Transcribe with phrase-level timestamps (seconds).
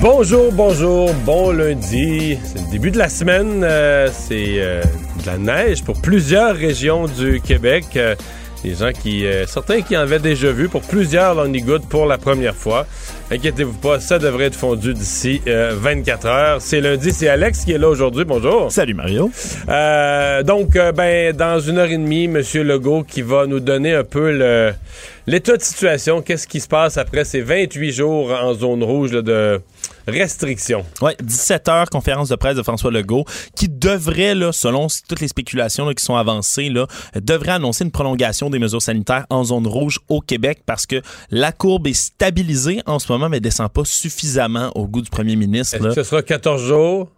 [0.00, 2.38] Bonjour, bonjour, bon lundi.
[2.44, 3.62] C'est le début de la semaine.
[3.64, 4.80] euh, c'est euh,
[5.20, 7.84] de la neige pour plusieurs régions du Québec.
[7.96, 8.14] Euh,
[8.64, 11.88] des gens qui, euh, certains qui en avaient déjà vu, pour plusieurs, l'on y goûte
[11.88, 12.86] pour la première fois.
[13.30, 16.60] Inquiétez-vous pas, ça devrait être fondu d'ici euh, 24 heures.
[16.60, 18.24] C'est lundi, c'est Alex qui est là aujourd'hui.
[18.24, 18.70] Bonjour.
[18.72, 19.30] Salut Mario.
[19.68, 22.42] Euh, donc, ben, dans une heure et demie, M.
[22.54, 24.72] Legault qui va nous donner un peu le
[25.28, 26.22] l'état de situation.
[26.22, 29.60] Qu'est-ce qui se passe après ces 28 jours en zone rouge là, de
[30.06, 30.84] restriction?
[31.02, 35.28] Ouais, 17 heures, conférence de presse de François Legault, qui devrait, là, selon toutes les
[35.28, 39.66] spéculations là, qui sont avancées, là, devrait annoncer une prolongation des mesures sanitaires en zone
[39.66, 43.84] rouge au Québec parce que la courbe est stabilisée en ce moment, mais descend pas
[43.84, 45.76] suffisamment au goût du premier ministre.
[45.76, 47.08] Est-ce que ce sera 14 jours?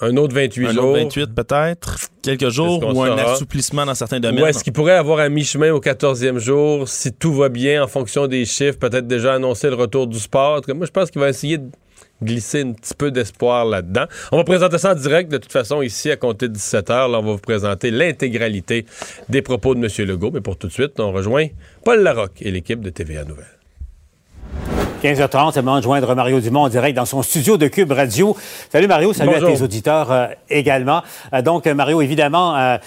[0.00, 0.84] Un autre 28 Un jours?
[0.92, 3.32] autre 28 peut-être, quelques jours, ou un saura?
[3.32, 4.42] assouplissement dans certains domaines.
[4.42, 7.88] Ou est-ce qu'il pourrait avoir un mi-chemin au 14e jour, si tout va bien en
[7.88, 10.60] fonction des chiffres, peut-être déjà annoncer le retour du sport?
[10.68, 11.68] Moi, je pense qu'il va essayer de
[12.22, 14.04] glisser un petit peu d'espoir là-dedans.
[14.30, 17.10] On va présenter ça en direct, de toute façon, ici, à compter de 17 h.
[17.10, 18.86] Là, on va vous présenter l'intégralité
[19.28, 20.06] des propos de M.
[20.08, 20.30] Legault.
[20.32, 21.46] Mais pour tout de suite, on rejoint
[21.84, 23.46] Paul Larocque et l'équipe de TVA Nouvelles.
[25.02, 27.92] 15h30, c'est le moment de joindre Mario Dumont en direct dans son studio de Cube
[27.92, 28.36] Radio.
[28.72, 29.50] Salut Mario, salut Bonjour.
[29.50, 31.02] à tes auditeurs euh, également.
[31.32, 32.78] Euh, donc euh, Mario, évidemment, euh,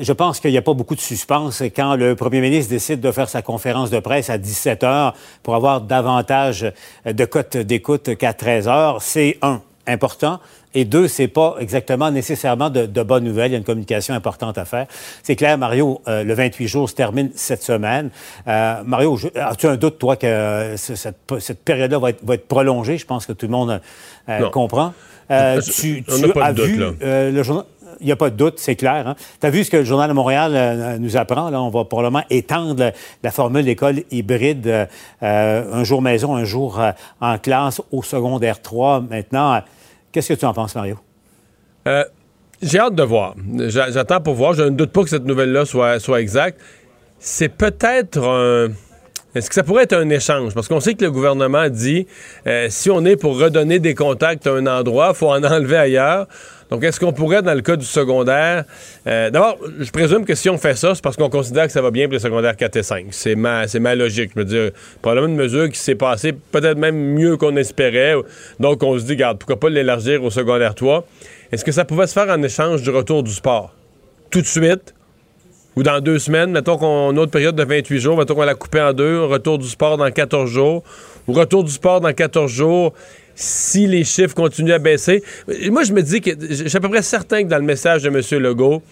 [0.00, 3.12] je pense qu'il n'y a pas beaucoup de suspense quand le premier ministre décide de
[3.12, 6.72] faire sa conférence de presse à 17h pour avoir davantage
[7.04, 8.96] de cotes d'écoute qu'à 13h.
[9.00, 10.38] C'est un, important.
[10.74, 13.50] Et deux, c'est pas exactement nécessairement de, de bonnes nouvelles.
[13.50, 14.86] Il y a une communication importante à faire.
[15.22, 18.10] C'est clair, Mario, euh, le 28 jours se termine cette semaine.
[18.46, 22.34] Euh, Mario, as-tu un doute, toi, que euh, ce- cette, cette période-là va être, va
[22.34, 22.98] être prolongée?
[22.98, 23.80] Je pense que tout le monde
[24.28, 24.92] euh, comprend.
[25.30, 26.90] Euh, Je- tu on tu pas as de doute, vu là.
[27.02, 27.64] euh, le journal...
[28.00, 29.16] Il n'y a pas de doute, c'est clair.
[29.40, 31.50] Tu as vu ce que le Journal de Montréal euh, nous apprend.
[31.50, 32.92] Là, on va probablement étendre la,
[33.24, 34.86] la formule d'école hybride, euh,
[35.24, 39.00] euh, un jour maison, un jour euh, en classe au secondaire 3.
[39.10, 39.58] Maintenant, euh,
[40.12, 40.98] qu'est-ce que tu en penses, Mario?
[41.86, 42.04] Euh,
[42.60, 43.34] J'ai hâte de voir.
[43.68, 44.52] J'a- J'attends pour voir.
[44.54, 46.60] Je ne doute pas que cette nouvelle-là soit, soit exacte.
[47.18, 48.68] C'est peut-être un.
[49.34, 50.54] Est-ce que ça pourrait être un échange?
[50.54, 52.06] Parce qu'on sait que le gouvernement dit
[52.46, 55.76] euh, si on est pour redonner des contacts à un endroit, il faut en enlever
[55.76, 56.26] ailleurs.
[56.70, 58.64] Donc, est-ce qu'on pourrait, dans le cas du secondaire,
[59.06, 61.80] euh, d'abord, je présume que si on fait ça, c'est parce qu'on considère que ça
[61.80, 63.06] va bien pour les secondaires 4 et 5.
[63.10, 64.32] C'est ma, ma logique.
[64.34, 64.70] Je veux dire,
[65.00, 68.14] probablement une mesure qui s'est passée peut-être même mieux qu'on espérait.
[68.60, 71.06] Donc, on se dit, regarde, pourquoi pas l'élargir au secondaire 3?
[71.52, 73.74] Est-ce que ça pouvait se faire en échange du retour du sport?
[74.30, 74.94] Tout de suite?
[75.76, 78.42] Ou dans deux semaines, mettons qu'on a une autre période de 28 jours, mettons qu'on
[78.42, 80.82] l'a coupé en deux, retour du sport dans 14 jours,
[81.28, 82.92] ou retour du sport dans 14 jours,
[83.40, 85.22] si les chiffres continuent à baisser.
[85.70, 88.02] Moi, je me dis que je suis à peu près certain que dans le message
[88.02, 88.42] de M.
[88.42, 88.82] Legault,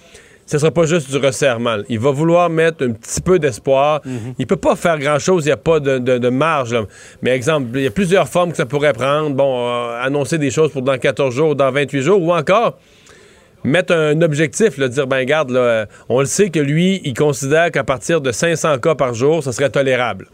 [0.46, 1.78] ce sera pas juste du resserrement.
[1.88, 4.02] Il va vouloir mettre un petit peu d'espoir.
[4.38, 6.72] Il peut pas faire grand-chose, il n'y a pas de, de- de marge.
[6.72, 6.84] là.
[7.22, 9.34] Mais exemple, il y a plusieurs formes que ça pourrait prendre.
[9.34, 12.78] Bon, euh, annoncer des choses pour dans 14 jours, dans 28 jours, ou encore
[13.64, 17.14] mettre un objectif, là, dire, ben garde, là, euh, on le sait que lui, il
[17.14, 20.28] considère qu'à partir de 500 cas par jour, ça serait tolérable.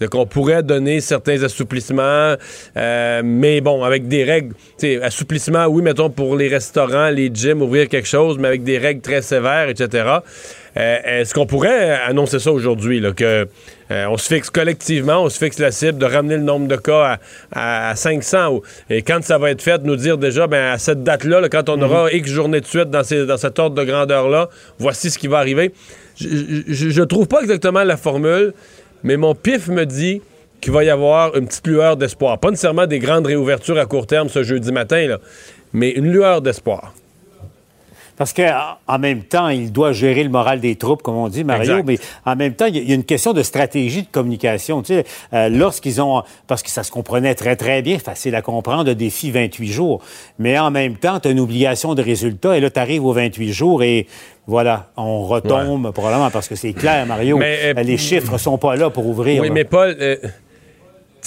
[0.00, 2.34] Donc, on pourrait donner certains assouplissements,
[2.76, 4.54] euh, mais bon, avec des règles,
[5.02, 9.00] assouplissements, oui, mettons, pour les restaurants, les gyms, ouvrir quelque chose, mais avec des règles
[9.02, 10.04] très sévères, etc.
[10.76, 13.46] Euh, Est-ce qu'on pourrait annoncer ça aujourd'hui, que
[13.92, 16.76] euh, on se fixe collectivement, on se fixe la cible de ramener le nombre de
[16.76, 17.18] cas
[17.52, 20.72] à, à- à 500, ou- et quand ça va être fait, nous dire déjà, ben,
[20.72, 23.58] à cette date-là, là, quand on aura X journées de suite dans, ces- dans cet
[23.60, 24.48] ordre de grandeur-là,
[24.80, 25.72] voici ce qui va arriver.
[26.16, 26.26] Je,
[26.68, 28.52] je trouve pas exactement la formule,
[29.04, 30.20] mais mon pif me dit
[30.60, 32.38] qu'il va y avoir une petite lueur d'espoir.
[32.40, 35.18] Pas nécessairement des grandes réouvertures à court terme ce jeudi matin,
[35.72, 36.94] mais une lueur d'espoir.
[38.16, 41.78] Parce qu'en même temps, il doit gérer le moral des troupes, comme on dit, Mario,
[41.78, 41.84] Exact.
[41.86, 44.82] mais en même temps, il y a- une question de stratégie de communication.
[44.82, 46.22] Tu sais, euh, lorsqu'ils ont...
[46.46, 50.00] Parce que ça se comprenait très, très bien, facile à comprendre, le défi 28 jours.
[50.38, 53.12] Mais en même temps, tu as une obligation de résultat, et là, tu arrives aux
[53.12, 54.06] 28 jours, et
[54.46, 58.76] voilà, on retombe probablement, parce que c'est clair, Mario, Mais, euh, les chiffres sont pas
[58.76, 59.40] là pour ouvrir.
[59.42, 59.54] Oui, là.
[59.54, 60.16] mais Paul, euh,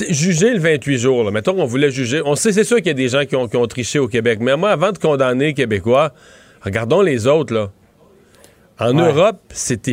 [0.09, 2.21] juger le 28 jours, là, mettons qu'on voulait juger.
[2.23, 4.07] On sait, c'est sûr qu'il y a des gens qui ont, qui ont triché au
[4.07, 6.11] Québec, mais moi, avant de condamner les Québécois,
[6.61, 7.71] regardons les autres, là.
[8.79, 9.07] En Ouais.
[9.07, 9.87] Europe, c'est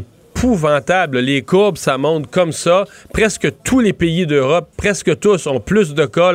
[1.13, 2.85] Les courbes, ça monte comme ça.
[3.15, 6.33] Presque tous les pays d'Europe, presque tous, ont plus de cas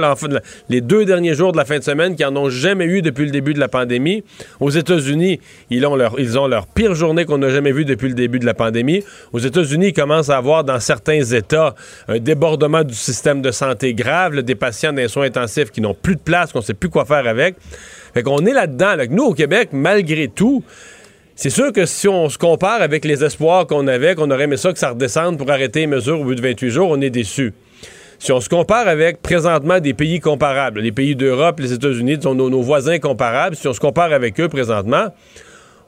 [0.68, 3.26] les deux derniers jours de la fin de semaine qu'ils n'en ont jamais eu depuis
[3.26, 4.24] le début de la pandémie.
[4.60, 5.40] Aux États-Unis,
[5.70, 8.40] ils ont leur, ils ont leur pire journée qu'on n'a jamais vue depuis le début
[8.40, 9.04] de la pandémie.
[9.32, 11.76] Aux États-Unis, ils commencent à avoir dans certains États
[12.08, 16.16] un débordement du système de santé grave, des patients les soins intensifs qui n'ont plus
[16.16, 17.58] de place, qu'on ne sait plus quoi faire avec.
[18.16, 18.96] Fait qu'on est là-dedans.
[19.12, 20.64] Nous, au Québec, malgré tout,
[21.42, 24.58] c'est sûr que si on se compare avec les espoirs qu'on avait, qu'on aurait aimé
[24.58, 27.10] ça que ça redescende pour arrêter les mesures au bout de 28 jours, on est
[27.10, 27.54] déçu.
[28.18, 32.50] Si on se compare avec présentement des pays comparables, les pays d'Europe, les États-Unis, nos,
[32.50, 35.14] nos voisins comparables, si on se compare avec eux présentement,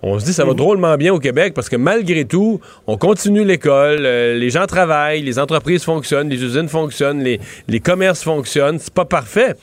[0.01, 3.43] on se dit ça va drôlement bien au Québec parce que malgré tout, on continue
[3.43, 8.79] l'école, euh, les gens travaillent, les entreprises fonctionnent, les usines fonctionnent, les, les commerces fonctionnent.
[8.79, 9.55] C'est pas parfait.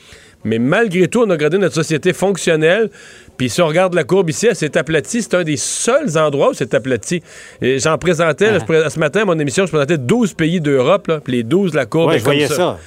[0.45, 2.91] Mais malgré tout, on a gardé notre société fonctionnelle.
[3.37, 5.23] Puis si on regarde la courbe ici, elle s'est aplatie.
[5.23, 7.23] C'est un des seuls endroits où c'est aplati.
[7.61, 8.91] J'en présentais, ah.
[8.91, 11.11] ce matin, à mon émission, je présentais 12 pays d'Europe.
[11.25, 12.79] Puis les 12, la courbe est je voyais ça.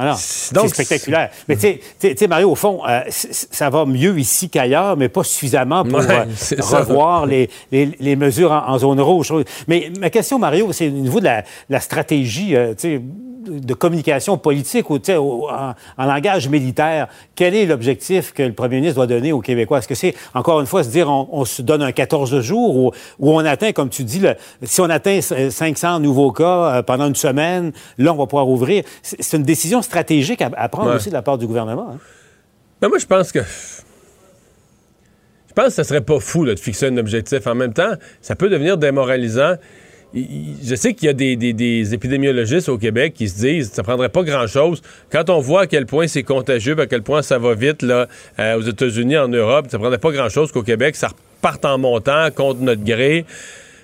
[0.00, 1.30] Ah c'est spectaculaire.
[1.48, 5.82] Mais tu sais, Mario, au fond, euh, ça va mieux ici qu'ailleurs, mais pas suffisamment
[5.82, 6.24] pour euh,
[6.60, 9.32] revoir les, les, mesures en, zone rouge.
[9.66, 12.54] Mais ma question, Mario, c'est au niveau de la, la stratégie.
[12.54, 13.00] Euh, sais
[13.48, 18.96] de communication politique ou en, en, langage militaire, quel est l'objectif que le premier ministre
[18.96, 19.78] doit donner aux Québécois?
[19.78, 22.92] Est-ce que c'est, encore une fois, se dire on, se donne un 14 jours ou,
[23.18, 27.14] on atteint, comme tu dis, le, si on atteint 500 nouveaux cas euh, pendant une
[27.14, 28.84] semaine, là, on va pouvoir ouvrir.
[29.02, 31.92] C'est une décision stratégique à, prendre aussi de la part du gouvernement.
[31.94, 31.98] Hein?
[32.80, 33.82] Ben moi, je pense que je
[35.54, 37.48] pense que ce serait pas fou de fixer un objectif.
[37.48, 39.54] En même temps, ça peut devenir démoralisant
[40.14, 44.22] je sais qu'il y a des, épidémiologistes au Québec qui se disent ça prendrait pas
[44.22, 44.82] grand-chose.
[45.10, 48.06] Quand on voit à quel point c'est contagieux, à quel point ça va vite euh,
[48.56, 52.60] aux États-Unis, en Europe, ça prendrait pas grand-chose qu'au Québec, ça reparte en montant contre
[52.60, 53.26] notre gré.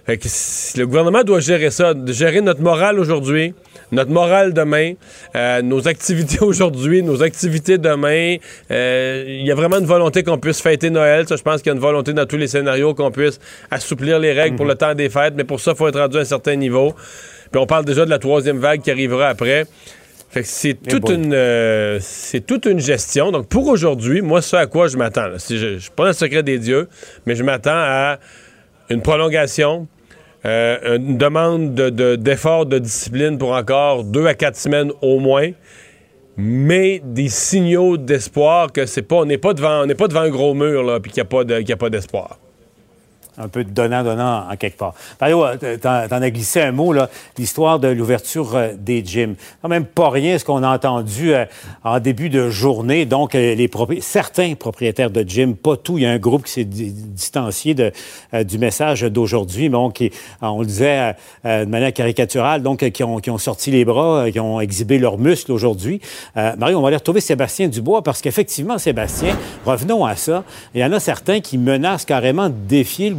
[0.07, 3.55] Le gouvernement doit gérer ça, gérer notre morale aujourd'hui,
[3.91, 4.93] notre morale demain,
[5.35, 8.37] euh, nos activités aujourd'hui, nos activités demain.
[8.71, 11.27] Euh, il y a vraiment une volonté qu'on puisse fêter Noël.
[11.27, 13.41] Ça, je pense qu'il y a une volonté dans tous les scénarios qu'on puisse
[13.71, 16.19] assouplir les règles pour le temps des fêtes, mais pour ça, il faut être rendu
[16.19, 16.95] à un certain niveau.
[17.51, 19.65] Puis on parle déjà de la troisième vague qui arrivera après.
[20.31, 23.31] Fait que c'est toute une euh, c'est toute une gestion.
[23.31, 26.43] Donc pour aujourd'hui, moi ce à quoi je m'attends, je, je suis pas le secret
[26.43, 26.89] des dieux,
[27.25, 28.19] mais je m'attends à
[28.91, 29.87] une prolongation
[30.47, 35.51] euh, une demande d'effort de, de, discipline pour encore deux à quatre semaines au moins,
[36.37, 40.21] mais des signaux d'espoir que c'est pas, on n'est pas devant, on n'est pas devant
[40.21, 42.39] un gros mur là, puis qu'il n'y a pas d'espoir
[43.39, 44.95] un peu de donnant-donnant en quelque part.
[45.21, 47.09] Mario, euh, t'en as glissé un mot, là,
[47.39, 49.35] l'histoire de l'ouverture euh, des gyms.
[49.63, 51.45] Quand même pas rien ce qu'on a entendu euh,
[51.83, 53.07] en début de journée.
[53.07, 53.71] Donc, les
[54.01, 58.59] certains propriétaires de gyms, pas tout, il y a un groupe qui s'est distancié du
[58.59, 60.11] message d'aujourd'hui, bon, qui,
[60.41, 61.15] on le disait
[61.45, 65.19] de manière caricaturale, donc qui ont, qui ont sorti les bras, qui ont exhibé leurs
[65.19, 66.01] muscles aujourd'hui.
[66.35, 70.45] Mario, on va aller retrouver Sébastien Dubois parce qu'effectivement, Sébastien, revenons à ça,
[70.75, 73.17] il y en a certains qui menacent carrément de défier le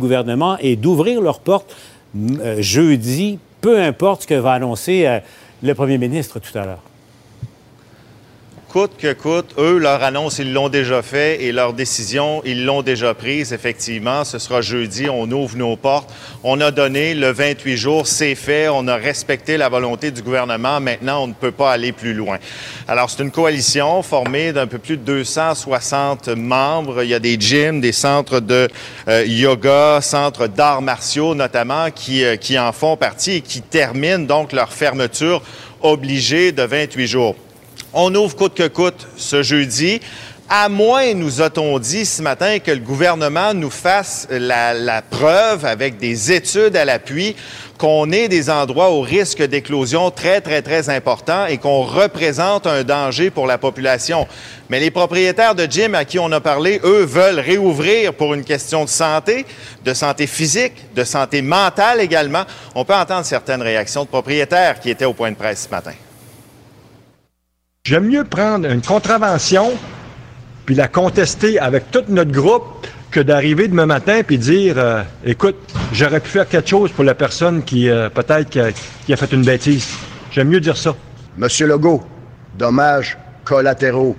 [0.60, 1.76] et d'ouvrir leurs portes
[2.16, 5.20] euh, jeudi, peu importe ce que va annoncer euh,
[5.64, 6.82] le premier ministre tout à l'heure
[8.76, 12.82] coûte que coûte, eux, leur annonce, ils l'ont déjà fait et leur décision, ils l'ont
[12.82, 13.54] déjà prise.
[13.54, 16.14] Effectivement, ce sera jeudi, on ouvre nos portes.
[16.44, 20.82] On a donné le 28 jours, c'est fait, on a respecté la volonté du gouvernement.
[20.82, 22.38] Maintenant, on ne peut pas aller plus loin.
[22.86, 27.02] Alors, c'est une coalition formée d'un peu plus de 260 membres.
[27.02, 28.68] Il y a des gyms, des centres de
[29.08, 34.52] euh, yoga, centres d'arts martiaux notamment, euh, qui en font partie et qui terminent donc
[34.52, 35.42] leur fermeture
[35.82, 37.36] obligée de 28 jours.
[37.98, 40.02] On ouvre coûte que coûte ce jeudi.
[40.50, 45.98] À moins, nous a-t-on dit ce matin, que le gouvernement nous fasse la, preuve avec
[45.98, 47.38] des études à l'appui
[47.78, 52.84] qu'on ait des endroits au risque d'éclosion très, très, très important et qu'on représente un
[52.84, 54.28] danger pour la population.
[54.70, 58.44] Mais les propriétaires de gym à qui on a parlé, eux, veulent réouvrir pour une
[58.44, 59.46] question de santé,
[59.86, 62.44] de santé physique, de santé mentale également.
[62.76, 65.94] On peut entendre certaines réactions de propriétaires qui étaient au point de presse ce matin.
[67.86, 69.74] J'aime mieux prendre une contravention
[70.66, 75.56] puis la contester avec tout notre groupe que d'arriver demain matin puis dire euh, écoute,
[75.94, 79.44] j'aurais pu faire quelque chose pour la personne qui euh, peut-être qui a, fait une
[79.44, 79.88] bêtise.
[80.32, 80.96] J'aime mieux dire ça.
[81.38, 82.04] Monsieur Legault,
[82.58, 84.16] dommages collatéraux,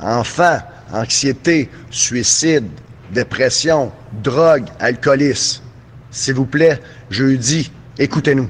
[0.00, 0.60] enfants,
[0.92, 2.68] anxiété, suicide,
[3.10, 3.90] dépression,
[4.22, 5.64] drogue, alcoolisme.
[6.12, 8.48] S'il vous plaît, jeudi, écoutez-nous.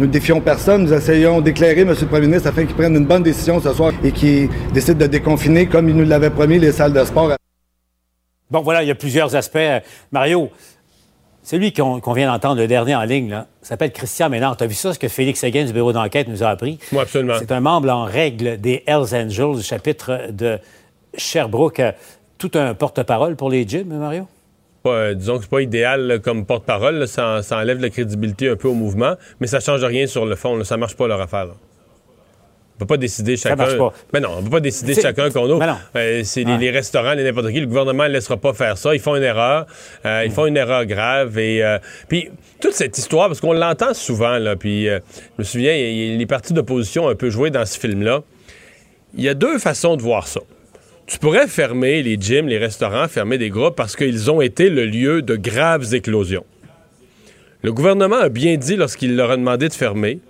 [0.00, 0.84] Nous ne défions personne.
[0.84, 1.94] Nous essayons d'éclairer M.
[2.00, 5.06] le Premier ministre afin qu'il prenne une bonne décision ce soir et qu'il décide de
[5.06, 7.32] déconfiner, comme il nous l'avait promis, les salles de sport.
[8.50, 9.58] Bon, voilà, il y a plusieurs aspects.
[10.10, 10.48] Mario,
[11.42, 14.56] Celui qu'on qu'on vient d'entendre, le dernier en ligne, là, s'appelle Christian Ménard.
[14.56, 16.78] Tu as vu ça, ce que Félix Seguin du bureau d'enquête nous a appris?
[16.92, 17.34] Oui, absolument.
[17.38, 20.58] C'est un membre en règle des Hells Angels, du chapitre de
[21.14, 21.80] Sherbrooke.
[21.80, 21.92] Euh,
[22.38, 24.26] Tout un porte-parole pour les gyms, Mario?
[24.82, 26.96] Pas, euh, disons que c'est pas idéal là, comme porte-parole.
[26.96, 27.06] là.
[27.06, 30.36] Ça, ça enlève la crédibilité un peu au mouvement, mais ça change rien sur le
[30.36, 30.56] fond.
[30.56, 30.64] Là.
[30.64, 31.48] Ça marche pas leur affaire.
[32.76, 33.56] On peut pas décider chacun.
[33.56, 33.92] marche pas.
[34.14, 35.62] Mais non, on peut pas décider C'est- chacun qu'on ouvre.
[35.96, 36.58] Euh, c'est les, Ouais.
[36.58, 37.60] les restaurants, les n'importe qui.
[37.60, 38.94] Le gouvernement ne laissera pas faire ça.
[38.94, 39.66] Ils font une erreur.
[40.06, 41.38] Euh, Ils font une erreur grave.
[41.38, 44.56] Et euh, puis toute cette histoire, parce qu'on l'entend souvent là.
[44.56, 44.98] Puis je
[45.38, 48.22] me souviens, y les partis d'opposition ont un peu joué dans ce film-là.
[49.14, 50.40] Il y a deux façons de voir ça.
[51.10, 54.86] Tu pourrais fermer les gyms, les restaurants, fermer des groupes parce qu'ils ont été le
[54.86, 56.44] lieu de graves éclosions.
[57.62, 60.20] Le gouvernement a bien dit lorsqu'il leur a demandé de fermer,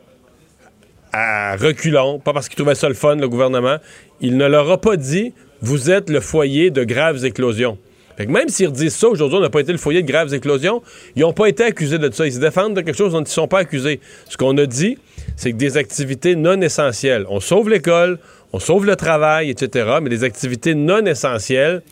[1.13, 3.77] à reculons, pas parce qu'il trouvait ça le fun, le gouvernement,
[4.23, 7.77] il ne leur a pas dit vous êtes le foyer de graves éclosions.
[8.17, 10.33] Fait que même s'ils redisent ça, aujourd'hui, on n'a pas été le foyer de graves
[10.33, 10.83] éclosions,
[11.15, 12.27] ils n'ont pas été accusés de ça.
[12.27, 14.01] Ils se défendent de quelque chose dont ils ne sont pas accusés.
[14.31, 14.97] Ce qu'on a dit,
[15.37, 18.19] c'est que des activités non essentielles, on sauve l'école,
[18.53, 21.83] on sauve le travail, etc., mais des activités non essentielles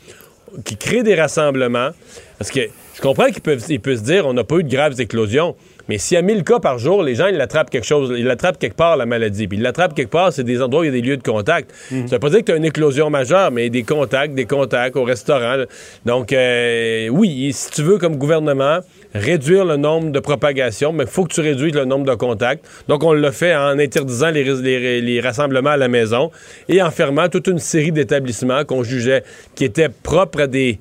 [0.65, 1.91] qui créent des rassemblements,
[2.38, 2.61] parce que
[2.95, 5.55] je comprends qu'ils peuvent, se dire on n'a pas eu de graves éclosions,
[5.88, 8.25] mais s'il y a 1000 cas par jour, les gens, ils l'attrapent quelque chose, ils
[8.26, 9.49] l'attrapent quelque part, la maladie.
[9.49, 11.23] Puis ils l'attrapent quelque part, c'est des endroits où il y a des lieux de
[11.23, 11.73] contact.
[12.07, 14.97] Ça veut pas dire que tu as une éclosion majeure, mais des contacts, des contacts
[14.97, 15.57] au restaurant.
[15.57, 15.66] là.
[16.04, 18.80] Donc, euh, oui, si tu veux, comme gouvernement,
[19.14, 22.64] réduire le nombre de propagations, mais il faut que tu réduises le nombre de contacts.
[22.88, 26.30] Donc, on l'a fait en interdisant les, les- les rassemblements à la maison
[26.68, 29.23] et en fermant toute une série d'établissements qu'on jugeait
[29.54, 30.78] qui étaient propres à des-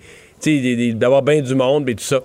[0.94, 2.20] d'avoir bien du monde et tout ça.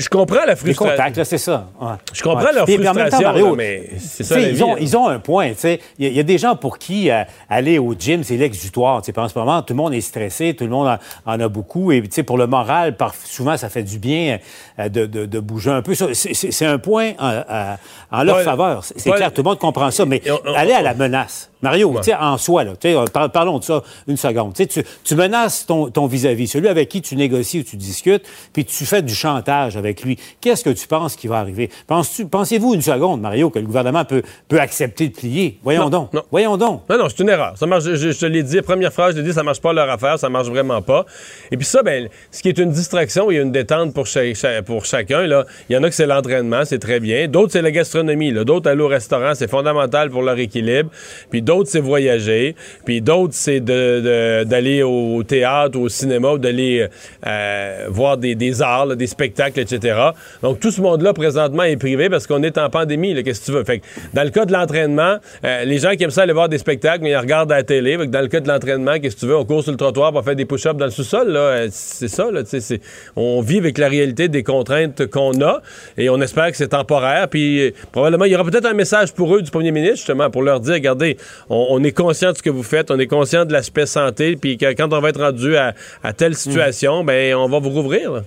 [0.00, 0.96] Je comprends la Les frustration.
[0.96, 1.68] contacts, là, c'est ça.
[1.80, 1.88] Ouais.
[2.12, 2.52] Je comprends Ouais.
[2.54, 5.18] leur même temps, frustration, Mario, là, mais c'est ça ils, vie, ont, ils ont un
[5.18, 5.50] point.
[5.50, 5.80] tu sais.
[5.98, 8.36] Il y, a- il y a des gens pour qui euh, aller au gym, c'est
[8.38, 9.02] l'exutoire.
[9.02, 9.12] tu sais.
[9.12, 10.88] Puis En ce moment, tout le monde est stressé, tout le monde
[11.26, 11.92] en, en a beaucoup.
[11.92, 14.38] Et tu sais, pour le moral, par- souvent, ça fait du bien
[14.78, 15.94] euh, de, de- de bouger un peu.
[15.94, 17.42] C'est un point en,
[18.10, 18.82] en- leur faveur.
[18.84, 20.06] C'est clair, tout le monde comprend ça.
[20.06, 21.49] Mais Et on- on- aller à la menace.
[21.62, 22.72] Mario, tu sais, en soi, là,
[23.12, 24.54] par- parlons de ça une seconde.
[25.04, 29.02] Tu menaces ton vis-à-vis, celui avec qui tu négocies ou tu discutes, puis tu fais
[29.02, 30.18] du chantage avec lui.
[30.40, 31.70] Qu'est-ce que tu penses qui va arriver?
[31.86, 35.58] Penses-tu, pensez-vous une seconde, Mario, que le gouvernement peut, peut accepter de plier?
[35.62, 36.12] Voyons Non, donc.
[36.12, 36.22] non.
[36.30, 36.82] Voyons donc.
[36.88, 37.54] Non, non, c'est une erreur.
[37.56, 39.72] Ça marche, je, je te l'ai dit, première phrase, je l'ai dit, ça marche pas
[39.72, 41.04] leur affaire, ça marche vraiment pas.
[41.50, 44.62] Et puis ça, ben, ce qui est une distraction et une détente pour, cha- cha-
[44.62, 47.28] pour chacun, là, il y en a que c'est l'entraînement, c'est très bien.
[47.28, 48.32] D'autres, c'est la gastronomie.
[48.32, 50.90] D'autres, aller au restaurant, c'est fondamental pour leur équilibre.
[51.30, 52.54] Puis d'autres, c'est voyager.
[52.84, 56.86] Puis d'autres, c'est d'aller au théâtre ou au cinéma ou d'aller
[57.26, 59.98] euh, voir des, arts, des spectacles, etc.
[60.42, 63.20] Donc tout ce monde-là, présentement, est privé parce qu'on est en pandémie.
[63.24, 63.64] Qu'est-ce que tu veux?
[63.64, 66.48] Fait que, dans le cas de l'entraînement, euh, les gens qui aiment ça aller voir
[66.48, 67.96] des spectacles, mais ils regardent à la télé.
[68.06, 69.36] Dans le cas de l'entraînement, qu'est-ce que tu veux?
[69.36, 71.34] On court sur le trottoir pour faire des push-ups dans le sous-sol.
[71.34, 72.28] Euh, C'est ça.
[73.16, 75.62] On vit avec la réalité des contraintes qu'on a
[75.98, 77.28] et on espère que c'est temporaire.
[77.28, 80.42] Puis probablement, il y aura peut-être un message pour eux du premier ministre, justement, pour
[80.42, 81.16] leur dire, regardez,
[81.48, 84.36] on, on est conscient de ce que vous faites, on est conscient de l'aspect santé,
[84.36, 87.70] puis que quand on va être rendu à, à telle situation, ben on va vous
[87.70, 88.22] rouvrir.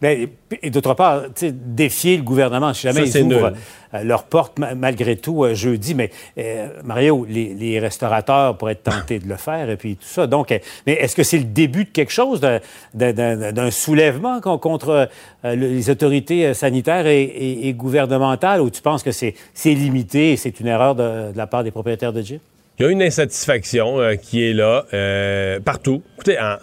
[0.00, 0.28] Ben,
[0.62, 3.58] et d'autre part, défier le gouvernement, si jamais Ça, ils ouvrent nul.
[3.94, 5.94] euh, leurs portes ma- malgré tout euh, jeudi.
[5.96, 10.06] Mais euh, Mario, les, les restaurateurs pourraient être tentés de le faire et puis tout
[10.06, 10.28] ça.
[10.28, 10.50] Donc,
[10.86, 15.08] mais est-ce que c'est le début de quelque chose, d'un- soulèvement con- contre
[15.44, 20.32] le- les autorités sanitaires et, et- et gouvernementales ou tu penses que c'est c'est limité
[20.32, 22.38] et c'est une erreur de, de la part des propriétaires de gym?
[22.78, 26.02] Il y a une insatisfaction euh, qui est là euh, partout.
[26.14, 26.56] Écoutez, en-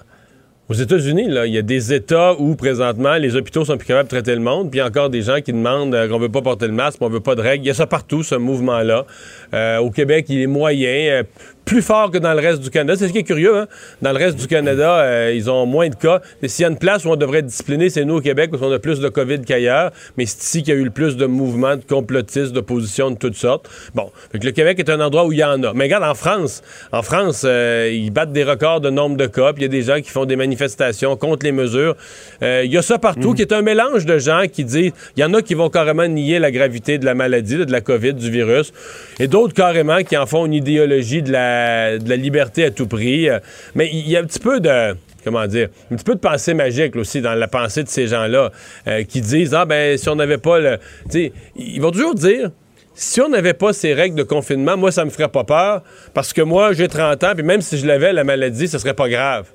[0.68, 4.16] aux États-Unis, il y a des États où présentement les hôpitaux sont plus capables de
[4.16, 6.74] traiter le monde, puis encore des gens qui demandent euh, qu'on veut pas porter le
[6.74, 7.66] masque, qu'on veut pas de règles.
[7.66, 9.06] Il y a ça partout, ce mouvement-là.
[9.54, 11.24] Euh, au Québec, il est moyen, euh,
[11.66, 12.96] plus fort que dans le reste du Canada.
[12.98, 13.58] C'est ce qui est curieux.
[13.58, 13.68] Hein?
[14.02, 16.22] Dans le reste du Canada, euh, ils ont moins de cas.
[16.42, 18.52] Et S'il y a une place où on devrait être discipliné, c'est nous au Québec,
[18.52, 19.92] parce qu'on a plus de COVID qu'ailleurs.
[20.18, 23.18] Mais c'est ici qu'il y a eu le plus de mouvements, de complotistes, d'opposition de
[23.18, 23.70] toutes sortes.
[23.96, 25.74] Bon, fait que le Québec est un endroit où il y en a.
[25.74, 29.52] Mais regarde, en France, en France, euh, ils battent des records de nombre de cas.
[29.54, 31.96] puis Il y a des gens qui font des manifestations contre les mesures.
[32.44, 34.94] Euh, Il y a ça partout, qui est un mélange de gens qui disent...
[35.18, 37.82] Il y en a qui vont carrément nier la gravité de la maladie, de la
[37.82, 38.72] COVID, du virus.
[39.20, 41.55] Et d'autres carrément qui en font une idéologie de la,
[41.98, 43.30] de la liberté à tout prix.
[43.30, 43.40] Euh,
[43.76, 46.54] Mais il y a un petit peu de comment dire, un petit peu de pensée
[46.54, 48.52] magique aussi dans la pensée de ces gens-là
[48.88, 50.78] euh, qui disent ah ben si on n'avait pas le,
[51.10, 52.52] tu ils vont toujours dire
[52.94, 55.82] si on n'avait pas ces règles de confinement, moi ça me ferait pas peur
[56.14, 58.94] parce que moi j'ai 30 ans puis même si je l'avais la maladie, ce serait
[58.94, 59.48] pas grave.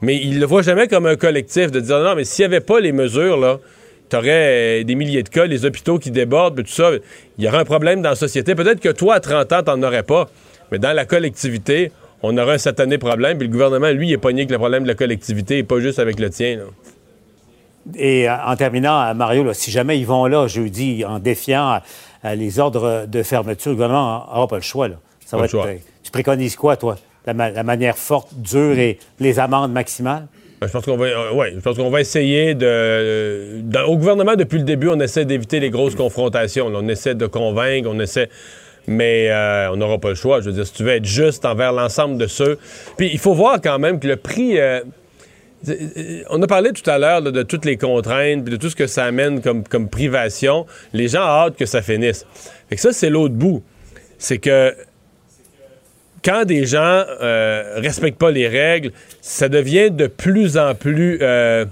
[0.00, 2.60] Mais ils le voient jamais comme un collectif de dire non mais s'il y avait
[2.60, 3.58] pas les mesures là,
[4.08, 6.90] T'aurais euh, des milliers de cas, les hôpitaux qui débordent, tout ça.
[7.36, 8.54] Il y aurait un problème dans la société.
[8.54, 10.28] Peut-être que toi, à 30 ans, t'en aurais pas.
[10.72, 13.38] Mais dans la collectivité, on aurait un satané problème.
[13.38, 15.80] Puis le gouvernement, lui, il est pogné avec le problème de la collectivité et pas
[15.80, 16.56] juste avec le tien.
[16.56, 16.64] là.
[17.96, 21.80] Et en terminant, Mario, si jamais ils vont là jeudi en défiant
[22.22, 24.88] les ordres de fermeture, le gouvernement n'aura pas le choix.
[24.88, 24.96] Là.
[25.24, 25.66] Ça va être,
[26.02, 26.96] tu préconises quoi, toi?
[27.26, 30.26] La, la, manière forte, dure et les amendes maximales?
[30.60, 33.82] Ben, je pense qu'on va, euh, ouais, je pense qu'on va essayer de.
[33.86, 36.66] au gouvernement, depuis le début, on essaie d'éviter les grosses confrontations.
[36.66, 38.28] on essaie de convaincre, on essaie.
[38.88, 40.40] Mais euh, on n'aura pas le choix.
[40.40, 42.58] Je veux dire, si tu veux être juste envers l'ensemble de ceux.
[42.96, 44.58] Puis il faut voir quand même que le prix.
[44.58, 44.80] Euh,
[46.30, 49.04] on a parlé tout à l'heure de toutes les contraintes, de tout ce que ça
[49.04, 50.66] amène comme, comme privation.
[50.92, 52.26] Les gens ont hâte que ça finisse.
[52.68, 53.62] Fait que ça, c'est l'autre bout.
[54.18, 54.74] C'est que
[56.24, 61.64] quand des gens euh, respectent pas les règles, ça devient de plus en plus euh,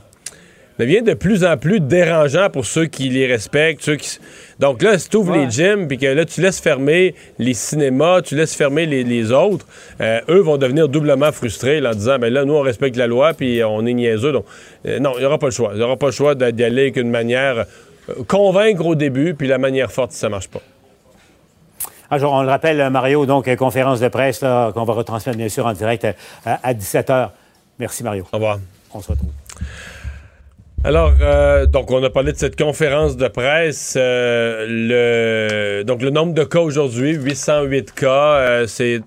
[0.79, 4.19] devient de plus en plus dérangeant pour ceux qui les respectent, ceux qui...
[4.59, 8.23] Donc là, si tu ouvres les gyms, puis que là, tu laisses fermer les cinémas,
[8.23, 9.67] tu laisses fermer les, autres,
[10.01, 13.35] euh, eux vont devenir doublement frustrés en disant, ben là, nous, on respecte la loi,
[13.35, 14.33] puis on est niaiseux.
[14.33, 14.45] Donc,
[14.87, 15.71] euh, non, il n'y aura pas le choix.
[15.73, 17.67] Il n'y aura pas le choix d'y aller avec une manière...
[18.29, 20.63] convaincre au début, puis la manière forte si ça marche pas.
[22.11, 25.73] Ah, on le rappelle, Mario, donc, conférence de presse qu'on va retransmettre, bien sûr, en
[25.73, 26.13] direct euh,
[26.45, 27.31] à, 17 h.
[27.79, 28.25] Merci, Mario.
[28.33, 28.59] Au revoir.
[28.95, 29.31] On se retrouve.
[30.87, 33.95] Alors, euh, donc, on a parlé de cette conférence de presse.
[33.99, 39.01] Euh, le, donc, le nombre de cas aujourd'hui, 808 cas, c'est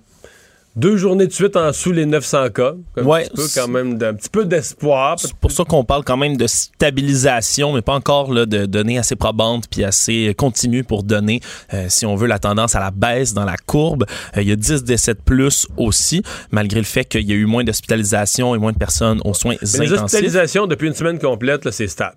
[0.76, 2.74] deux journées de suite en dessous les 900 cas.
[2.96, 5.18] Ouais, un petit peu quand même d'un petit peu d'espoir.
[5.18, 8.98] C'est pour ça qu'on parle quand même de stabilisation, mais pas encore là, de données
[8.98, 11.40] assez probantes puis assez continues pour donner,
[11.74, 14.04] euh, si on veut, la tendance à la baisse dans la courbe.
[14.36, 17.36] Euh, il y a 10 décès de plus aussi, malgré le fait qu'il y a
[17.36, 21.18] eu moins d'hospitalisations et moins de personnes aux soins mais Les hospitalisations depuis une semaine
[21.18, 22.16] complète, c'est stable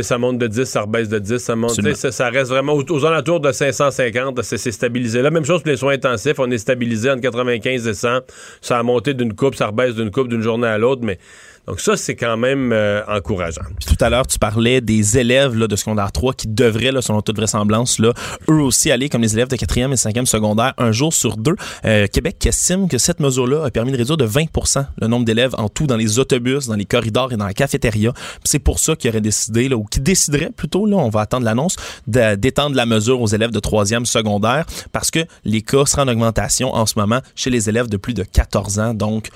[0.00, 1.94] ça monte de 10, ça rebaisse de 10, ça monte.
[1.94, 5.20] Ça, ça, reste vraiment aux, alentours de 550, c'est stabilisé.
[5.20, 8.20] La même chose pour les soins intensifs, on est stabilisé entre 95 et 100.
[8.62, 11.18] Ça a monté d'une coupe, ça rebaisse d'une coupe d'une journée à l'autre, mais
[11.66, 13.62] donc ça, c'est quand même euh, encourageant.
[13.86, 17.22] tout à l'heure, tu parlais des élèves là, de secondaire 3 qui devraient, là, selon
[17.22, 18.12] toute vraisemblance, là,
[18.48, 21.54] eux aussi aller comme les élèves de 4e et 5e secondaire un jour sur deux.
[21.84, 25.54] Euh, Québec estime que cette mesure-là a permis de réduire de 20% le nombre d'élèves
[25.56, 28.12] en tout dans les autobus, dans les corridors et dans la cafétéria.
[28.42, 31.44] C'est pour ça qu'il aurait décidé, là, ou qui déciderait plutôt, là, on va attendre
[31.44, 31.76] l'annonce,
[32.08, 36.74] d'étendre la mesure aux élèves de 3e secondaire parce que les cas seraient en augmentation
[36.74, 39.28] en ce moment chez les élèves de plus de 14 ans, donc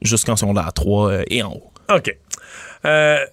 [0.00, 1.71] jusqu'en secondaire 3 euh, et en haut.
[1.88, 2.16] OK.
[2.84, 3.26] Euh,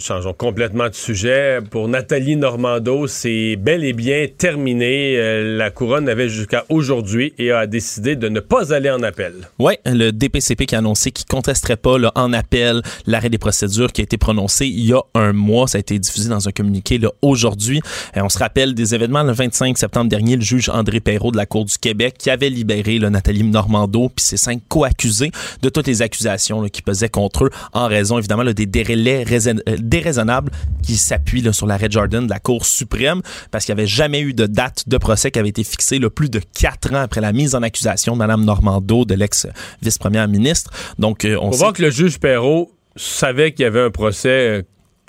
[0.00, 1.58] Changeons complètement de sujet.
[1.70, 5.16] Pour Nathalie Normando, c'est bel et bien terminé.
[5.16, 9.34] Euh, la couronne avait jusqu'à aujourd'hui et a décidé de ne pas aller en appel.
[9.58, 13.92] Oui, le DPCP qui a annoncé qu'il contesterait pas là, en appel l'arrêt des procédures
[13.92, 15.68] qui a été prononcé il y a un mois.
[15.68, 17.82] Ça a été diffusé dans un communiqué aujourd'hui.
[18.16, 20.36] Euh, on se rappelle des événements le 25 septembre dernier.
[20.36, 24.24] Le juge André Perrault de la Cour du Québec qui avait libéré Nathalie Normando puis
[24.24, 28.66] ses cinq co-accusés de toutes les accusations qui pesaient contre eux en raison évidemment des
[28.66, 29.24] délais
[29.68, 33.88] euh, déraisonnable qui s'appuie sur l'arrêt Jordan de la Cour suprême parce qu'il n'y avait
[33.88, 37.02] jamais eu de date de procès qui avait été fixée le plus de quatre ans
[37.02, 40.70] après la mise en accusation de Mme Normando, de l'ex-vice-première ministre.
[40.98, 44.62] Donc, euh, on voit que le juge Perrault savait qu'il y avait un procès euh,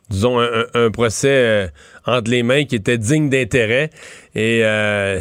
[0.09, 1.67] disons, un, procès euh,
[2.05, 3.91] entre les mains qui était digne d'intérêt.
[4.35, 4.61] Et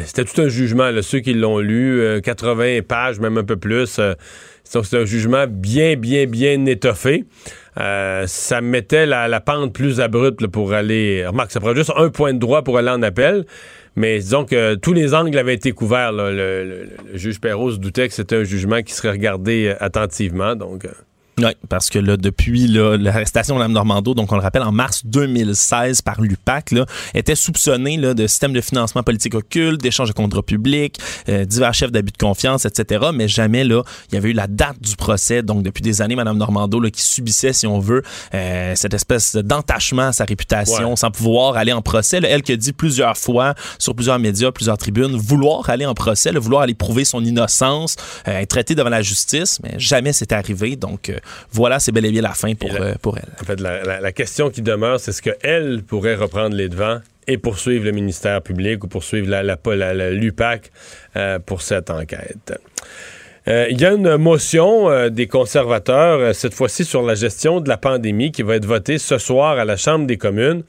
[0.05, 0.91] c'était tout un jugement.
[1.01, 4.01] ceux qui l'ont lu, 80 pages, même un peu plus.
[4.83, 7.25] C'est un jugement bien, bien, bien étoffé.
[7.77, 11.25] Euh, ça mettait la, pente plus abrupte pour aller.
[11.25, 13.45] Remarque, ça prend juste un point de droit pour aller en appel.
[13.95, 16.13] Mais disons que tous les angles avaient été couverts.
[16.13, 20.55] Le, juge Perrault se doutait que c'était un jugement qui serait regardé euh, attentivement.
[20.55, 20.87] Donc.
[21.41, 24.71] Euh, oui, parce que là, depuis l'arrestation de Mme Normando, donc on le rappelle, en
[24.71, 30.09] mars 2016 par l'UPAC, là, était soupçonné là, de système de financement politique occulte, d'échange
[30.09, 30.99] de contrats publics,
[31.29, 33.07] euh, divers chefs d'abus de confiance, etc.
[33.13, 35.43] Mais jamais, là, il y avait eu la date du procès.
[35.43, 39.35] Donc, depuis des années, Mme Normando, là, qui subissait, si on veut, euh, cette espèce
[39.35, 42.19] d'entachement à sa réputation, sans pouvoir aller en procès.
[42.23, 46.31] elle qui a dit plusieurs fois, sur plusieurs médias, plusieurs tribunes, vouloir aller en procès,
[46.31, 47.95] vouloir aller prouver son innocence,
[48.27, 50.75] euh, être traité devant la justice, mais jamais c'est arrivé.
[50.75, 51.11] Donc,
[51.51, 53.29] voilà, c'est bel et bien la fin pour, euh, pour elle.
[53.41, 57.85] En fait, la, question qui demeure, c'est ce qu'elle pourrait reprendre les devants et poursuivre
[57.85, 60.71] le ministère public ou poursuivre la, l'UPAC
[61.15, 62.53] euh, pour cette enquête.
[63.47, 67.77] Euh, il y a une motion des conservateurs, cette fois-ci sur la gestion de la
[67.77, 70.63] pandémie, qui va être votée ce soir à la Chambre des communes.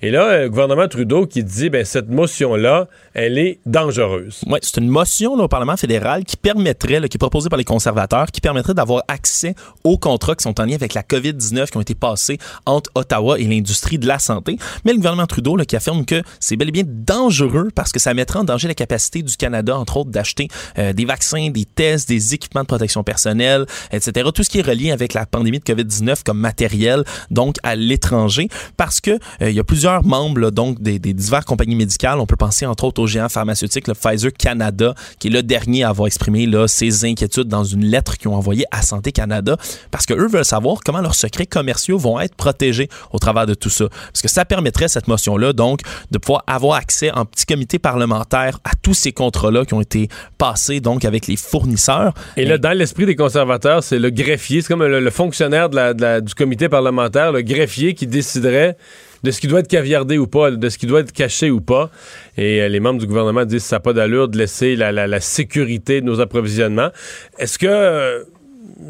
[0.00, 4.42] Et là, le gouvernement Trudeau qui dit, ben cette motion-là, elle est dangereuse.
[4.46, 7.64] Oui, c'est une motion là, au Parlement fédéral qui permettrait, qui est proposée par les
[7.64, 11.76] conservateurs, qui permettrait d'avoir accès aux contrats qui sont en lien avec la COVID-19 qui
[11.76, 14.56] ont été passés entre Ottawa et l'industrie de la santé.
[14.84, 17.98] Mais le gouvernement Trudeau là, qui affirme que c'est bel et bien dangereux parce que
[17.98, 20.46] ça mettrait en danger la capacité du Canada, entre autres, d'acheter
[20.78, 24.28] euh, des vaccins, des tests, des équipements de protection personnelle, etc.
[24.32, 28.48] Tout ce qui est relié avec la pandémie de COVID-19 comme matériel, donc à l'étranger,
[28.76, 32.18] parce que euh, il y a plusieurs membres donc des, des diverses compagnies médicales.
[32.20, 35.84] On peut penser entre autres au géant pharmaceutique, le Pfizer Canada, qui est le dernier
[35.84, 39.56] à avoir exprimé là, ses inquiétudes dans une lettre qu'ils ont envoyée à Santé Canada,
[39.90, 43.54] parce que eux veulent savoir comment leurs secrets commerciaux vont être protégés au travers de
[43.54, 43.88] tout ça.
[43.88, 48.58] Parce que ça permettrait cette motion-là, donc, de pouvoir avoir accès en petit comité parlementaire
[48.64, 52.14] à tous ces contrats-là qui ont été passés donc avec les fournisseurs.
[52.36, 56.68] Et là, dans l'esprit des conservateurs, c'est le greffier, c'est comme le, fonctionnaire du comité
[56.68, 58.76] parlementaire, le greffier qui déciderait
[59.22, 61.60] de ce qui doit être caviardé ou pas, de ce qui doit être caché ou
[61.60, 61.90] pas.
[62.36, 65.20] Et euh, les membres du gouvernement disent que ça n'a pas d'allure de laisser la,
[65.20, 66.90] sécurité de nos approvisionnements.
[67.38, 67.66] Est-ce que...
[67.66, 68.24] euh,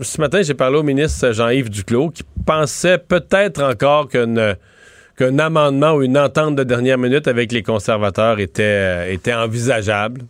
[0.02, 6.02] ce matin, j'ai parlé au ministre Jean-Yves Duclos qui pensait peut-être encore qu'un amendement ou
[6.02, 10.22] une entente de dernière minute avec les conservateurs était, euh, était envisageable.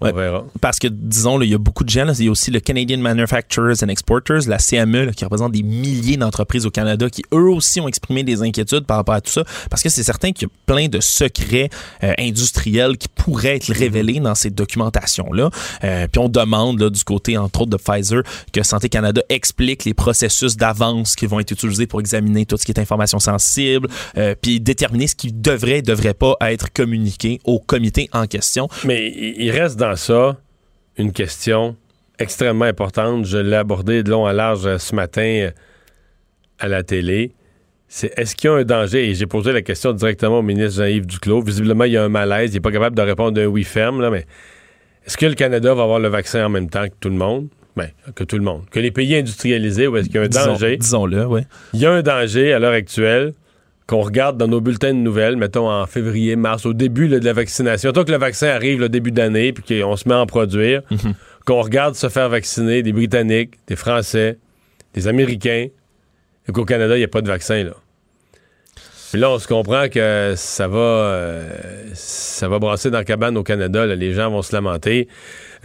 [0.00, 0.12] Ouais.
[0.12, 0.44] On verra.
[0.60, 2.04] Parce que, disons, là, il y a beaucoup de gens.
[2.04, 5.52] là, Il y a aussi le Canadian Manufacturers and Exporters, la CME, là, qui représente
[5.52, 9.20] des milliers d'entreprises au Canada, qui eux aussi ont exprimé des inquiétudes par rapport à
[9.20, 9.44] tout ça.
[9.68, 11.68] Parce que c'est certain qu'il y a plein de secrets
[12.02, 15.50] euh, industriels qui pourraient être révélés dans ces documentations-là.
[15.84, 19.84] Euh, puis on demande, là, du côté, entre autres, de Pfizer, que Santé Canada explique
[19.84, 23.88] les processus d'avance qui vont être utilisés pour examiner tout ce qui est information sensible,
[24.16, 28.68] euh, puis déterminer ce qui devrait et devrait pas être communiqué au comité en question.
[28.84, 30.36] Mais il reste dans ça
[30.96, 31.76] une question
[32.18, 33.24] extrêmement importante.
[33.24, 35.50] Je l'ai abordée de long à large ce matin euh,
[36.58, 37.32] à la télé.
[37.88, 39.08] C'est est-ce qu'il y a un danger?
[39.08, 41.42] Et j'ai posé la question directement au ministre Jean-Yves Duclos.
[41.42, 42.50] Visiblement, il y a un malaise.
[42.52, 44.26] Il n'est pas capable de répondre d'un oui ferme, là, mais
[45.06, 47.48] est-ce que le Canada va avoir le vaccin en même temps que tout le monde?
[47.76, 48.62] Ben, que tout le monde.
[48.70, 50.76] Que les pays industrialisés, ou est-ce qu'il y a un Disons- danger?
[50.76, 51.40] Disons-le, oui.
[51.72, 53.32] Il y a un danger à l'heure actuelle
[53.90, 57.24] qu'on regarde dans nos bulletins de nouvelles, mettons en février, mars, au début là, de
[57.24, 57.90] la vaccination.
[57.90, 60.82] Tant que le vaccin arrive le début d'année, puis qu'on se met à en produire,
[61.44, 64.38] qu'on regarde se faire vacciner des Britanniques, des Français,
[64.94, 65.66] des Américains,
[66.48, 67.64] et qu'au Canada, il n'y a pas de vaccin.
[67.64, 67.72] Là.
[69.10, 71.50] Puis là, on se comprend que ça va, euh,
[71.94, 73.86] ça va brasser dans la cabane au Canada.
[73.86, 73.96] là.
[73.96, 75.08] Les gens vont se lamenter.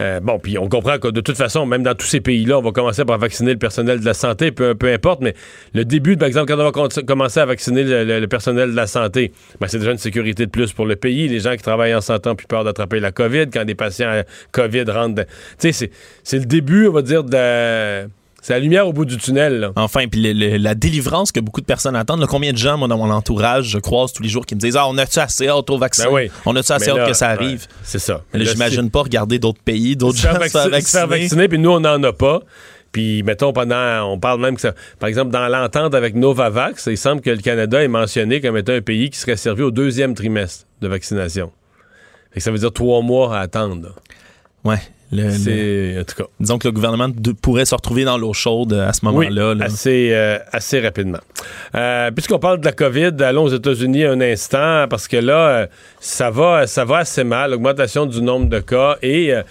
[0.00, 2.62] Euh, bon, puis on comprend que de toute façon, même dans tous ces pays-là, on
[2.62, 5.34] va commencer par vacciner le personnel de la santé, peu, peu importe, mais
[5.74, 9.32] le début, par exemple, quand on va commencer à vacciner le, personnel de la santé,
[9.60, 11.28] ben, c'est déjà une sécurité de plus pour le pays.
[11.28, 14.08] Les gens qui travaillent en santé ont plus peur d'attraper la COVID quand des patients
[14.10, 15.14] euh, COVID rentrent.
[15.14, 15.24] dans-
[15.58, 15.90] Tu sais,
[16.22, 18.06] c'est- le début, on va dire, de
[18.46, 19.58] c'est la lumière au bout du tunnel.
[19.58, 19.72] là.
[19.74, 22.20] Enfin, puis la délivrance que beaucoup de personnes attendent.
[22.20, 24.60] là, combien de gens, moi, dans mon entourage, je croise tous les jours qui me
[24.60, 26.04] disent Ah, on a-tu assez hâte au vaccin?
[26.04, 26.30] Ben oui.
[26.44, 27.66] On a-tu assez hâte que ça ouais, arrive?
[27.82, 28.22] c'est ça.
[28.32, 30.90] Mais là, Là, j'imagine pas regarder d'autres pays, d'autres gens faire, se faire vacciner, se
[30.90, 31.22] faire vacciner.
[31.28, 32.40] vacciner, puis nous, on n'en a pas.
[32.92, 36.96] Puis, mettons, pendant, on parle même que ça, par exemple, dans l'entente avec Novavax, il
[36.96, 40.14] semble que le Canada est mentionné comme étant un pays qui serait servi au deuxième
[40.14, 41.50] trimestre de vaccination.
[42.30, 43.82] Fait que ça veut dire trois mois à attendre.
[43.82, 44.70] là.
[44.72, 44.78] Ouais.
[45.12, 48.18] Le- le- C'est, en tout cas, disons que le gouvernement de- pourrait se retrouver dans
[48.18, 49.54] l'eau chaude à ce oui, moment-là.
[49.54, 49.64] là.
[49.66, 51.18] assez, euh, assez rapidement.
[51.74, 55.66] Euh, Puisqu'on parle de la COVID, allons aux États-Unis un instant, parce que là, euh,
[56.00, 59.32] ça va, ça va assez mal, l'augmentation du nombre de cas et...
[59.34, 59.42] euh,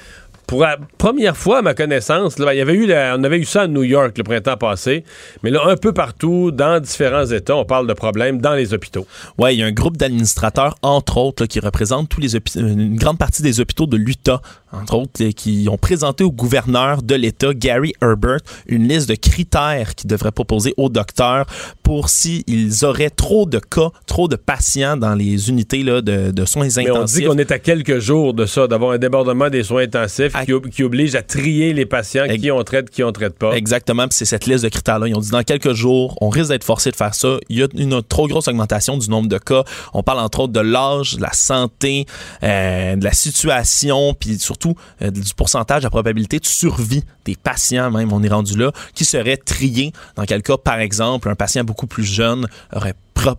[0.47, 3.39] pour la première fois, à ma connaissance, là, il y avait eu la- on avait
[3.39, 5.03] eu ça à New York le printemps passé,
[5.41, 9.07] mais là, un peu partout, dans différents États, on parle de problèmes dans les hôpitaux.
[9.39, 12.95] Ouais, il y a un groupe d'administrateurs, entre autres, là, qui représentent tous les une
[12.95, 14.39] grande partie des hôpitaux de l'Utah,
[14.81, 19.95] entre autres, qui ont présenté au gouverneur de l'État, Gary Herbert, une liste de critères
[19.95, 21.45] qu'ils devraient proposer aux docteurs
[21.83, 26.45] pour s'ils auraient trop de cas, trop de patients dans les unités là, de, de
[26.45, 27.19] soins Mais on intensifs.
[27.21, 30.53] dit qu'on est à quelques jours de ça, d'avoir un débordement des soins intensifs qui,
[30.53, 33.53] ob- qui oblige à trier les patients, Ex- qui on traite, qui on traite pas.
[33.55, 35.07] Exactement, c'est cette liste de critères-là.
[35.07, 37.37] Ils ont dit dans quelques jours, on risque d'être forcé de faire ça.
[37.49, 39.63] Il y a une trop grosse augmentation du nombre de cas.
[39.93, 42.05] On parle entre autres de l'âge, de la santé,
[42.43, 44.64] euh, de la situation, puis surtout
[45.01, 48.71] euh, du pourcentage de la probabilité de survie des patients, même, on est rendu là,
[48.93, 49.91] qui seraient triés.
[50.15, 52.93] Dans quel cas, par exemple, un patient beaucoup plus jeune aurait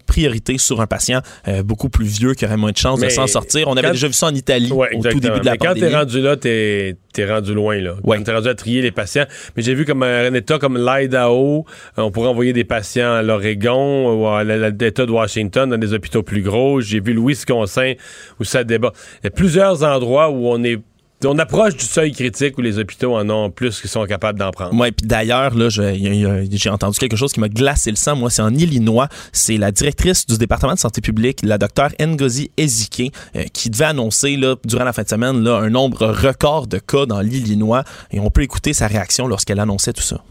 [0.06, 3.28] priorité sur un patient euh, beaucoup plus vieux qui aurait moins de chances de s'en
[3.28, 3.68] sortir.
[3.68, 5.58] On avait quand- déjà vu ça en Italie Ouais, au tout début de la Mais
[5.58, 5.88] quand pandémie.
[5.90, 7.76] t'es rendu là, t'es es rendu loin.
[7.80, 7.94] là.
[8.02, 8.16] Ouais.
[8.18, 9.26] Quand t'es rendu à trier les patients.
[9.56, 11.66] Mais j'ai vu comme un État comme l'Idaho,
[11.98, 15.92] euh, on pourrait envoyer des patients à l'Oregon ou à l'État de Washington dans des
[15.92, 16.80] hôpitaux plus gros.
[16.80, 17.92] J'ai vu le Wisconsin
[18.40, 18.92] où ça débat.
[19.22, 20.80] Il y a plusieurs endroits où on est
[21.24, 24.50] on approche du seuil critique où les hôpitaux en ont plus qu'ils sont capables d'en
[24.50, 24.74] prendre.
[24.74, 28.16] Oui, puis d'ailleurs, j'ai entendu quelque chose qui m'a glacé le sang.
[28.16, 29.08] Moi, c'est en Illinois.
[29.32, 33.86] C'est la directrice du département de santé publique, la docteure Ngozi Ezike, euh, qui devait
[33.86, 37.84] annoncer durant la fin de semaine un nombre record de cas dans l'Illinois.
[38.10, 40.22] Et on peut écouter sa réaction lorsqu'elle annonçait tout ça.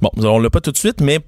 [0.00, 1.20] Bon, on l'a pas tout de suite, mais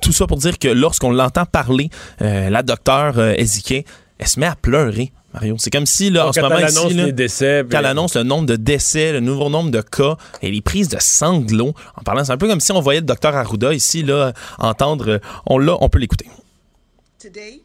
[0.00, 1.90] tout ça pour dire que lorsqu'on l'entend parler,
[2.22, 3.86] euh, la docteure euh, Ezike,
[4.18, 5.12] elle se met à pleurer.
[5.34, 5.56] Mario.
[5.58, 8.46] C'est comme si, là, en ce moment, ici, les décès, quand elle annonce le nombre
[8.46, 12.32] de décès, le nouveau nombre de cas, et les prises de sanglots, en parlant, c'est
[12.32, 15.76] un peu comme si on voyait le docteur Arruda ici, là, entendre, euh, on l'a,
[15.80, 16.26] on peut l'écouter.
[17.18, 17.60] Today,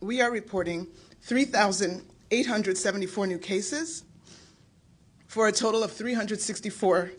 [0.00, 0.86] we are reporting
[1.28, 4.04] 3,874 new cases
[5.28, 7.10] for a total of 364,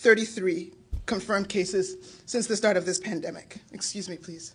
[0.00, 0.70] 33
[1.06, 3.56] confirmed cases since the start of this pandemic.
[3.72, 4.54] Excuse me, please.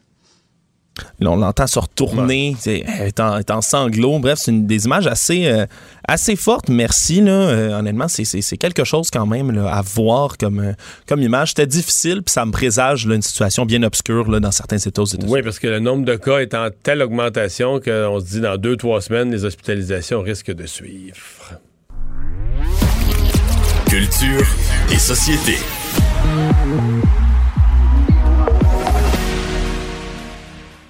[1.22, 4.20] on l'entend se retourner, est en, est en sanglots.
[4.20, 5.66] Bref, c'est des images assez, euh,
[6.08, 6.70] assez fortes.
[6.70, 7.22] Merci.
[7.22, 7.32] Là.
[7.32, 10.74] Euh, honnêtement, c'est quelque chose quand même à voir comme, euh,
[11.08, 11.50] comme image.
[11.50, 15.06] C'était difficile, puis ça me présage une situation bien obscure là, dans certains États aux
[15.06, 15.32] États-Unis.
[15.32, 18.58] Oui, parce que le nombre de cas est en telle augmentation qu'on se dit dans
[18.58, 21.60] deux, trois semaines, les hospitalisations risquent de suivre.
[23.88, 24.46] Culture
[24.92, 25.56] et société.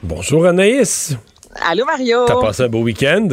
[0.04, 1.16] Bonjour Anaïs.
[1.70, 2.26] Allô Mario.
[2.26, 3.30] T'as passé un beau week-end?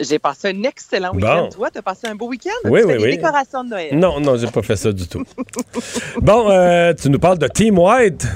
[0.00, 1.48] J'ai passé un excellent week-end.
[1.52, 2.50] Toi, t'as passé un beau week-end?
[2.64, 3.16] Oui, oui, oui.
[3.16, 3.98] décorations de Noël?
[3.98, 5.22] Non, non, j'ai pas fait ça du tout.
[6.20, 8.26] bon, euh, tu nous parles de Team White.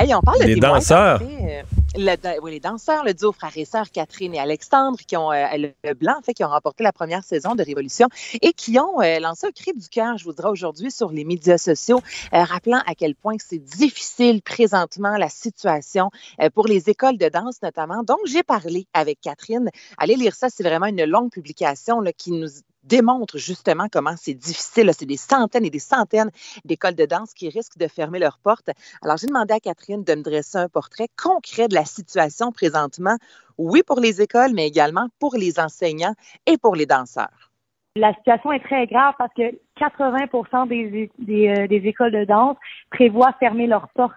[0.00, 1.20] Hey, on parle Les danseurs.
[1.20, 1.62] Euh,
[1.94, 5.44] le, oui, les danseurs, le duo frère et sœur Catherine et Alexandre, qui ont euh,
[5.58, 8.08] le blanc, en fait, qui ont remporté la première saison de Révolution
[8.40, 11.24] et qui ont euh, lancé un cri du cœur, je vous dirais aujourd'hui, sur les
[11.24, 12.00] médias sociaux,
[12.32, 16.10] rappelant à quel point c'est difficile présentement la situation
[16.54, 18.02] pour les écoles de danse notamment.
[18.02, 19.68] Donc, j'ai parlé avec Catherine.
[19.98, 22.48] Allez lire ça, c'est vraiment une longue publication là, qui nous
[22.82, 24.90] démontre justement comment c'est difficile.
[24.92, 26.30] C'est des centaines et des centaines
[26.64, 28.70] d'écoles de danse qui risquent de fermer leurs portes.
[29.02, 33.16] Alors, j'ai demandé à Catherine de me dresser un portrait concret de la situation présentement,
[33.58, 36.14] oui pour les écoles, mais également pour les enseignants
[36.46, 37.50] et pour les danseurs.
[37.96, 41.10] La situation est très grave parce que 80 des,
[41.48, 42.56] euh, des, écoles de danse
[42.90, 44.14] prévoient fermer leurs portes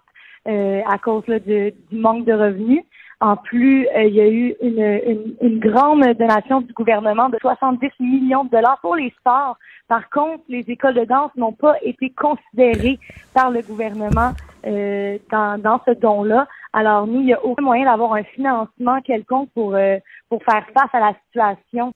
[0.48, 2.84] euh, à cause du manque de revenus.
[3.24, 7.88] En plus, euh, il y a eu une, une, grande donation du gouvernement de 70
[8.02, 9.58] millions de dollars pour les sports.
[9.88, 13.00] Par contre, les écoles de danse n'ont pas été considérées
[13.34, 14.34] par le gouvernement
[14.68, 16.50] euh, dans, dans ce don-là.
[16.74, 20.66] Alors, nous, il n'y a aucun moyen d'avoir un financement quelconque pour, euh, pour faire
[20.74, 21.94] face à la situation.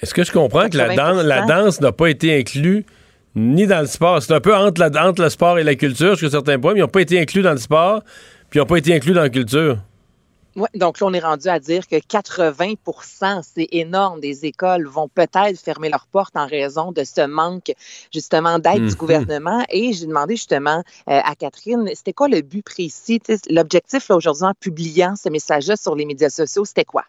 [0.00, 2.86] Est-ce que je comprends que la, danse, la danse n'a pas été inclue
[3.34, 4.22] ni dans le sport?
[4.22, 6.78] C'est un peu entre, la, entre le sport et la culture jusqu'à certains points, mais
[6.78, 8.00] ils n'ont pas été inclus dans le sport,
[8.48, 9.76] puis ils n'ont pas été inclus dans la culture.
[10.58, 15.06] Oui, donc là, on est rendu à dire que 80% c'est énorme, des écoles vont
[15.06, 17.70] peut-être fermer leurs portes en raison de ce manque,
[18.12, 18.94] justement, d'aide du mhm.
[18.94, 19.62] gouvernement.
[19.70, 23.22] Et j'ai demandé justement euh, à Catherine, c'était quoi le but précis?
[23.48, 27.04] L'objectif, aujourd'hui, en publiant ce message-là sur les médias sociaux, c'était quoi?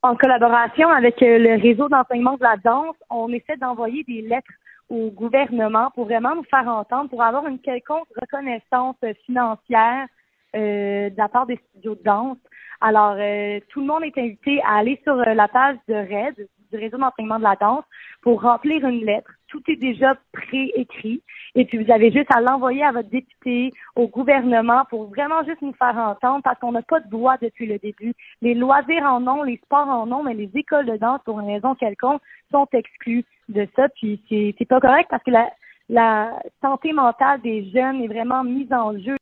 [0.00, 4.52] En collaboration avec euh, le réseau d'enseignement de la danse, on essaie d'envoyer des lettres
[4.88, 10.06] au gouvernement pour vraiment nous faire entendre, pour avoir une quelconque reconnaissance financière
[10.54, 12.38] euh, de la part des studios de danse.
[12.80, 16.48] Alors, euh, tout le monde est invité à aller sur euh, la page de RAID,
[16.72, 17.84] du réseau d'enseignement de la danse,
[18.22, 19.30] pour remplir une lettre.
[19.48, 21.22] Tout est déjà préécrit.
[21.54, 25.62] Et puis, vous avez juste à l'envoyer à votre député, au gouvernement, pour vraiment juste
[25.62, 28.14] nous faire entendre, parce qu'on n'a pas de voix depuis le début.
[28.42, 31.46] Les loisirs en ont, les sports en ont, mais les écoles de danse, pour une
[31.46, 33.88] raison quelconque, sont exclues de ça.
[33.90, 35.48] Puis, c'est pas correct parce que la,
[35.88, 39.16] la santé mentale des jeunes est vraiment mise en jeu.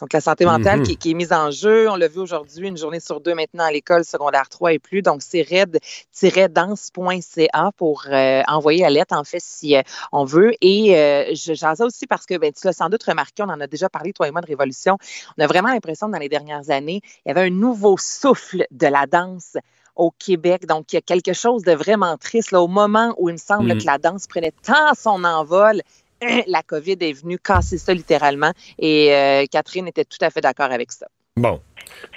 [0.00, 0.96] Donc, la santé mentale mhm.
[0.96, 1.88] qui, est mise en jeu.
[1.90, 5.02] On l'a vu aujourd'hui, une journée sur deux maintenant à l'école secondaire 3 et plus.
[5.02, 9.82] Donc, c'est red-danse.ca pour euh, envoyer la lettre, en fait, si euh,
[10.12, 10.52] on veut.
[10.60, 13.60] Et euh, j'en sais aussi parce que ben, tu l'as sans doute remarqué, on en
[13.60, 14.98] a déjà parlé, toi et moi, de Révolution.
[15.38, 18.86] On a vraiment l'impression dans les dernières années, il y avait un nouveau souffle de
[18.86, 19.56] la danse
[19.96, 20.66] au Québec.
[20.66, 23.38] Donc, il y a quelque chose de vraiment triste là, au moment où il me
[23.38, 23.80] semble mhm.
[23.80, 25.82] que la danse prenait tant son envol
[26.46, 28.52] la COVID est venue casser ça littéralement.
[28.78, 31.06] Et euh, Catherine était tout à fait d'accord avec ça.
[31.36, 31.60] Bon.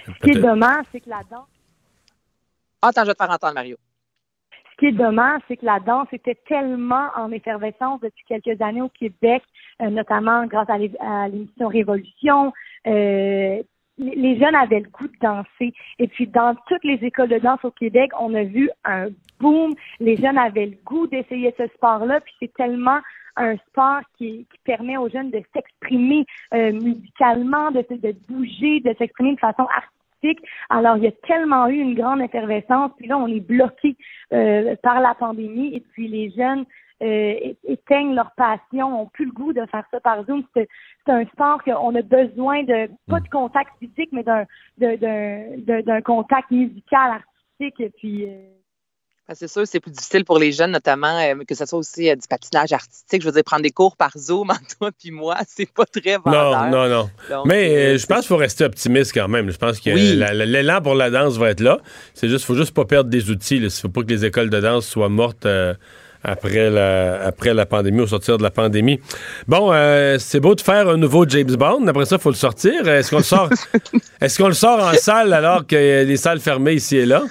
[0.06, 1.48] Ce qui est dommage, c'est que la danse.
[2.82, 3.78] Attends, je vais te faire entendre, Mario.
[4.52, 8.82] Ce qui est dommage, c'est que la danse était tellement en effervescence depuis quelques années
[8.82, 9.44] au Québec,
[9.82, 10.78] euh, notamment grâce à
[11.28, 12.52] l'émission Révolution.
[12.88, 13.62] Euh,
[14.00, 15.74] les jeunes avaient le goût de danser.
[16.00, 19.74] Et puis, dans toutes les écoles de danse au Québec, on a vu un boom.
[20.00, 22.20] Les jeunes avaient le goût d'essayer ce sport-là.
[22.22, 23.00] Puis, c'est tellement
[23.36, 28.94] un sport qui, qui permet aux jeunes de s'exprimer euh, musicalement, de, de bouger, de
[28.98, 30.46] s'exprimer de façon artistique.
[30.70, 33.96] Alors, il y a tellement eu une grande effervescence, puis là, on est bloqué
[34.32, 36.66] euh, par la pandémie, et puis les jeunes
[37.02, 40.44] euh, éteignent leur passion, ont plus le goût de faire ça par Zoom.
[40.54, 40.68] C'est
[41.08, 44.46] un sport qu'on a besoin de, pas de contact physique, mais d'un
[44.78, 47.22] d'un contact musical,
[47.60, 48.26] artistique, puis...
[48.26, 48.50] Euh,
[49.36, 52.16] c'est sûr, c'est plus difficile pour les jeunes, notamment euh, que ce soit aussi euh,
[52.16, 53.22] du patinage artistique.
[53.22, 56.18] Je veux dire, prendre des cours par Zoom entre toi puis moi, c'est pas très
[56.18, 56.70] vendeur.
[56.70, 57.44] Non, non, non.
[57.46, 59.50] Mais euh, je pense qu'il faut rester optimiste quand même.
[59.52, 61.80] Je pense que l'élan pour la danse va être là.
[62.14, 63.58] C'est juste, faut juste pas perdre des outils.
[63.58, 65.48] Il faut pas que les écoles de danse soient mortes.
[66.26, 69.00] après la, après la pandémie, au sortir de la pandémie.
[69.48, 69.72] Bon,
[70.20, 71.86] c'est beau de faire un nouveau James Bond.
[71.88, 72.88] Après ça, il faut le sortir.
[72.88, 73.50] Est-ce qu'on le sort?
[74.22, 77.24] Est-ce qu'on le sort en salle alors que les salles fermées ici et là?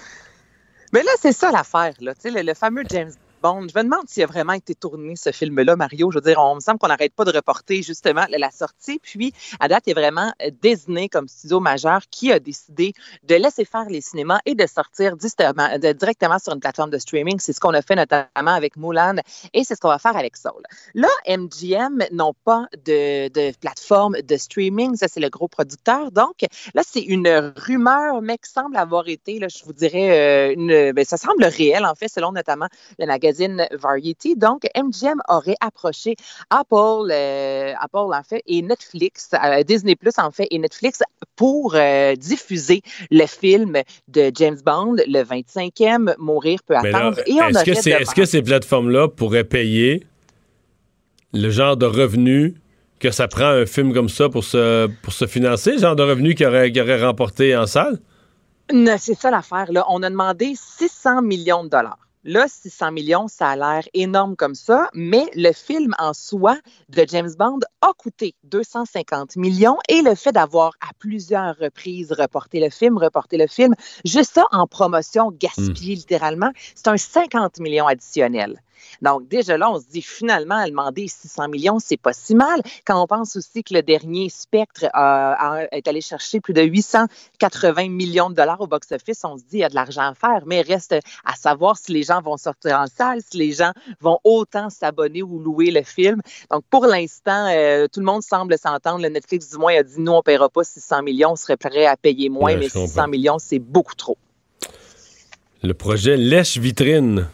[0.93, 2.15] Mais là, c'est ça l'affaire, là.
[2.15, 3.67] Tu sais, le, fameux James Bond.
[3.69, 6.11] Je me demande s'il a vraiment été tourné, ce film-là, Mario.
[6.13, 9.01] Je veux dire, on me semble qu'on n'arrête pas de reporter justement la sortie.
[9.01, 12.93] Puis, à date, il est vraiment euh, désigné comme studio majeur qui a décidé
[13.25, 17.41] de laisser faire les cinémas et de sortir directement sur une plateforme de streaming.
[17.41, 19.17] C'est ce qu'on a fait notamment avec Mulan
[19.53, 20.63] et c'est ce qu'on va faire avec Soul.
[20.95, 24.95] Là, MGM n'ont pas de, plateforme de streaming.
[24.97, 26.13] Ça, c'est le gros producteur.
[26.13, 30.93] Donc, là, c'est une rumeur, mais qui semble avoir été, là, je vous dirais, euh,
[30.93, 33.32] ben, ça semble réel, en fait, selon notamment le magazine
[33.73, 34.37] Variety.
[34.37, 36.17] Donc, MGM aurait approché
[36.51, 41.03] Apple, euh, Apple en fait, et Netflix, euh, Disney Plus en fait, et Netflix
[41.37, 47.19] pour euh, diffuser le film de James Bond, le 25e, Mourir peut attendre.
[47.27, 50.07] Est-ce que, ces plateformes-là pourraient payer
[51.33, 52.55] le genre de revenus
[53.01, 56.05] que ça prend un film comme ça pour se, pour se financer, le genre de
[56.05, 57.99] revenus qu'il aurait, aurait remporté en salle?
[58.99, 59.69] C'est ça l'affaire.
[59.89, 61.99] On a demandé 600 millions de dollars.
[62.25, 66.57] Là, 600 millions, ça a l'air énorme comme ça, mais le film en soi
[66.89, 72.61] de James Bond a coûté 250 millions et le fait d'avoir à plusieurs reprises reporté
[72.61, 75.99] le film, reporté le film, juste ça en promotion, gaspillé hmm.
[75.99, 78.63] littéralement, c'est un 50 millions additionnel.
[79.01, 82.63] Donc, déjà là, on se dit finalement, à demander 600 millions, c'est pas si mal.
[82.87, 88.31] Quand on pense aussi que le dernier Spectre est allé chercher plus de 880 millions
[88.31, 90.63] de dollars au box-office, on se dit, il y a de l'argent à faire, mais
[90.63, 94.71] reste à savoir si les gens vont sortir en salle, si les gens vont autant
[94.71, 96.21] s'abonner ou louer le film.
[96.51, 99.03] Donc, pour l'instant, euh, tout le monde semble s'entendre.
[99.03, 101.57] Le Netflix, du moins, a dit, nous, on ne paiera pas 600 millions, on serait
[101.57, 104.19] prêt à payer moins, mais 600 millions, c'est beaucoup trop.
[105.63, 107.29] Le projet Lèche Vitrine.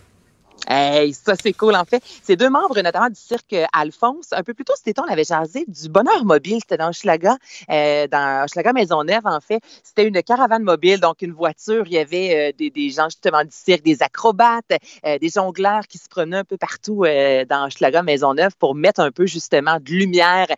[0.70, 1.74] Hey, ça, c'est cool.
[1.76, 5.10] En fait, ces deux membres, notamment du cirque Alphonse, un peu plus tôt été, on
[5.10, 6.58] avait jasé du bonheur mobile.
[6.60, 7.38] C'était dans Schlaga,
[7.70, 9.62] euh, dans Schlaga Maisonneuve, en fait.
[9.82, 11.84] C'était une caravane mobile, donc une voiture.
[11.86, 14.72] Il y avait euh, des, gens, justement, du cirque, des acrobates,
[15.06, 19.00] euh, des jongleurs qui se prenaient un peu partout euh, dans Schlaga Maisonneuve pour mettre
[19.00, 20.48] un peu, justement, de lumière,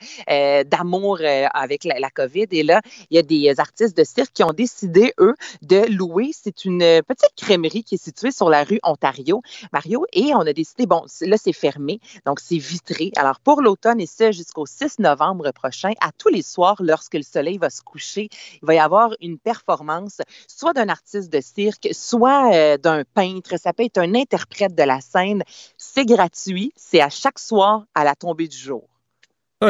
[0.66, 1.20] d'amour
[1.54, 2.46] avec la, la, COVID.
[2.50, 6.30] Et là, il y a des artistes de cirque qui ont décidé, eux, de louer.
[6.32, 9.42] C'est une petite crèmerie qui est située sur la rue Ontario.
[9.72, 13.12] Mario, et on a décidé, bon, là, c'est fermé, donc c'est vitré.
[13.16, 17.22] Alors, pour l'automne et ce, jusqu'au 6 novembre prochain, à tous les soirs, lorsque le
[17.22, 18.28] soleil va se coucher,
[18.62, 23.58] il va y avoir une performance, soit d'un artiste de cirque, soit euh, d'un peintre.
[23.58, 25.42] Ça peut être un interprète de la scène.
[25.76, 26.72] C'est gratuit.
[26.76, 28.89] C'est à chaque soir à la tombée du jour.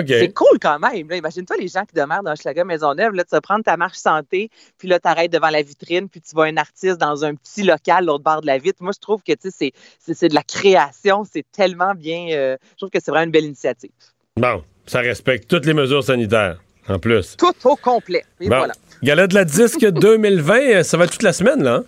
[0.06, 1.10] C'est cool quand même.
[1.10, 3.12] Imagine-toi les gens qui demeurent dans Schlager Maisonneuve.
[3.12, 4.48] Là, tu vas prendre ta marche santé,
[4.78, 7.64] puis là, tu arrêtes devant la vitrine, puis tu vois un artiste dans un petit
[7.64, 8.82] local l'autre bord de la vitre.
[8.82, 11.24] Moi, je trouve que c'est, c'est, de la création.
[11.30, 12.28] C'est tellement bien.
[12.30, 13.90] Euh, je trouve que c'est vraiment une belle initiative.
[14.36, 17.36] Bon, ça respecte toutes les mesures sanitaires, en plus.
[17.36, 18.24] Tout au complet.
[18.40, 18.74] Et voilà.
[19.02, 21.82] Gala de la disque 2020, ça va toute la semaine, là?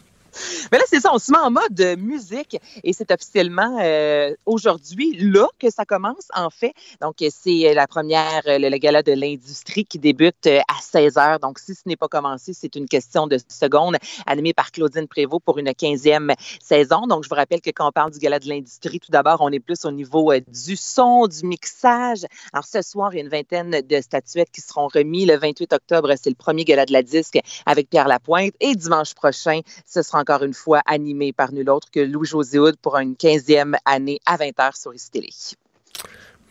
[0.71, 5.17] Mais là, c'est ça, on se met en mode musique et c'est officiellement euh, aujourd'hui,
[5.19, 6.73] là, que ça commence, en fait.
[7.01, 11.41] Donc, c'est la première, le, gala de l'industrie qui débute euh, à 16 h.
[11.41, 15.43] Donc, si ce n'est pas commencé, c'est une question de secondes, animée par Claudine Prévost
[15.45, 17.07] pour une 15e saison.
[17.07, 19.51] Donc, je vous rappelle que quand on parle du gala de l'industrie, tout d'abord, on
[19.51, 22.25] est plus au niveau euh, du son, du mixage.
[22.53, 25.29] Alors, ce soir, il y a une vingtaine de statuettes qui seront remises.
[25.29, 28.55] Le 28 octobre, c'est le premier gala de la disque avec Pierre Lapointe.
[28.61, 32.77] Et dimanche prochain, ce sera encore une fois animé par nul autre que Louis-José Houd
[32.81, 35.31] pour une 15e année à 20h sur Télé.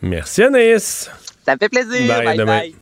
[0.02, 1.10] Merci Anaïs.
[1.44, 2.22] Ça me fait plaisir.
[2.22, 2.76] Bye bye.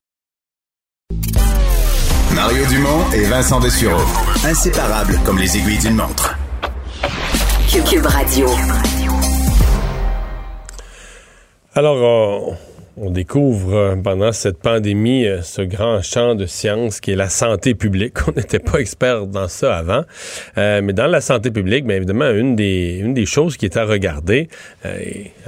[2.35, 4.03] Mario Dumont et Vincent Dessureau.
[4.45, 6.37] Inséparables comme les aiguilles d'une montre.
[7.89, 8.49] Cube Radio.
[11.75, 12.57] Alors, on
[13.09, 17.75] découvre euh, pendant cette pandémie euh, ce grand champ de science qui est la santé
[17.75, 18.17] publique.
[18.29, 20.03] On n'était pas expert dans ça avant.
[20.59, 23.79] Euh, mais dans la santé publique, bien évidemment, une des, une des choses qui est
[23.79, 24.49] à regarder,
[24.85, 24.91] hein,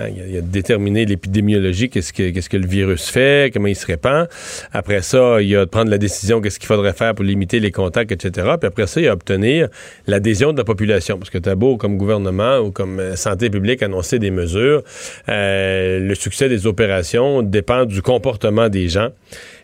[0.09, 3.77] il y, a de déterminer l'épidémiologie, qu'est-ce que, qu'est-ce que le virus fait, comment il
[3.77, 4.29] se répand.
[4.73, 7.61] Après ça, il y a de prendre la décision, qu'est-ce qu'il faudrait faire pour limiter
[7.61, 8.49] les contacts, etc.
[8.59, 9.69] Puis après ça, il y a obtenir
[10.07, 11.19] l'adhésion de la population.
[11.19, 14.83] Parce que tu as beau, comme gouvernement ou comme santé publique, annoncer des mesures,
[15.29, 19.09] le succès des opérations dépend du comportement des gens.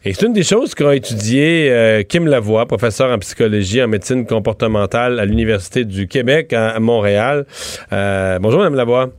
[0.05, 4.27] Et c'est une des choses qu'a étudié euh, Kim Lavoie, professeur en psychologie en médecine
[4.27, 7.47] comportementale à l'Université du Québec à, Montréal.
[7.93, 9.11] Euh, bonjour, Mme Lavoie.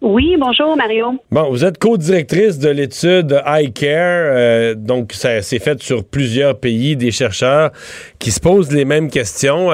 [0.00, 1.14] Oui, bonjour Mario.
[1.30, 6.96] Bon, vous êtes co-directrice de l'étude iCare, euh, donc ça s'est fait sur plusieurs pays,
[6.96, 7.70] des chercheurs
[8.18, 9.70] qui se posent les mêmes questions.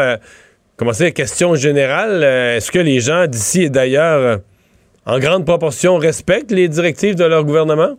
[0.77, 4.41] comment c'est, question générale, est-ce que les gens d'ici et d'ailleurs
[5.11, 7.97] en grande proportion, respectent les directives de leur gouvernement?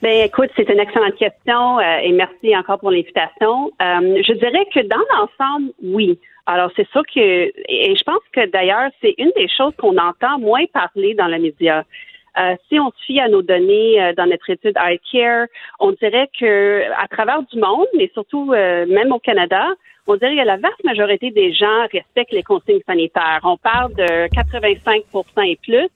[0.00, 3.70] Ben, écoute, c'est une excellente question euh, et merci encore pour l'invitation.
[3.82, 6.18] Euh, je dirais que dans l'ensemble, oui.
[6.46, 10.38] Alors, c'est sûr que, et je pense que d'ailleurs, c'est une des choses qu'on entend
[10.38, 11.84] moins parler dans les médias.
[12.38, 15.46] Euh, si on se fie à nos données dans notre étude iCare,
[15.80, 19.68] on dirait que à travers du monde, mais surtout même au Canada,
[20.06, 23.40] on dirait que la vaste majorité des gens respectent les consignes sanitaires.
[23.44, 25.02] On parle de 85%
[25.46, 25.88] et plus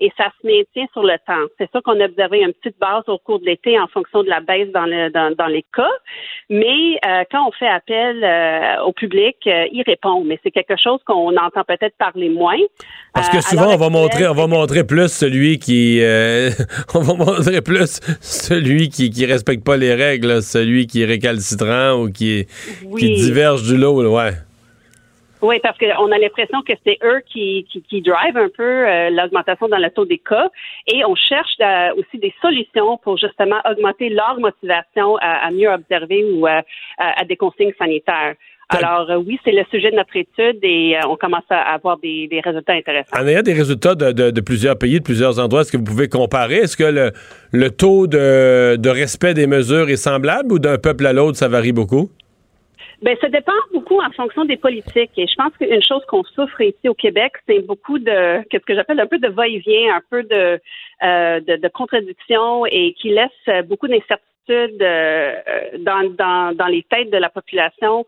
[0.00, 1.46] et ça se maintient sur le temps.
[1.58, 4.28] C'est ça qu'on a observé une petite base au cours de l'été en fonction de
[4.28, 5.90] la baisse dans, le, dans, les cas.
[6.48, 10.24] Mais euh, quand on fait appel euh, au public, euh, il répond.
[10.24, 12.56] Mais c'est quelque chose qu'on entend peut-être parler moins.
[13.12, 16.00] Parce que souvent, on va montrer, on va montrer plus celui qui,
[16.94, 22.00] on va montrer plus celui qui, qui respecte pas les règles, celui qui est récalcitrant
[22.00, 22.46] ou qui,
[22.98, 24.32] qui diverge du lot, ouais.
[25.42, 29.10] Oui, parce qu'on a l'impression que c'est eux qui, qui, qui drive un peu euh,
[29.10, 30.50] l'augmentation dans le taux des cas
[30.86, 36.24] et on cherche euh, aussi des solutions pour justement augmenter leur motivation à, mieux observer
[36.30, 36.62] ou à,
[37.26, 38.34] des consignes sanitaires.
[38.68, 42.28] Alors euh, oui, c'est le sujet de notre étude et on commence à avoir des,
[42.28, 43.16] des, résultats intéressants.
[43.18, 45.84] En ayant des résultats de, de, de, plusieurs pays, de plusieurs endroits, est-ce que vous
[45.84, 46.56] pouvez comparer?
[46.58, 47.10] Est-ce que le,
[47.50, 51.48] le taux de, de respect des mesures est semblable ou d'un peuple à l'autre, ça
[51.48, 52.10] varie beaucoup?
[53.02, 55.12] Ben, ça dépend beaucoup en fonction des politiques.
[55.16, 58.74] Et je pense qu'une chose qu'on souffre ici au Québec, c'est beaucoup de, qu'est-ce que
[58.74, 60.60] j'appelle un peu de va-et-vient, un peu de,
[61.02, 65.34] euh, de, de contradiction et qui laisse beaucoup d'incertitudes euh,
[65.78, 68.04] dans, dans, dans les têtes de la population.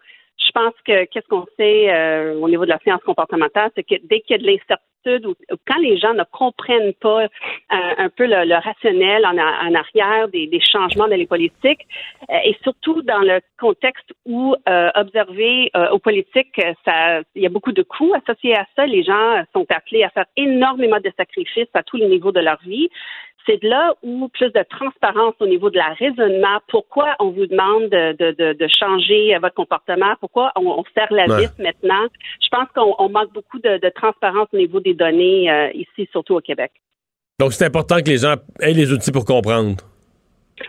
[0.54, 3.94] Je pense que qu'est-ce qu'on sait euh, au niveau de la science comportementale, c'est que
[4.04, 5.34] dès qu'il y a de l'incertitude ou,
[5.66, 7.26] quand les gens ne comprennent pas euh,
[7.70, 11.86] un peu le, rationnel en, arrière des, changements dans les politiques,
[12.30, 17.48] euh, et surtout dans le contexte où euh, observer aux politiques, ça, il y a
[17.48, 18.86] beaucoup de coûts associés à ça.
[18.86, 22.60] Les gens sont appelés à faire énormément de sacrifices à tous les niveaux de leur
[22.62, 22.90] vie
[23.46, 26.58] c'est de là où plus de transparence au niveau de la raisonnement.
[26.68, 30.14] Pourquoi on vous demande de, changer votre comportement?
[30.20, 32.06] Pourquoi on, serre la vis maintenant?
[32.40, 36.40] Je pense qu'on manque beaucoup de, transparence au niveau des données euh, ici, surtout au
[36.40, 36.72] Québec.
[37.38, 39.76] Donc, c'est important que les gens aient les outils pour comprendre.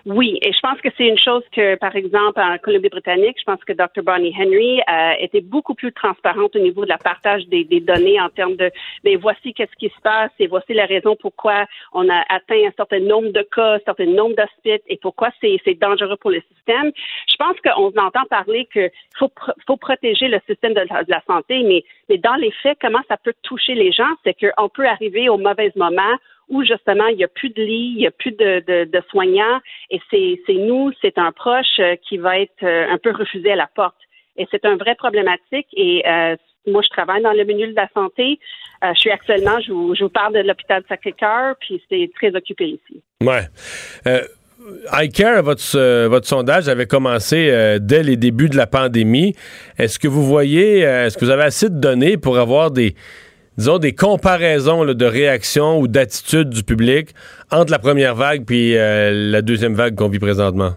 [0.05, 3.63] Oui, et je pense que c'est une chose que, par exemple, en Colombie-Britannique, je pense
[3.63, 4.01] que Dr.
[4.03, 8.29] Bonnie Henry euh, était beaucoup plus transparente au niveau de la partage des, données en
[8.29, 8.71] termes de,
[9.03, 12.65] mais ben, voici qu'est-ce qui se passe et voici la raison pourquoi on a atteint
[12.65, 16.41] un certain nombre de cas, un certain nombre d'hospices et pourquoi c'est dangereux pour le
[16.53, 16.91] système.
[17.27, 19.31] Je pense qu'on entend parler qu'il faut,
[19.67, 23.33] faut protéger le système de la, santé, mais, mais dans les faits, comment ça peut
[23.43, 26.15] toucher les gens, c'est qu'on peut arriver au mauvais moment
[26.49, 29.99] où justement il n'y a plus de lit, il n'y a plus de, soignants, et
[30.09, 33.67] c'est nous, c'est un proche euh, qui va être euh, un peu refusé à la
[33.73, 33.95] porte.
[34.37, 35.67] Et c'est un vrai problématique.
[35.73, 36.35] Et euh,
[36.65, 38.39] moi, je travaille dans le milieu de la santé.
[38.81, 43.03] je suis actuellement, je vous, parle de l'hôpital Sacré-Cœur, puis c'est très occupé ici.
[43.21, 43.43] Ouais.
[45.03, 49.35] iCare, votre, votre sondage avait commencé dès les débuts de la pandémie.
[49.77, 52.95] Est-ce que vous voyez, est-ce que vous avez assez de données pour avoir des,
[53.57, 57.09] disons, des comparaisons de réaction ou d'attitude du public
[57.51, 60.71] entre la première vague puis euh, la deuxième vague qu'on vit présentement?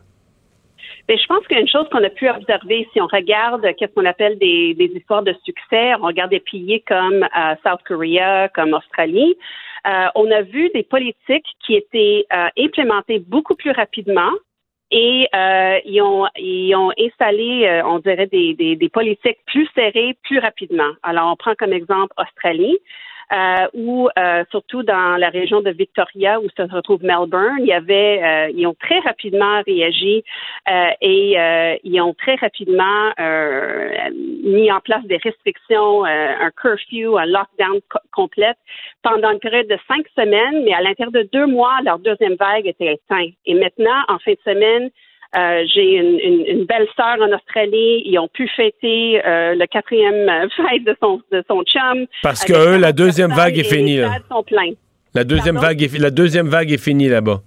[1.09, 4.39] Bien, je pense qu'une chose qu'on a pu observer, si on regarde qu'est-ce qu'on appelle
[4.39, 9.37] des, histoires de succès, on regarde des pays comme euh, South Korea, comme Australie,
[9.87, 12.27] euh, on a vu des politiques qui étaient
[12.59, 14.33] implémentées beaucoup plus rapidement,
[14.91, 19.68] et euh, ils, ont, ils ont installé, euh, on dirait, des, des, des, politiques plus
[19.74, 20.93] serrées plus rapidement.
[21.03, 22.78] Alors, on prend comme exemple Australie.
[23.33, 27.72] Euh, où euh, surtout dans la région de Victoria où se retrouve Melbourne, il y
[27.72, 30.22] avait, euh, ils ont très rapidement réagi
[31.01, 31.37] et
[31.83, 33.11] ils ont très rapidement
[34.45, 37.81] mis en place des restrictions, un curfew, un lockdown
[38.12, 38.59] complète
[39.03, 42.66] pendant une période de cinq semaines, mais à l'intérieur de deux mois, leur deuxième vague
[42.66, 43.35] était éteinte.
[43.45, 44.91] Et maintenant, en fin de semaine,
[45.37, 48.03] euh, j'ai une, belle sœur en Australie.
[48.07, 52.07] Ils ont pu fêter euh, le quatrième euh, fête de son, de son chum.
[52.22, 54.01] Parce que eux, la deuxième vague est finie.
[55.14, 57.43] La deuxième vague est, la deuxième vague est finie là-bas.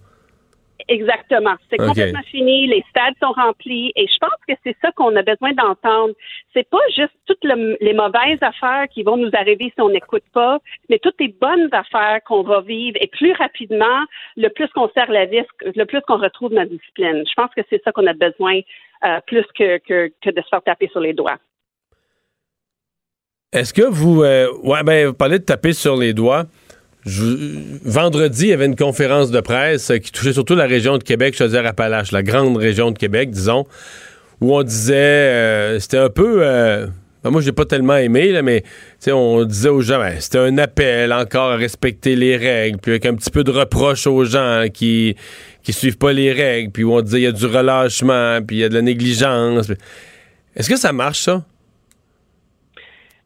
[0.87, 1.55] Exactement.
[1.69, 2.67] C'est complètement fini.
[2.67, 3.91] Les stades sont remplis.
[3.95, 6.13] Et je pense que c'est ça qu'on a besoin d'entendre.
[6.53, 10.59] C'est pas juste toutes les mauvaises affaires qui vont nous arriver si on n'écoute pas,
[10.89, 12.97] mais toutes les bonnes affaires qu'on va vivre.
[13.01, 14.05] Et plus rapidement,
[14.37, 17.23] le plus qu'on serre la vis, le plus qu'on retrouve notre discipline.
[17.27, 18.61] Je pense que c'est ça qu'on a besoin
[19.05, 21.37] euh, plus que, que, que de se faire taper sur les doigts.
[23.51, 26.45] Est-ce que vous, euh, ouais, ben, vous parlez de taper sur les doigts
[27.05, 31.35] vendredi, il y avait une conférence de presse qui touchait surtout la région de Québec,
[31.35, 33.65] Chaudière-Appalaches, la grande région de Québec, disons,
[34.41, 36.87] où on disait, euh, c'était un peu, euh,
[37.23, 38.63] ben, moi pas tellement aimé, mais
[39.07, 43.05] on disait aux gens, ben, c'était un appel encore à respecter les règles, puis avec
[43.05, 45.15] un petit peu de reproche aux gens qui
[45.61, 48.57] qui suivent pas les règles, puis où on disait il y a du relâchement, puis
[48.57, 49.69] il y a de la négligence.
[50.55, 51.43] Est-ce que ça marche ça?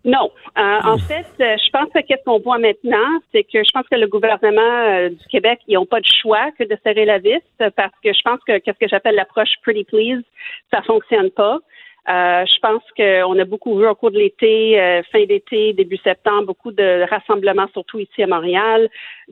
[0.06, 0.32] Non.
[0.58, 3.88] Euh, en fait, euh, je pense que qu'est-ce qu'on voit maintenant, c'est que je pense
[3.88, 7.20] que le gouvernement euh, du Québec, ils n'ont pas de choix que de serrer la
[7.20, 10.22] vis parce que je pense que qu'est-ce que j'appelle l'approche pretty please,
[10.72, 11.60] ça fonctionne pas.
[12.10, 15.97] Euh, je pense qu'on a beaucoup vu au cours de l'été, euh, fin d'été, début
[15.97, 18.89] septembre, beaucoup de rassemblements, surtout ici à Montréal,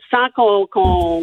[0.10, 1.22] sans qu'on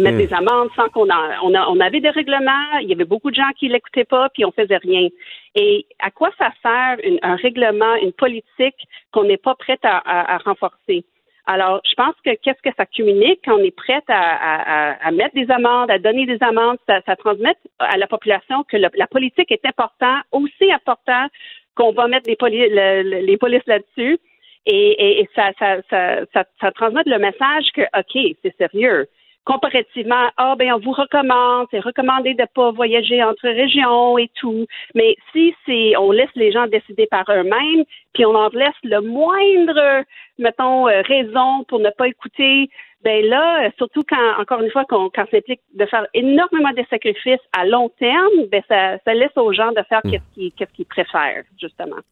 [0.00, 0.18] mette hmm.
[0.18, 2.78] des amendes, sans qu'on on, on avait des règlements.
[2.82, 5.08] Il y avait beaucoup de gens qui l'écoutaient pas, puis on faisait rien.
[5.54, 11.04] Et à quoi ça sert un règlement, une politique qu'on n'est pas prête à renforcer?
[11.46, 15.50] Alors, je pense que qu'est-ce que ça communique quand on est prête à, mettre des
[15.50, 20.16] amendes, à donner des amendes, ça, transmet à la population que la politique est important,
[20.32, 21.26] aussi important
[21.74, 24.18] qu'on va mettre les, les polices là-dessus.
[24.66, 29.08] Et, ça, ça, ça, ça transmet le message que, OK, c'est sérieux
[29.50, 34.66] comparativement, ah ben on vous recommande, c'est recommandé de pas voyager entre régions et tout.
[34.94, 37.84] Mais si c'est, on laisse les gens décider par eux-mêmes,
[38.14, 40.04] puis on en laisse le moindre,
[40.38, 42.70] mettons, euh, raison pour ne pas écouter,
[43.02, 46.84] ben là, surtout quand, encore une fois, quand, quand ça implique de faire énormément de
[46.88, 50.10] sacrifices à long terme, ben ça, ça laisse aux gens de faire hmm.
[50.12, 52.02] qu'est-ce qu'ils, qu'est-ce qu'ils préfèrent, justement.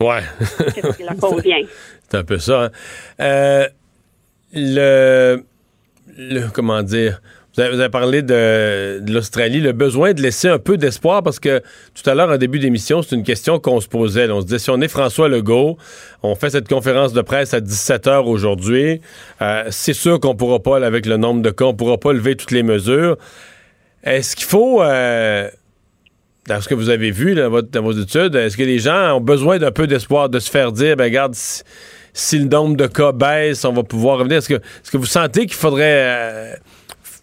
[0.00, 0.20] Ouais.
[0.74, 1.60] qu'est-ce qui leur convient.
[2.08, 2.64] C'est un peu ça.
[2.64, 2.70] Hein.
[3.20, 3.68] Euh,
[4.54, 5.44] le
[6.52, 7.20] comment dire,
[7.56, 11.60] vous avez, parlé de, l'Australie, le besoin de laisser un peu d'espoir parce que
[11.94, 14.30] tout à l'heure, en début d'émission, c'est une question qu'on se posait.
[14.30, 15.76] On se disait, si on est François Legault,
[16.22, 19.00] on fait cette conférence de presse à 17 h aujourd'hui,
[19.42, 22.36] euh, c'est sûr qu'on pourra pas, avec le nombre de cas, on pourra pas lever
[22.36, 23.16] toutes les mesures.
[24.04, 25.48] Est-ce qu'il faut, euh,
[26.46, 27.50] dans ce que vous avez vu dans,
[27.82, 30.96] vos études, est-ce que les gens ont besoin d'un peu d'espoir, de se faire dire,
[30.96, 31.34] ben regarde,
[32.12, 34.38] si le nombre de cas baisse, on va pouvoir revenir.
[34.38, 36.04] Est-ce que, vous sentez qu'il faudrait.
[36.06, 36.54] Euh,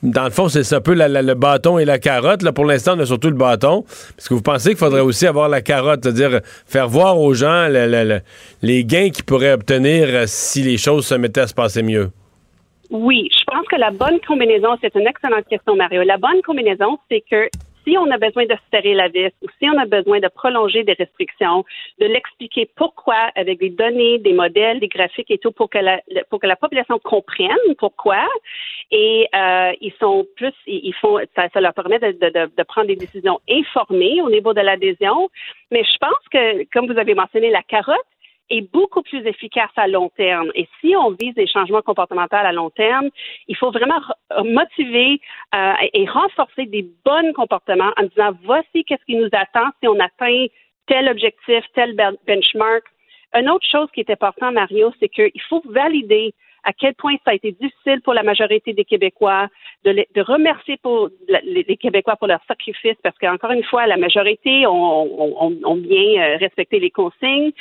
[0.03, 2.43] dans le fond, c'est un peu le bâton et la carotte.
[2.43, 3.83] Là, pour l'instant, on a surtout le bâton.
[4.17, 7.67] Est-ce que vous pensez qu'il faudrait aussi avoir la carotte, c'est-à-dire faire voir aux gens
[8.61, 12.11] les gains qu'ils pourraient obtenir euh, si les choses se mettaient à se passer mieux?
[12.89, 16.03] Oui, je pense que la bonne combinaison, c'est une excellente question, Mario.
[16.03, 17.49] La bonne combinaison, c'est que
[17.87, 20.83] si on a besoin de serrer la vis ou si on a besoin de prolonger
[20.83, 21.63] des restrictions,
[21.99, 26.01] de l'expliquer pourquoi avec des données, des modèles, des graphiques et tout pour que la,
[26.29, 28.27] pour que la population comprenne pourquoi.
[28.91, 32.95] Et euh, ils sont plus, ils font, ça, leur permet de, de, de, prendre des
[32.95, 35.29] décisions informées au niveau de l'adhésion.
[35.71, 37.97] Mais je pense que, comme vous avez mentionné, la carotte,
[38.49, 40.51] est beaucoup plus efficace à long terme.
[40.55, 43.09] Et si on vise des changements comportementaux à long terme,
[43.47, 43.99] il faut vraiment
[44.45, 45.19] motiver
[45.55, 49.99] euh, et renforcer des bons comportements en disant voici qu'est-ce qui nous attend si on
[49.99, 50.47] atteint
[50.87, 51.95] tel objectif, tel
[52.25, 52.83] benchmark.
[53.33, 56.33] Une autre chose qui est importante, Mario, c'est qu'il faut valider
[56.67, 59.47] à quel point ça a été difficile pour la majorité des Québécois,
[59.85, 64.67] de, de remercier pour les, Québécois pour leur sacrifice, parce qu'encore une fois, la majorité
[64.67, 67.51] ont, ont, bien euh, respecté les consignes.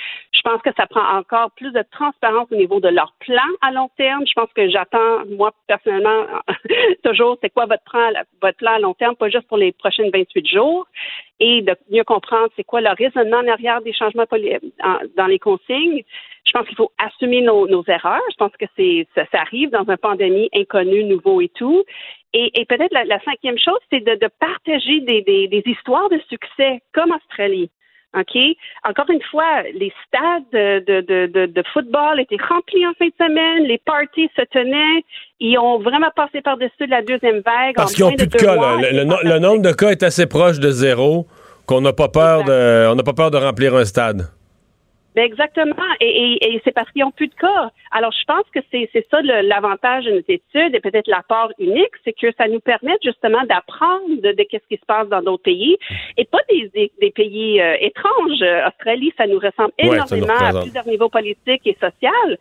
[0.47, 3.73] Je pense que ça prend encore plus de transparence au niveau de leur plan à
[3.73, 4.25] long terme.
[4.25, 6.25] Je pense que j'attends, moi, personnellement,
[7.05, 10.87] toujours, c'est quoi votre plan, à long terme, pas juste pour les prochaines 28 jours
[11.41, 14.25] et de mieux comprendre c'est quoi le raisonnement en arrière des changements
[15.17, 16.05] dans les consignes.
[16.45, 18.23] Je pense qu'il faut assumer nos, erreurs.
[18.31, 21.83] Je pense que c'est ça, arrive dans une pandémie inconnue, nouveau et tout.
[22.33, 27.69] Et, peut-être la, cinquième chose, c'est de, partager des, histoires de succès comme Australie.
[28.17, 28.37] OK?
[28.89, 33.13] Encore une fois, les stades de, de, de, de, football étaient remplis en fin de
[33.19, 35.05] semaine, les parties se tenaient,
[35.41, 37.75] ils ont vraiment passé par-dessus la deuxième vague.
[37.77, 38.57] Parce qu'ils n'ont plus de, cas.
[38.57, 41.27] Le, nombre de cas est assez proche de zéro
[41.67, 44.29] qu'on n'a pas peur de, on n'a pas peur de remplir un stade.
[45.17, 45.73] Ben exactement.
[45.99, 47.71] Et, et, c'est parce qu'ils n'ont plus de cas.
[47.91, 51.93] Alors, je pense que c'est, c'est ça l'avantage de notre étude et peut-être l'apport unique,
[52.05, 55.45] c'est que ça nous permet justement d'apprendre de, de ce qui se passe dans d'autres
[55.45, 55.79] pays
[56.19, 58.45] et pas des, des, pays euh, étranges.
[58.69, 62.37] Australie, ça nous ressemble énormément à plusieurs niveaux politiques et sociaux.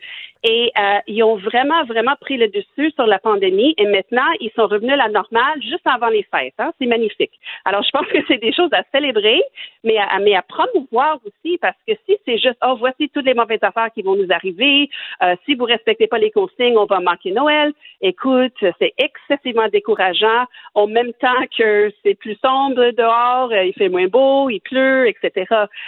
[0.48, 4.52] Et euh, ils ont vraiment, vraiment pris le dessus sur la pandémie et maintenant, ils
[4.56, 6.54] sont revenus à la normale juste avant les fêtes.
[6.60, 6.72] Hein?
[6.80, 7.32] C'est magnifique.
[7.66, 9.42] Alors, je pense que c'est des choses à célébrer,
[9.84, 13.34] mais à, mais à promouvoir aussi parce que si c'est juste oh, voici toutes les
[13.34, 14.88] mauvaises affaires qui vont nous arriver.
[15.24, 17.74] Euh, si vous respectez pas les consignes, on va manquer Noël.
[18.02, 20.46] Écoute, c'est excessivement décourageant.
[20.76, 25.08] En même temps que c'est plus sombre dehors, euh, il fait moins beau, il pleut,
[25.08, 25.46] etc.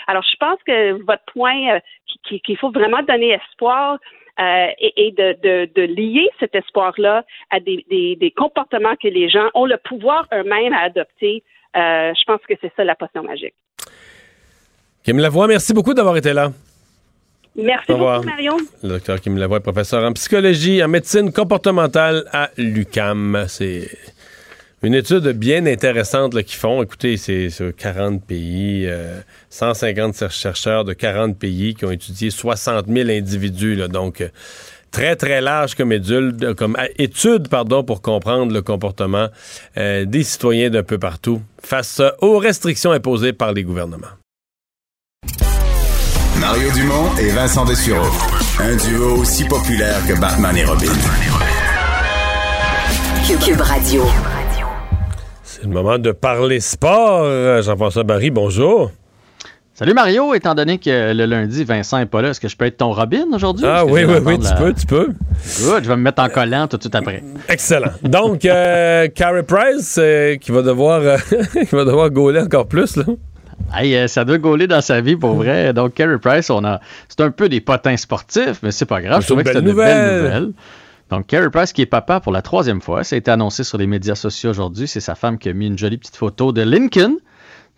[0.07, 1.79] Alors, je pense que votre point, euh,
[2.23, 3.99] qu'il faut vraiment donner espoir,
[4.37, 10.27] et, de, lier cet espoir-là à des, des, comportements que les gens ont le pouvoir
[10.33, 11.43] eux-mêmes à adopter.
[11.75, 13.55] je pense que c'est ça la potion magique.
[15.03, 16.51] Kim Lavoie, merci beaucoup d'avoir été là.
[17.57, 18.57] Merci beaucoup, Marion.
[18.83, 23.45] Le docteur Kim Lavoie, professeur en psychologie, en médecine comportementale à l'UCAM.
[23.47, 23.89] C'est
[24.83, 26.83] une étude bien intéressante qu'ils font.
[26.83, 28.87] Écoutez, c'est sur 40 pays,
[29.49, 33.77] 150 euh, chercheurs de 40 pays qui ont étudié 60 000 individus.
[33.87, 34.29] donc, euh,
[34.91, 39.27] très, très large comme, étude, comme étude pardon, pour comprendre le comportement
[39.77, 44.07] euh, des citoyens d'un peu partout face aux restrictions imposées par les gouvernements.
[46.39, 48.05] Mario Dumont et Vincent Dessureau.
[48.59, 50.93] Un duo aussi populaire que Batman et Robin.
[53.43, 54.03] Cube Radio.
[55.67, 57.61] Le moment de parler sport.
[57.61, 58.91] Jean-François Barry, bonjour.
[59.73, 62.65] Salut Mario, étant donné que le lundi, Vincent n'est pas là, est-ce que je peux
[62.65, 63.65] être ton Robin aujourd'hui?
[63.67, 65.07] Ah oui, oui, oui, tu peux, tu peux.
[65.61, 67.21] Good, je vais me mettre en collant tout de suite après.
[67.47, 67.91] Excellent.
[68.01, 71.17] Donc, euh, Carey Price, euh, qui va devoir euh,
[71.69, 73.03] qui va devoir gauler encore plus, là.
[73.75, 75.73] Hey, euh, ça doit gauler dans sa vie pour vrai.
[75.73, 79.21] Donc, Carey Price, on a, c'est un peu des potins sportifs, mais c'est pas grave.
[79.21, 80.51] Je trouvais que c'était de belles nouvelles.
[81.09, 83.77] Donc, Carey Price, qui est papa pour la troisième fois, ça a été annoncé sur
[83.77, 84.87] les médias sociaux aujourd'hui.
[84.87, 87.17] C'est sa femme qui a mis une jolie petite photo de Lincoln.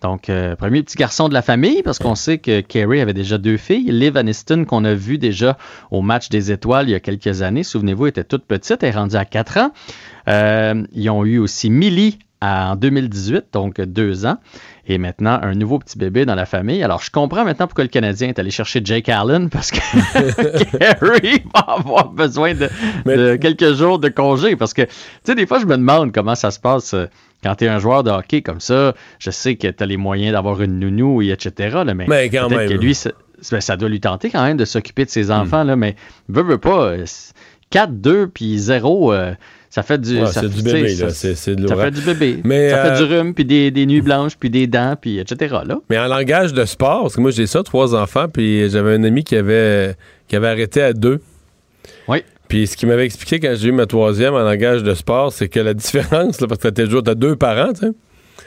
[0.01, 3.37] Donc, euh, premier petit garçon de la famille, parce qu'on sait que Carey avait déjà
[3.37, 3.91] deux filles.
[3.91, 5.57] Liv Aniston, qu'on a vu déjà
[5.91, 8.97] au match des étoiles il y a quelques années, souvenez-vous, était toute petite, elle est
[8.97, 9.71] rendue à 4 ans.
[10.29, 14.37] Euh, ils ont eu aussi Millie en 2018, donc deux ans
[14.89, 16.81] et maintenant un nouveau petit bébé dans la famille.
[16.83, 19.79] Alors, je comprends maintenant pourquoi le Canadien est allé chercher Jake Allen parce que
[20.77, 24.55] Gary va avoir besoin de, quelques jours de congé.
[24.55, 24.89] Parce que, tu
[25.25, 27.05] sais, des fois, je me demande comment ça se passe euh,
[27.43, 28.95] quand tu es un joueur de hockey comme ça.
[29.19, 31.83] Je sais que tu as les moyens d'avoir une nounou, et etc.
[31.85, 32.67] mais, mais quand même.
[32.67, 32.97] que lui,
[33.51, 35.31] ben, ça, doit lui tenter quand même de s'occuper de ses hmm.
[35.31, 35.63] enfants.
[35.63, 35.95] Là, mais
[36.29, 36.93] veut, veut pas.
[37.69, 39.13] 4, euh, 2 puis 0
[39.69, 41.09] ça fait du, ça, du bébé, là.
[41.11, 42.39] C'est, de Ça fait du bébé.
[42.43, 45.19] Mais, ça fait du euh, rhume, puis des, des, nuits blanches, puis des dents, puis
[45.19, 45.57] etc.
[45.63, 45.79] Là.
[45.91, 49.03] Mais en langage de sport, parce que moi j'ai ça, trois enfants, puis j'avais un
[49.03, 49.95] ami qui avait,
[50.27, 51.21] qui avait arrêté à deux.
[52.07, 52.23] Oui.
[52.47, 55.49] Puis ce qu'il m'avait expliqué quand j'ai eu ma troisième en langage de sport, c'est
[55.49, 57.93] que la différence, là, parce que t'as toujours as deux parents, tu sais.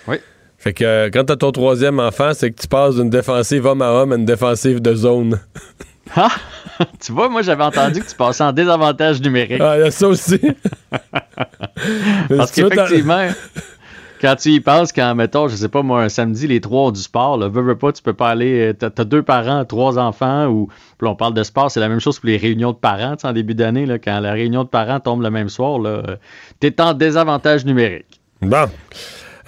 [0.09, 0.17] Oui.
[0.59, 3.83] Fait que euh, quand t'as ton troisième enfant, c'est que tu passes d'une défensive homme
[3.83, 5.41] à homme à une défensive de zone.
[6.17, 6.31] Ah!
[7.01, 9.61] tu vois, moi, j'avais entendu que tu passais en désavantage numérique.
[9.61, 10.41] Ah, il y a ça aussi.
[12.29, 13.29] Parce qu'effectivement,
[14.21, 16.91] quand tu y penses, quand, mettons, je sais pas, moi, un samedi, les trois ont
[16.91, 19.99] du sport, là, veux, veux pas, tu peux pas aller, t'as as deux parents, trois
[19.99, 22.77] enfants, ou, puis on parle de sport, c'est la même chose pour les réunions de
[22.77, 26.03] parents, en début d'année, là, quand la réunion de parents tombe le même soir, là,
[26.61, 28.21] t'es en désavantage numérique.
[28.41, 28.69] Bon.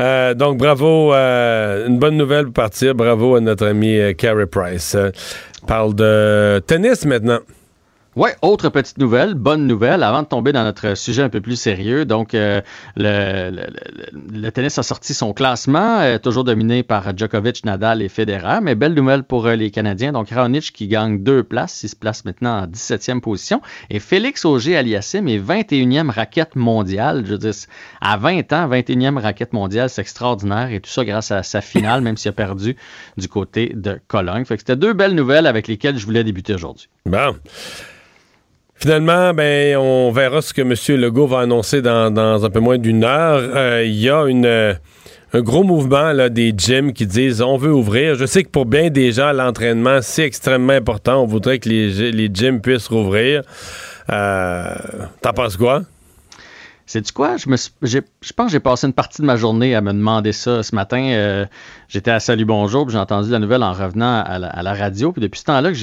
[0.00, 1.14] Euh, donc, bravo.
[1.14, 2.94] Euh, une bonne nouvelle pour partir.
[2.94, 4.96] Bravo à notre ami euh, Carey Price
[5.66, 7.40] parle de tennis maintenant.
[8.16, 11.56] Oui, autre petite nouvelle, bonne nouvelle, avant de tomber dans notre sujet un peu plus
[11.56, 12.04] sérieux.
[12.04, 12.60] Donc, euh,
[12.96, 18.76] le, tennis a sorti son classement, euh, toujours dominé par Djokovic, Nadal et Federer, mais
[18.76, 20.12] belle nouvelle pour euh, les Canadiens.
[20.12, 23.60] Donc, Raonic qui gagne deux places, il se place maintenant en 17e position.
[23.90, 27.24] Et Félix Auger-Aliassime est 21e raquette mondiale.
[27.26, 27.66] Je dis,
[28.00, 30.70] à 20 ans, 21e raquette mondiale, c'est extraordinaire.
[30.70, 32.76] Et tout ça grâce à sa finale, même s'il a perdu
[33.16, 34.44] du côté de Cologne.
[34.44, 36.88] Fait que c'était deux belles nouvelles avec lesquelles je voulais débuter aujourd'hui.
[37.06, 37.34] Bon.
[38.76, 40.74] Finalement, ben, on verra ce que M.
[41.00, 43.40] Legault va annoncer dans, un peu moins d'une heure.
[43.54, 47.72] Euh, il y a une, un gros mouvement là, des gyms qui disent on veut
[47.72, 48.14] ouvrir.
[48.14, 51.22] Je sais que pour bien des gens, l'entraînement, c'est extrêmement important.
[51.22, 53.42] On voudrait que les, les gyms puissent rouvrir.
[54.10, 54.74] Euh,
[55.22, 55.82] T'en penses quoi?
[56.86, 57.36] C'est du quoi?
[57.38, 60.32] Je, me je pense que j'ai passé une partie de ma journée à me demander
[60.32, 60.62] ça.
[60.62, 61.46] Ce matin, euh,
[61.88, 65.10] j'étais à Salut Bonjour, puis j'ai entendu la nouvelle en revenant à la, radio.
[65.10, 65.78] Puis depuis ce temps-là que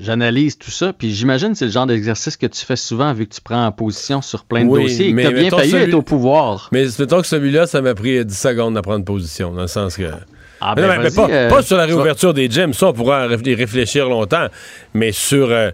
[0.00, 0.92] j'analyse tout ça.
[0.92, 3.66] Puis j'imagine que c'est le genre d'exercice que tu fais souvent vu que tu prends
[3.66, 6.68] en position sur plein de dossiers et que tu as bien failli être au pouvoir.
[6.70, 9.96] Mais mettons que celui-là, ça m'a pris 10 secondes à prendre position, dans le sens
[9.96, 10.10] que...
[10.62, 14.46] Ah, ben euh, pas, sur la réouverture des gyms, ça on pourra y réfléchir longtemps,
[14.92, 15.70] mais sur euh,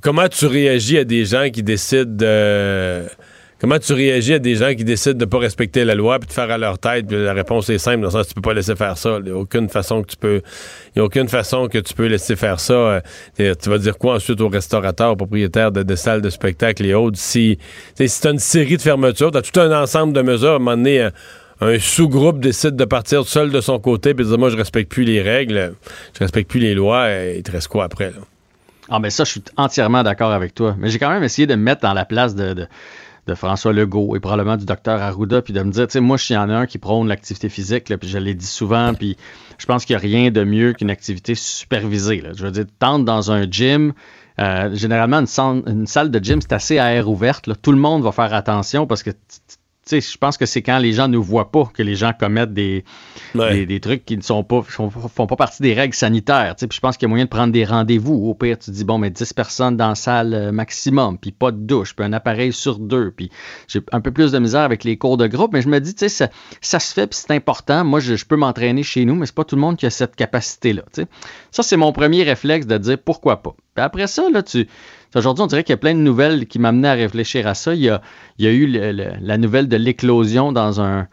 [0.00, 3.02] comment tu réagis à des gens qui décident de
[3.60, 6.28] Comment tu réagis à des gens qui décident de ne pas respecter la loi puis
[6.28, 7.12] de faire à leur tête?
[7.12, 9.18] la réponse est simple, dans le sens tu peux pas laisser faire ça.
[9.18, 10.40] Il n'y a aucune façon que tu peux.
[10.96, 12.72] Il a aucune façon que tu peux laisser faire ça.
[12.72, 13.00] Euh,
[13.36, 17.18] tu vas dire quoi ensuite aux restaurateurs, aux propriétaires de, salles de spectacle et autres?
[17.18, 17.58] Si,
[17.96, 20.58] tu as une série de fermetures, tu as tout un ensemble de mesures, à un
[20.58, 21.10] moment donné,
[21.60, 24.90] un, sous-groupe décide de partir seul de son côté puis de dire moi je respecte
[24.90, 25.74] plus les règles,
[26.14, 28.12] je respecte plus les lois, et il te reste quoi après?
[28.88, 30.74] Ah, mais ça, je suis entièrement d'accord avec toi.
[30.78, 32.66] Mais j'ai quand même essayé de me mettre dans la place de
[33.34, 36.32] François Legault et probablement du docteur Arruda, puis de me dire, tu sais, moi, je
[36.32, 39.16] y en un qui prône l'activité physique, puis je l'ai dit souvent, puis
[39.58, 42.22] je pense qu'il n'y a rien de mieux qu'une activité supervisée.
[42.36, 43.92] Je veux dire, tente dans un gym,
[44.38, 47.50] euh, généralement, une, une, salle de gym, c'est assez à air ouverte.
[47.60, 49.10] Tout le monde va faire attention parce que
[49.90, 52.84] je pense que c'est quand les gens ne voient pas que les gens commettent des,
[53.34, 56.54] des, trucs qui ne sont pas, font, pas partie des règles sanitaires.
[56.56, 58.14] Puis je pense qu'il y a moyen de prendre des rendez-vous.
[58.28, 61.50] Au pire, tu dis, bon, mais 10 personnes dans la salle euh, maximum, puis pas
[61.50, 63.10] de douche, puis un appareil sur deux.
[63.10, 63.30] Puis
[63.66, 65.94] j'ai un peu plus de misère avec les cours de groupe, mais je me dis,
[65.94, 66.28] tu sais, ça,
[66.60, 67.84] ça, se fait, puis c'est important.
[67.84, 70.14] Moi, je, peux m'entraîner chez nous, mais c'est pas tout le monde qui a cette
[70.14, 70.82] capacité-là.
[71.50, 73.54] Ça, c'est mon premier réflexe de dire pourquoi pas.
[73.74, 74.68] Puis après ça, là, tu
[75.14, 77.74] Aujourd'hui, on dirait qu'il y a plein de nouvelles qui m'amenaient à réfléchir à ça.
[77.74, 78.00] Il y a,
[78.38, 81.08] eu la nouvelle de l'éclosion dans un,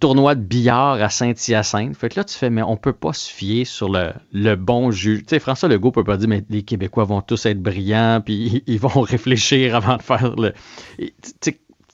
[0.00, 1.94] tournoi de billard à Saint-Hyacinthe.
[1.96, 5.20] Fait que là, tu fais, mais on peut pas se fier sur le, bon juge.
[5.20, 8.62] Tu sais, François Legault peut pas dire, mais les Québécois vont tous être brillants, puis
[8.66, 10.54] ils, vont réfléchir avant de faire le.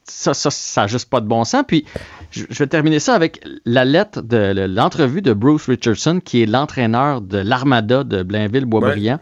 [0.05, 1.65] ça, ça, n'a juste pas de bon sens.
[1.67, 1.85] Puis,
[2.31, 7.23] je, vais terminer ça avec la lettre de l'entrevue de Bruce Richardson, qui est l'entraîneur
[7.23, 9.19] de l'Armada de Blainville-Boisbriand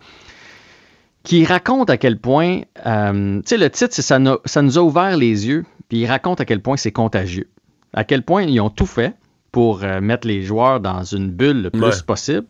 [1.27, 4.81] qui raconte à quel point, euh, tu sais, le titre, c'est ça, ça nous a
[4.81, 7.51] ouvert les yeux, puis il raconte à quel point c'est contagieux.
[7.93, 9.17] À quel point ils ont tout fait
[9.51, 12.47] pour euh, mettre les joueurs dans une bulle le plus possible,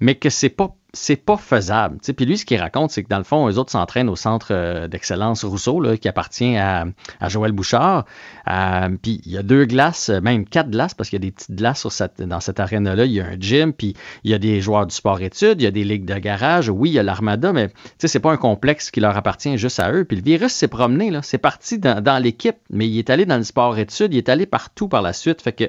[0.00, 1.98] mais que c'est pas c'est pas faisable.
[1.98, 4.48] Puis lui, ce qu'il raconte, c'est que dans le fond, eux autres s'entraînent au centre
[4.52, 6.86] euh, d'excellence Rousseau, qui appartient à,
[7.28, 8.06] Joël Bouchard.
[8.48, 11.26] Euh, puis il y a deux glaces, euh, même quatre glaces, parce qu'il y a
[11.26, 13.04] des petites glaces sur dans cette arène-là.
[13.04, 15.66] Il y a un gym, puis il y a des joueurs du sport-études, il y
[15.66, 16.68] a des ligues de garage.
[16.68, 19.92] Oui, il y a l'Armada, mais c'est pas un complexe qui leur appartient juste à
[19.92, 20.04] eux.
[20.04, 21.20] Puis le virus s'est promené, là.
[21.22, 24.46] C'est parti dans, dans l'équipe, mais il est allé dans le sport-études, il est allé
[24.46, 25.42] partout par la suite.
[25.42, 25.64] Fait que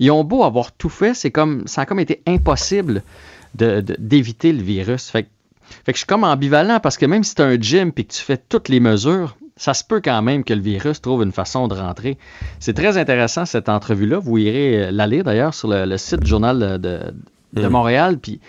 [0.00, 3.02] ils ont beau avoir tout fait, c'est comme ça a comme été impossible
[3.54, 5.10] d'éviter le virus.
[5.10, 5.28] Fait, que
[5.92, 8.22] je suis comme ambivalent parce que même si tu as un gym et que tu
[8.22, 11.68] fais toutes les mesures, ça se peut quand même que le virus trouve une façon
[11.68, 12.16] de rentrer.
[12.60, 14.18] C'est très intéressant cette entrevue-là.
[14.18, 17.12] Vous irez euh, la lire d'ailleurs sur le, site du Journal de,
[17.52, 17.68] mm.
[17.68, 18.16] Montréal.
[18.18, 18.40] Puis,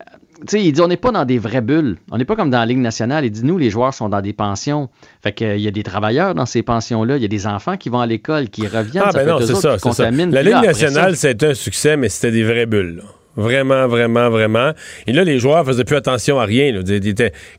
[0.00, 1.96] euh, il dit on n'est pas dans des vraies bulles.
[2.12, 3.24] On n'est pas comme dans la Ligue nationale.
[3.24, 4.88] Il dit nous, les joueurs sont dans des pensions.
[5.20, 7.16] Fait qu'il y a des travailleurs dans ces pensions-là.
[7.16, 9.02] Il y a des enfants qui vont à l'école, qui reviennent.
[9.06, 10.10] Ah, ben non, c'est ça, ça.
[10.12, 13.02] La Ligue nationale, c'était un succès, mais c'était des vraies bulles.
[13.36, 14.72] Vraiment, vraiment, vraiment.
[15.06, 16.82] Et là, les joueurs faisaient plus attention à rien.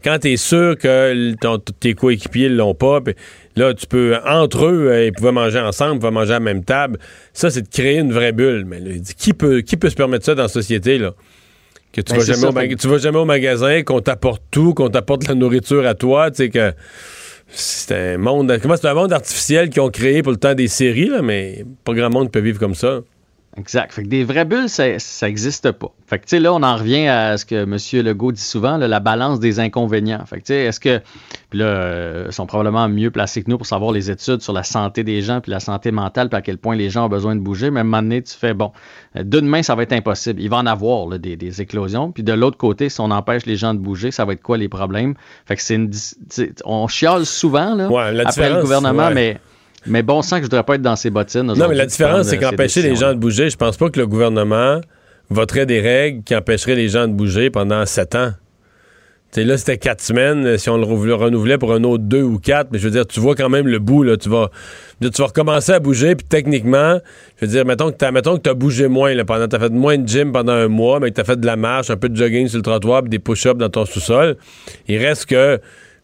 [0.04, 1.34] Quand tu es sûr que
[1.80, 3.00] tes coéquipiers ne l'ont pas,
[3.56, 6.40] là, tu peux, entre eux, euh, ils pouvaient manger ensemble, ils pouvaient manger à la
[6.42, 7.00] même table.
[7.34, 8.66] Ça, c'est de créer une vraie bulle.
[8.66, 8.80] Mais
[9.18, 11.14] qui, peut, qui peut se permettre ça dans la société, là?
[11.92, 15.28] Que tu, ben, vas jamais tu vas jamais au magasin, qu'on t'apporte tout, qu'on t'apporte
[15.28, 16.74] la nourriture à toi, tu sais que
[17.50, 20.68] c'est un monde, comment c'est un monde artificiel qu'ils ont créé pour le temps des
[20.68, 23.02] séries, là, mais pas grand monde peut vivre comme ça.
[23.56, 23.93] Exact.
[23.93, 24.88] Fait que des vraies bulles, ça
[25.28, 25.91] n'existe pas.
[26.08, 28.06] Fait que, tu sais, là, on en revient à ce que M.
[28.06, 30.26] Legault dit souvent, la balance des inconvénients.
[30.26, 31.01] Fait que, tu sais, est-ce que.
[31.51, 34.54] Puis là, euh, ils sont probablement mieux placés que nous pour savoir les études sur
[34.54, 37.10] la santé des gens, puis la santé mentale, puis à quel point les gens ont
[37.10, 37.70] besoin de bouger.
[37.70, 38.72] Mais à un moment donné, tu fais, bon,
[39.16, 40.41] euh, d'une main, ça va être impossible.
[40.41, 42.12] Il va en avoir des, éclosions.
[42.12, 44.58] Puis de l'autre côté, si on empêche les gens de bouger, ça va être quoi
[44.58, 45.14] les problèmes?
[45.45, 45.91] Fait que c'est une.
[46.66, 47.88] On chiale souvent, là,
[48.26, 49.39] après le gouvernement, mais
[49.86, 51.44] mais bon sang que je voudrais pas être dans ces bottines.
[51.44, 54.08] Non, mais la différence, c'est qu'empêcher les gens de bouger, je pense pas que le
[54.08, 54.82] gouvernement
[55.30, 58.32] voterait des règles qui empêcheraient les gens de bouger pendant sept ans.
[59.36, 60.58] là, c'était quatre semaines.
[60.58, 63.20] Si on le renouvelait pour un autre deux ou quatre, mais je veux dire, tu
[63.20, 64.04] vois quand même le bout.
[64.04, 64.52] Là, tu, vas,
[65.02, 67.00] tu vas recommencer à bouger, puis techniquement,
[67.38, 69.14] je veux dire, mettons que tu as, bougé moins.
[69.14, 71.40] Là, pendant, as fait moins de gym pendant un mois, mais que tu as fait
[71.40, 73.86] de la marche, un peu de jogging sur le trottoir, puis des push-ups dans ton
[73.86, 74.38] sous-sol.
[74.88, 75.60] Il reste que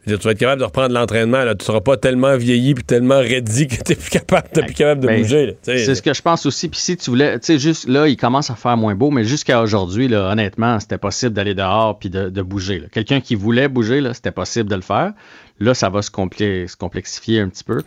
[0.06, 1.44] tu vas être capable de reprendre l'entraînement.
[1.44, 4.74] Tu ne seras pas tellement vieilli puis tellement ready que tu n'es plus capable, plus
[4.74, 5.58] capable de ben, bouger.
[5.62, 6.70] C'est ce que je pense aussi.
[6.70, 9.24] Puis si tu voulais, tu sais, juste là, il commence à faire moins beau, mais
[9.24, 12.84] jusqu'à aujourd'hui, honnêtement, c'était possible d'aller dehors puis de, bouger.
[12.92, 15.14] Quelqu'un qui voulait bouger, c'était possible de le faire.
[15.60, 17.84] Là, ça va se, se complexifier un petit peu.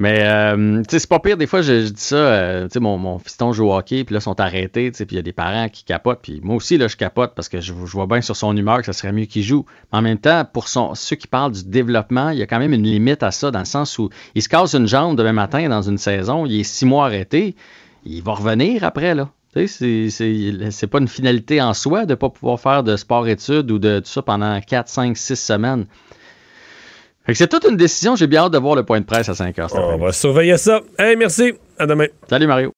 [0.00, 1.36] Mais, euh, c'est pas pire.
[1.36, 4.22] Des fois, je, dis ça, euh, mon, mon, fiston joue au hockey, puis là, ils
[4.22, 6.20] sont arrêtés, puis il y a des parents qui capotent.
[6.20, 8.86] Puis moi aussi, là, je capote parce que je, vois bien sur son humeur que
[8.86, 9.64] ça serait mieux qu'il joue.
[9.92, 12.72] Mais en même temps, pour ceux qui parlent du développement, il y a quand même
[12.72, 15.68] une limite à ça, dans le sens où il se casse une jambe demain matin
[15.68, 17.54] dans une saison, il est six mois arrêté,
[18.04, 19.30] il va revenir après, là.
[19.54, 24.00] C'est pas une finalité en soi de ne pas pouvoir faire de sport-études ou de
[24.00, 25.86] tout ça pendant 4, 5, 6 semaines
[27.32, 28.16] c'est toute une décision.
[28.16, 29.70] J'ai bien hâte de voir le point de presse à 5 heures.
[29.74, 30.80] On va surveiller ça.
[30.98, 31.54] Hey, merci.
[31.78, 32.06] À demain.
[32.28, 32.72] Salut, Mario.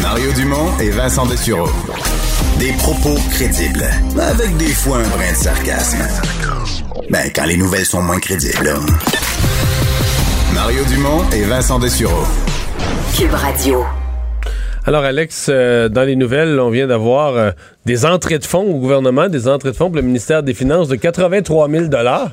[0.00, 1.68] Mario Dumont et Vincent Dessureau.
[2.58, 3.84] Des propos crédibles,
[4.20, 5.98] avec des fois un brin de sarcasme.
[7.10, 8.74] Ben, quand les nouvelles sont moins crédibles.
[10.54, 12.24] Mario Dumont et Vincent Dessureau.
[13.16, 13.84] Cube Radio.
[14.86, 17.52] Alors, Alex, euh, dans les nouvelles, on vient d'avoir euh,
[17.86, 20.88] des entrées de fonds au gouvernement, des entrées de fonds pour le ministère des Finances
[20.88, 21.86] de 83 000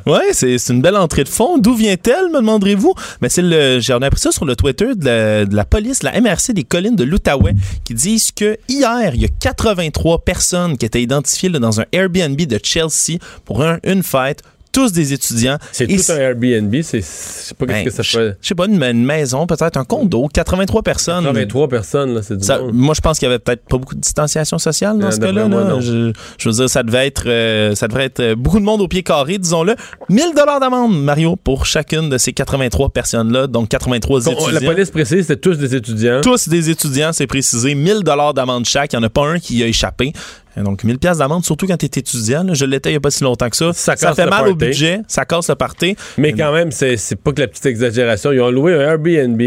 [0.05, 1.57] Oui, c'est une belle entrée de fonds.
[1.59, 2.93] D'où vient-elle, me demanderez-vous?
[3.21, 6.63] Mais c'est le, j'ai appris ça sur le Twitter de la, police, la MRC des
[6.63, 11.49] collines de l'Outaouais, qui disent que hier, il y a 83 personnes qui étaient identifiées
[11.51, 14.41] dans un Airbnb de Chelsea pour une fête
[14.71, 15.57] tous des étudiants.
[15.71, 18.37] C'est tout un Airbnb, c'est je sais pas qu'est-ce ben, que ça fait.
[18.41, 21.23] Je sais pas une, maison, peut-être un condo, 83 personnes.
[21.23, 23.99] 83 personnes là, c'est du Moi je pense qu'il y avait peut-être pas beaucoup de
[23.99, 25.47] distanciation sociale dans ce cas-là.
[25.79, 28.87] Je, veux dire ça devait être euh, ça devrait être euh, beaucoup de monde au
[28.87, 29.75] pied carré, disons-le.
[30.09, 34.51] 1000 dollars d'amende Mario pour chacune de ces 83 personnes là, donc 83 étudiants.
[34.51, 36.21] La police précise c'est tous des étudiants.
[36.21, 39.39] Tous des étudiants, c'est précisé, 1000 dollars d'amende chaque, il n'y en a pas un
[39.39, 40.13] qui a échappé.
[40.57, 42.45] Donc, 1000 pièces d'amende, surtout quand tu es étudiant.
[42.53, 43.71] je l'étais il n'y a pas si longtemps que ça.
[43.73, 45.95] Ça, fait mal au budget, ça casse le party.
[46.17, 48.31] Mais quand même, c'est pas que la petite exagération.
[48.31, 49.41] Ils ont loué un Airbnb,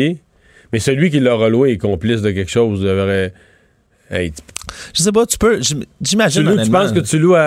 [0.73, 2.85] mais celui qui l'aura loué est complice de quelque chose.
[4.11, 4.33] Il devrait
[4.93, 5.61] je sais pas, tu peux.
[6.01, 6.63] J'imagine.
[6.65, 7.39] Tu, penses que tu loues à,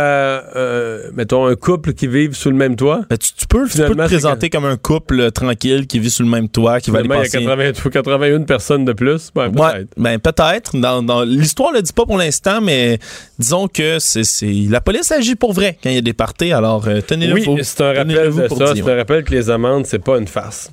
[0.55, 3.01] euh, mettons, un couple qui vit sous le même toit?
[3.09, 6.29] Ben, tu, peux, tu peux te présenter comme un couple tranquille qui vit sous le
[6.29, 7.39] même toit, qui va aller passer...
[7.39, 9.31] Il y a 80, 81 personnes de plus.
[9.33, 9.87] Ben, peut-être.
[9.97, 10.77] ben, peut-être.
[10.77, 12.99] Dans, L'histoire le dit pas pour l'instant, mais
[13.39, 14.23] disons que c'est
[14.69, 16.51] la police agit pour vrai quand il y a des parties.
[16.51, 18.75] Alors, euh, tenez-le Oui, c'est un rappel de ça.
[18.75, 20.71] C'est un rappel que les amendes, c'est pas une farce.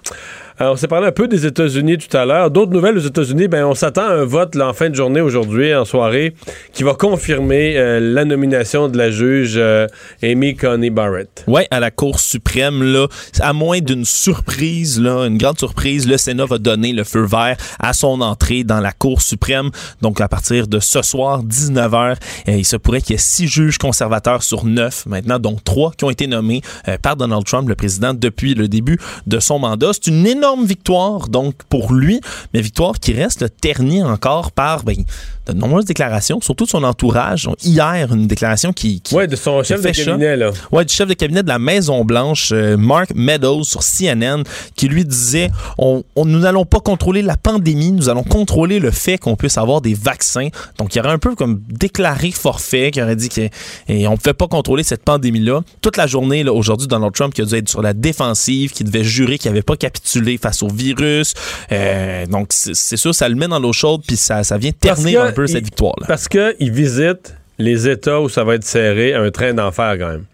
[0.60, 2.48] Euh, on s'est parlé un peu des États-Unis tout à l'heure.
[2.48, 5.74] D'autres nouvelles aux États-Unis, ben, on s'attend à un vote en fin de journée aujourd'hui,
[5.74, 6.34] en soirée,
[6.72, 9.88] qui va confirmer euh, la nomination de la juge euh,
[10.22, 11.42] Amy Coney Barrett.
[11.48, 13.08] Oui, à la Cour suprême, là,
[13.40, 17.56] à moins d'une surprise, là, une grande surprise, le Sénat va donner le feu vert
[17.80, 19.70] à son entrée dans la Cour suprême.
[20.02, 22.14] Donc, à partir de ce soir, 19h,
[22.46, 26.04] il se pourrait qu'il y ait six juges conservateurs sur neuf maintenant, donc trois qui
[26.04, 26.62] ont été nommés
[27.02, 29.90] par Donald Trump, le président, depuis le début de son mandat.
[29.92, 32.20] C'est une énorme victoire, donc, pour lui,
[32.52, 35.02] mais victoire qui reste ternie encore par ben,
[35.46, 37.48] de nombreuses déclarations, surtout de son entourage.
[37.62, 39.00] hier, une déclaration qui.
[39.00, 40.50] qui ouais, de son chef de cabinet, là.
[40.72, 44.42] Ouais, du chef de cabinet de la Maison-Blanche, euh, Mark Meadows, sur CNN,
[44.74, 49.18] qui lui disait on, Nous n'allons pas contrôler la pandémie, nous allons contrôler le fait
[49.18, 50.48] qu'on puisse avoir des vaccins.
[50.78, 53.42] Donc, il y aurait un peu comme déclaré forfait, qui aurait dit qu'on
[53.88, 55.60] ne pouvait pas contrôler cette pandémie-là.
[55.82, 58.84] Toute la journée, là, aujourd'hui, Donald Trump qui a dû être sur la défensive, qui
[58.84, 61.34] devait jurer qu'il n'avait pas capitulé face au virus.
[61.72, 65.33] Euh, donc, c'est sûr, ça le met dans l'eau chaude, puis ça, ça vient ternir
[65.46, 66.06] cette victoire-là.
[66.06, 70.24] Parce qu'il visite les États où ça va être serré, un train d'enfer quand même.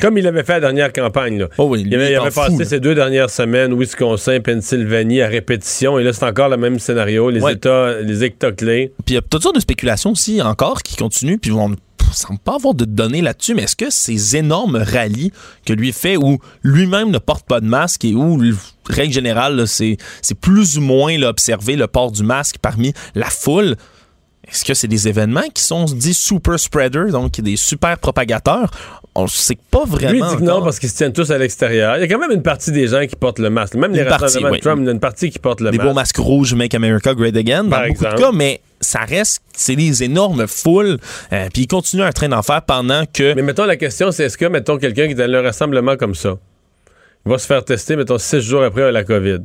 [0.00, 1.38] Comme il avait fait la dernière campagne.
[1.38, 1.48] Là.
[1.56, 5.98] Oh oui, il avait, passé ces deux dernières semaines, Wisconsin, Pennsylvanie, à répétition.
[5.98, 7.30] Et là, c'est encore le même scénario.
[7.30, 8.92] Les États les États clés.
[9.06, 11.38] Puis il y a toutes sortes de spéculations aussi encore qui continuent.
[11.38, 11.76] Puis on ne
[12.12, 13.54] semble pas avoir de données là-dessus.
[13.54, 15.32] Mais est-ce que ces énormes rallyes
[15.64, 18.38] que lui fait où lui-même ne porte pas de masque et où,
[18.90, 19.96] règle générale, c'est
[20.40, 23.76] plus ou moins observé le port du masque parmi la foule
[24.50, 28.70] est-ce que c'est des événements qui sont dits super spreaders, donc des super propagateurs?
[29.14, 30.12] On ne sait pas vraiment.
[30.12, 31.96] Lui, il dit que non parce qu'ils se tiennent tous à l'extérieur.
[31.96, 33.74] Il y a quand même une partie des gens qui portent le masque.
[33.74, 35.78] Même les rassemblements de Trump, il y a une partie qui porte le masque.
[35.78, 38.10] Des beaux masques rouges, Make America Great Again, Par dans exemple.
[38.10, 40.98] beaucoup de cas, mais ça reste, c'est des énormes foules.
[41.32, 43.34] Euh, puis ils continuent un train d'enfer pendant que.
[43.34, 46.14] Mais mettons, la question, c'est est-ce que, mettons, quelqu'un qui est dans un rassemblement comme
[46.14, 46.38] ça,
[47.24, 49.40] va se faire tester, mettons, six jours après à la COVID?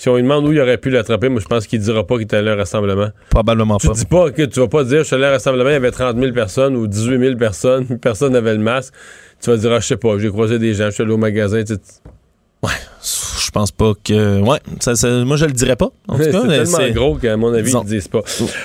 [0.00, 2.14] Si on lui demande où il aurait pu l'attraper, moi, je pense qu'il dira pas
[2.14, 3.10] qu'il était allé à un rassemblement.
[3.28, 3.88] Probablement pas.
[3.88, 5.74] Tu dis pas que tu vas pas dire, je suis allé à un rassemblement, il
[5.74, 8.94] y avait 30 000 personnes ou 18 000 personnes, personne n'avait le masque.
[9.42, 11.18] Tu vas dire, ah, je sais pas, j'ai croisé des gens, je suis allé au
[11.18, 11.74] magasin, tu
[12.62, 12.70] Ouais,
[13.02, 14.40] je pense pas que.
[14.40, 14.94] Ouais, ça,
[15.26, 15.90] moi je le dirais pas.
[16.08, 18.22] En tout cas, c'est tellement gros qu'à mon avis, ils le disent pas.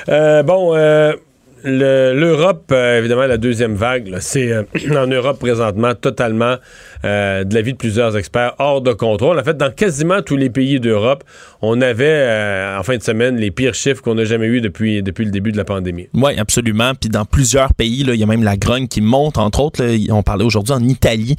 [0.07, 1.11] Euh, bon, euh,
[1.67, 4.63] L'Europe, euh, évidemment, la deuxième vague, c'est euh,
[4.95, 6.57] en Europe présentement totalement,
[7.03, 9.39] euh, de l'avis de plusieurs experts, hors de contrôle.
[9.39, 11.23] En fait, dans quasiment tous les pays d'Europe,
[11.63, 15.25] on avait en fin de semaine les pires chiffres qu'on n'a jamais eu depuis, depuis
[15.25, 16.07] le début de la pandémie.
[16.13, 16.91] Oui, absolument.
[16.93, 19.39] Puis dans plusieurs pays, il y a même la grogne qui monte.
[19.39, 21.35] Entre autres, on parlait aujourd'hui en Italie,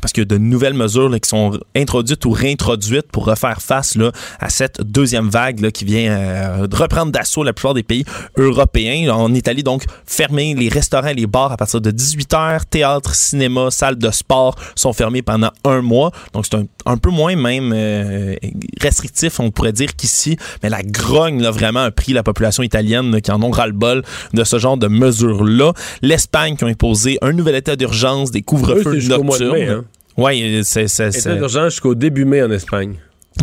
[0.00, 3.98] parce qu'il y a de nouvelles mesures qui sont introduites ou réintroduites pour refaire face
[4.38, 8.04] à cette deuxième vague qui vient reprendre d'assaut la plupart des pays
[8.36, 9.12] européens.
[9.12, 12.60] En Italie, donc, fermer les restaurants et les bars à partir de 18 h.
[12.70, 16.12] Théâtre, cinéma, salles de sport sont fermés pendant un mois.
[16.32, 16.56] Donc, c'est
[16.86, 18.36] un, peu moins même euh,
[18.80, 20.36] restrictif, on pourrait dire qu'ici.
[20.62, 24.02] Mais la grogne, là, vraiment, a pris la population italienne qui en ont ras-le-bol
[24.32, 25.72] de ce genre de mesures-là.
[26.02, 29.56] L'Espagne qui ont imposé un nouvel état d'urgence, des couvre-feux nocturnes.
[29.56, 29.84] Hein.
[30.16, 30.84] Oui, c'est...
[30.84, 32.96] État d'urgence jusqu'au début mai en Espagne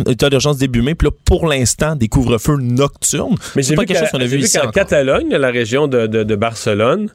[0.06, 0.94] état d'urgence début mai.
[0.94, 3.36] Puis là, pour l'instant, des couvre-feux nocturnes.
[3.56, 4.58] Mais c'est pas quelque chose qu'on a vu, ici.
[4.58, 7.10] En Catalogne, la région de, Barcelone,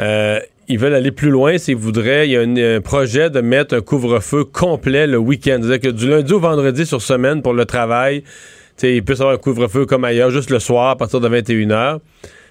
[0.00, 2.28] euh, ils veulent aller plus loin s'ils voudraient.
[2.28, 5.60] Il y a un, projet de mettre un couvre-feu complet le week-end.
[5.62, 8.22] C'est-à-dire que du lundi au vendredi sur semaine pour le travail,
[8.82, 11.98] il peut y avoir un couvre-feu comme ailleurs, juste le soir à partir de 21h.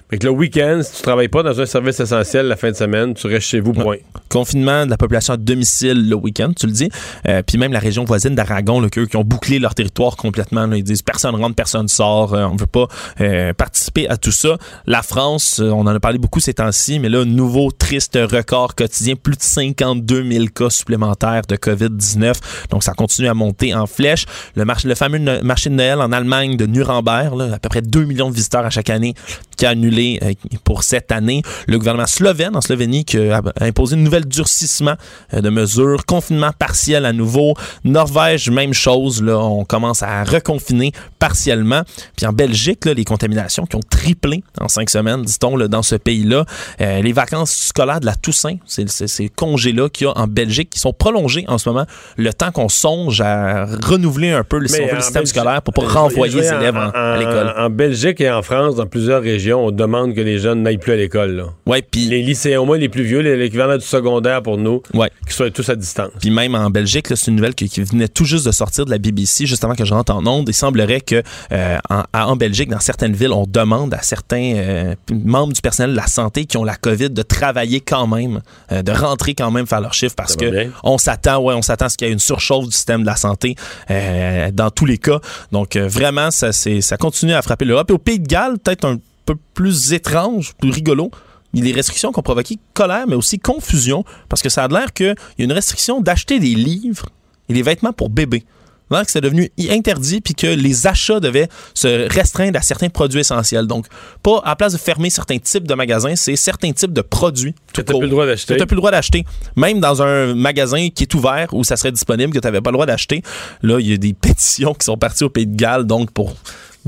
[0.10, 2.78] Fait que le week-end, si tu travailles pas dans un service essentiel la fin de
[2.78, 3.98] semaine, tu restes chez vous, point.
[4.30, 6.90] Confinement de la population à domicile le week-end, tu le dis.
[7.28, 10.72] Euh, puis même la région voisine d'Aragon, le qui ont bouclé leur territoire complètement.
[10.72, 12.88] ils disent personne rentre, personne sort, euh, on veut pas
[13.20, 14.58] euh, participer à tout ça.
[14.86, 19.16] La France, on en a parlé beaucoup ces temps-ci, mais là, nouveau triste record quotidien,
[19.16, 22.36] plus de 52 000 cas supplémentaires de COVID-19.
[22.70, 24.26] Donc ça continue à monter en flèche.
[24.56, 28.06] Le, marché, le fameux marché de Noël en Allemagne de Nuremberg, à peu près 2
[28.06, 29.14] millions de visiteurs à chaque année,
[29.58, 30.34] qui a annulé euh,
[30.64, 31.42] pour cette année.
[31.68, 34.96] Le gouvernement slovène en Slovénie qui a imposé un nouvel durcissement
[35.34, 37.56] euh, de mesures, confinement partiel à nouveau.
[37.84, 41.82] Norvège, même chose, là, on commence à reconfiner partiellement.
[42.16, 45.96] Puis en Belgique, là, les contaminations qui ont triplé en cinq semaines, dit-on, dans ce
[45.96, 46.46] pays-là.
[46.82, 50.70] Euh, les vacances scolaires de la Toussaint, c'est ces congés-là qu'il y a en Belgique
[50.70, 51.86] qui sont prolongés en ce moment,
[52.18, 56.48] le temps qu'on songe à renouveler un peu le, système scolaire pour pas renvoyer les
[56.48, 57.54] élèves à l'école.
[57.58, 60.94] En Belgique et en France, dans plusieurs régions, on demande que les jeunes n'aillent plus
[60.94, 61.46] à l'école.
[61.66, 65.10] Ouais, puis les lycéens, au moins les plus vieux, l'équivalent du secondaire pour nous, ouais.
[65.28, 66.12] qui soient tous à distance.
[66.20, 68.98] Puis même en Belgique, c'est une nouvelle qui, venait tout juste de sortir de la
[68.98, 70.48] BBC, juste avant que je rentre en onde.
[70.48, 71.22] Il semblerait que
[71.52, 71.78] euh,
[72.14, 76.08] en, Belgique, dans certaines villes, on demande à certains euh, membres du personnel de la
[76.08, 78.42] santé qui ont la COVID de travailler quand même,
[78.72, 81.86] euh, de rentrer quand même faire leur chiffre parce que on s'attend, ouais, on s'attend
[81.86, 83.56] à ce qu'il y ait une surchauffe du système de la santé
[83.90, 85.20] dans tous les cas.
[85.52, 87.90] Donc vraiment, ça, ça continue à frapper l'Europe.
[87.90, 91.12] Et au Pays de Galles, peut-être un peu plus étrange, plus rigolo.
[91.54, 94.64] Il y a des restrictions qui ont provoqué colère, mais aussi confusion, parce que ça
[94.64, 97.08] a l'air qu'il y a une restriction d'acheter des livres
[97.50, 98.44] et des vêtements pour bébés.
[98.90, 103.66] que c'est devenu interdit puis que les achats devaient se restreindre à certains produits essentiels.
[103.66, 103.86] Donc,
[104.24, 107.56] pas à place de fermer certains types de magasins, c'est certains types de produits.
[107.74, 108.54] Tu n'as plus le droit d'acheter.
[108.54, 109.26] Tu n'as plus le droit d'acheter.
[109.56, 112.72] Même dans un magasin qui est ouvert où ça serait disponible, que tu n'avais pas
[112.72, 113.24] le droit d'acheter.
[113.62, 116.36] Là, il y a des pétitions qui sont parties au Pays de Galles, donc pour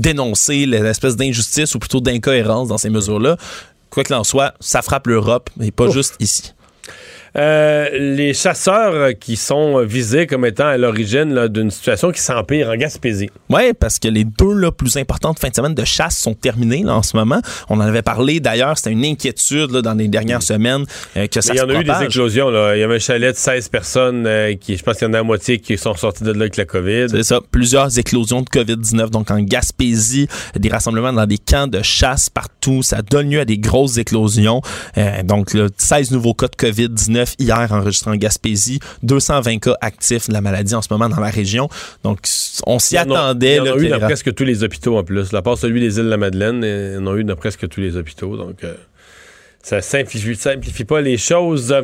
[0.00, 3.36] dénoncer l'espèce d'injustice ou plutôt d'incohérence dans ces mesures-là.
[3.90, 6.52] Quoi qu'il en soit, ça frappe l'Europe, mais pas juste ici.
[7.36, 12.76] Euh, les chasseurs qui sont visés comme étant à l'origine d'une situation qui s'empire en
[12.76, 13.30] Gaspésie.
[13.48, 16.84] Oui, parce que les deux là, plus importantes fins de semaine de chasse sont terminées
[16.88, 17.40] en ce moment.
[17.68, 20.84] On en avait parlé d'ailleurs, c'était une inquiétude dans les dernières semaines
[21.16, 22.50] euh, que ça Il y en a eu des éclosions.
[22.50, 22.76] Là.
[22.76, 25.14] Il y avait un chalet de 16 personnes euh, qui, je pense qu'il y en
[25.14, 27.06] a la moitié qui sont sorties de là avec la COVID.
[27.10, 29.10] C'est ça, plusieurs éclosions de COVID-19.
[29.10, 30.26] Donc en Gaspésie,
[30.56, 32.82] des rassemblements dans des camps de chasse partout.
[32.82, 34.62] Ça donne lieu à des grosses éclosions.
[35.24, 40.40] donc 16 nouveaux cas de COVID-19 hier enregistré en Gaspésie, 220 cas actifs de la
[40.40, 41.68] maladie en ce moment dans la région.
[42.04, 42.20] Donc,
[42.66, 43.56] on s'y attendait.
[43.56, 45.32] Il y en a eu dans presque tous les hôpitaux en plus.
[45.34, 47.68] À part celui des îles de la Madeleine, il y en a eu dans presque
[47.68, 48.36] tous les hôpitaux.
[48.36, 48.74] Donc, euh,
[49.62, 51.74] ça simplifie, simplifie pas les choses.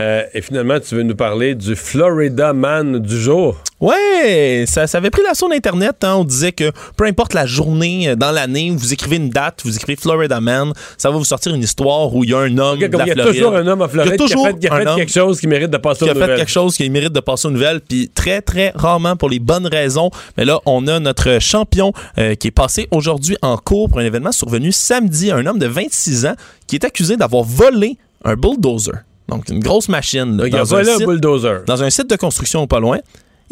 [0.00, 3.56] Euh, et finalement, tu veux nous parler du Florida Man du jour?
[3.80, 6.04] Ouais, ça, ça avait pris l'assaut d'Internet.
[6.04, 6.16] Hein.
[6.16, 9.74] On disait que peu importe la journée euh, dans l'année, vous écrivez une date, vous
[9.74, 12.78] écrivez Florida Man, ça va vous sortir une histoire où il y a un homme
[12.78, 14.78] de la Il y a toujours un homme à Floride qui a fait, qui a
[14.78, 16.24] fait quelque chose qui mérite de passer aux nouvelles.
[16.24, 19.16] Qui a fait quelque chose qui mérite de passer aux nouvelles, puis très, très rarement
[19.16, 20.10] pour les bonnes raisons.
[20.36, 24.04] Mais là, on a notre champion euh, qui est passé aujourd'hui en cours pour un
[24.04, 25.30] événement survenu samedi.
[25.30, 26.34] Un homme de 26 ans
[26.66, 29.04] qui est accusé d'avoir volé un bulldozer.
[29.30, 30.36] Donc, une grosse machine.
[30.36, 31.64] Là, dans, un site, bulldozer.
[31.66, 32.98] dans un site de construction pas loin.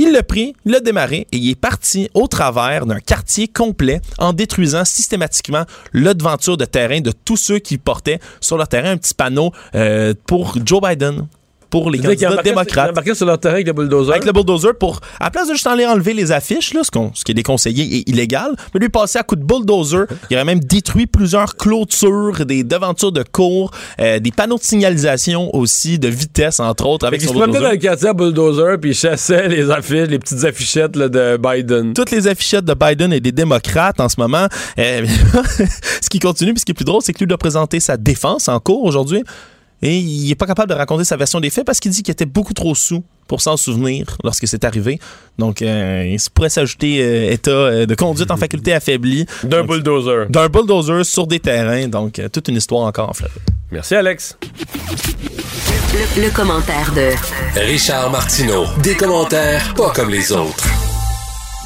[0.01, 4.01] Il l'a pris, il l'a démarré et il est parti au travers d'un quartier complet
[4.19, 8.93] en détruisant systématiquement le devanture de terrain de tous ceux qui portaient sur leur terrain
[8.93, 11.27] un petit panneau euh, pour Joe Biden.
[11.71, 12.95] Pour les candidats démocrates.
[13.15, 14.13] Sur leur terrain avec le bulldozer.
[14.13, 16.91] Avec le bulldozer pour, à la place de juste aller enlever les affiches, là, ce,
[17.15, 20.07] ce qui est déconseillé et illégal, mais lui passer à coup de bulldozer.
[20.31, 25.55] Il aurait même détruit plusieurs clôtures, des devantures de cours, euh, des panneaux de signalisation
[25.55, 27.51] aussi, de vitesse, entre autres, avec son bulldozer.
[27.51, 30.97] Il se dans le quartier à bulldozer puis il chassait les affiches, les petites affichettes
[30.97, 31.95] là, de Biden.
[31.95, 34.47] Toutes les affichettes de Biden et des démocrates en ce moment.
[34.79, 35.07] Euh,
[36.03, 37.97] ce qui continue, puis ce qui est plus drôle, c'est que lui doit présenter sa
[37.97, 39.25] défense en cours aujourd'hui.
[39.83, 42.13] Et il est pas capable de raconter sa version des faits parce qu'il dit qu'il
[42.13, 44.99] était beaucoup trop sous pour s'en souvenir lorsque c'est arrivé.
[45.39, 49.27] Donc, euh, il pourrait s'ajouter euh, état euh, de conduite en faculté affaibli.
[49.45, 50.27] D'un bulldozer.
[50.31, 51.87] D'un bulldozer sur des terrains.
[51.87, 53.31] Donc, toute une histoire encore en fait.
[53.71, 54.37] Merci, Alex.
[56.17, 58.65] Le, commentaire de Richard Martineau.
[58.83, 60.67] Des commentaires pas comme les autres.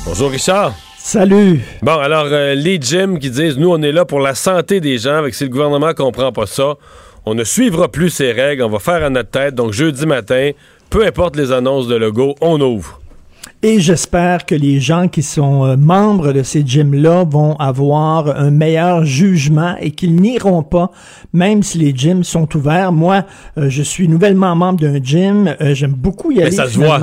[0.05, 0.75] Bonjour, Richard.
[0.99, 1.61] Salut.
[1.83, 5.17] Bon, alors, les gyms qui disent, nous, on est là pour la santé des gens,
[5.17, 6.77] avec si le gouvernement comprend pas ça,
[7.27, 9.55] on ne suivra plus ces règles, on va faire à notre tête.
[9.55, 10.51] Donc, jeudi matin,
[10.91, 13.01] peu importe les annonces de logo, on ouvre.
[13.65, 18.51] Et j'espère que les gens qui sont euh, membres de ces gyms-là vont avoir un
[18.51, 20.91] meilleur jugement et qu'ils n'iront pas,
[21.33, 22.91] même si les gyms sont ouverts.
[22.91, 23.25] Moi,
[23.59, 25.55] euh, je suis nouvellement membre d'un gym.
[25.61, 26.47] Euh, j'aime beaucoup y aller.
[26.47, 26.99] Mais ça se voit.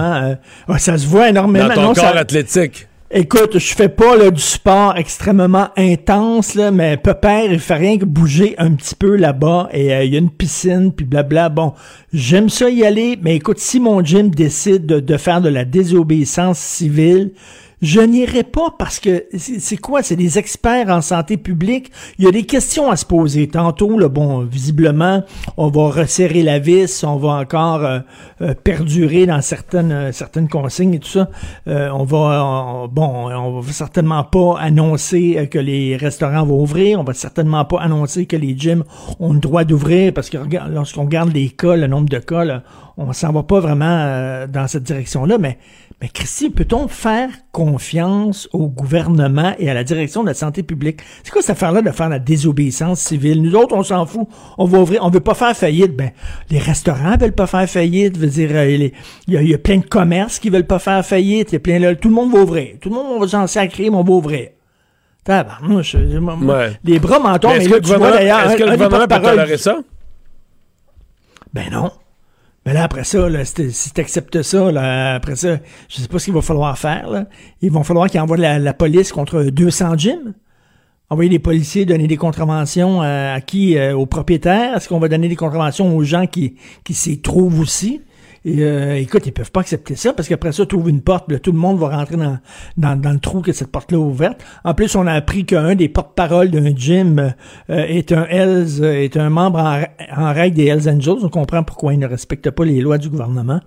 [0.77, 1.69] ça se voit énormément.
[1.69, 2.88] Dans ton corps athlétique.
[3.11, 7.97] Écoute, je fais pas là, du sport extrêmement intense, là, mais père, il fait rien
[7.97, 11.49] que bouger un petit peu là-bas et euh, il y a une piscine, puis blabla.
[11.49, 11.73] Bon,
[12.13, 16.59] j'aime ça y aller, mais écoute, si mon gym décide de faire de la désobéissance
[16.59, 17.31] civile,
[17.81, 20.03] je n'irai pas parce que c'est quoi?
[20.03, 21.91] C'est des experts en santé publique.
[22.17, 23.47] Il y a des questions à se poser.
[23.47, 25.23] Tantôt, là, bon, visiblement,
[25.55, 27.99] on va resserrer la vis, on va encore euh,
[28.41, 31.29] euh, perdurer dans certaines euh, certaines consignes et tout ça.
[31.67, 36.99] on va bon, on va certainement pas annoncer que les restaurants vont ouvrir.
[36.99, 38.83] On va certainement pas annoncer que les gyms
[39.19, 40.37] ont le droit d'ouvrir parce que
[40.69, 42.63] lorsqu'on regarde les cas, le nombre de cas, là,
[42.97, 45.57] on s'en va pas vraiment dans cette direction-là, mais
[46.01, 51.01] mais Christy, peut-on faire confiance au gouvernement et à la direction de la santé publique?
[51.23, 53.41] C'est quoi cette affaire-là de faire la désobéissance civile?
[53.41, 54.25] Nous autres, on s'en fout.
[54.57, 55.97] On va ouvrir, on veut pas faire faillite.
[55.97, 56.11] Ben,
[56.49, 58.17] les restaurants veulent pas faire faillite.
[58.17, 58.93] Veut dire, euh, il
[59.27, 61.51] y, a, plein de commerces qui veulent pas faire faillite.
[61.51, 62.75] Il y a plein, là, tout le monde va ouvrir.
[62.79, 64.49] Tout le monde va s'en sacrer, mais on va ouvrir.
[65.25, 66.19] Tabarnouche, les
[66.99, 68.49] bras m'en mais, là, tu vois d'ailleurs...
[68.49, 69.79] Est-ce que le gouvernement peut tolérer ça?
[71.53, 71.91] Ben non.
[72.69, 75.57] Mais là, après ça, si tu acceptes ça, là, après ça,
[75.87, 77.09] je sais pas ce qu'il va falloir faire.
[77.09, 77.25] Là.
[77.63, 80.33] Il va falloir qu'ils envoient la, police contre 200 gyms.
[81.09, 83.75] Envoyer des policiers donner des contraventions euh, à, qui?
[83.75, 84.77] Euh, aux propriétaires?
[84.77, 88.01] Est-ce qu'on va donner des contraventions aux gens qui, qui s'y trouvent aussi?
[88.45, 91.51] Euh, écoute, ils peuvent pas accepter ça parce qu'après ça, tu ouvres une porte, tout
[91.51, 92.39] le monde va rentrer dans,
[92.77, 94.43] dans, le trou que cette porte-là est ouverte.
[94.63, 97.33] En plus, on a appris qu'un des porte-paroles d'un gym
[97.69, 99.59] euh, est un Hells, est un membre
[100.15, 101.23] en, règle des Hells Angels.
[101.23, 103.59] On comprend pourquoi il ne respecte pas les lois du gouvernement.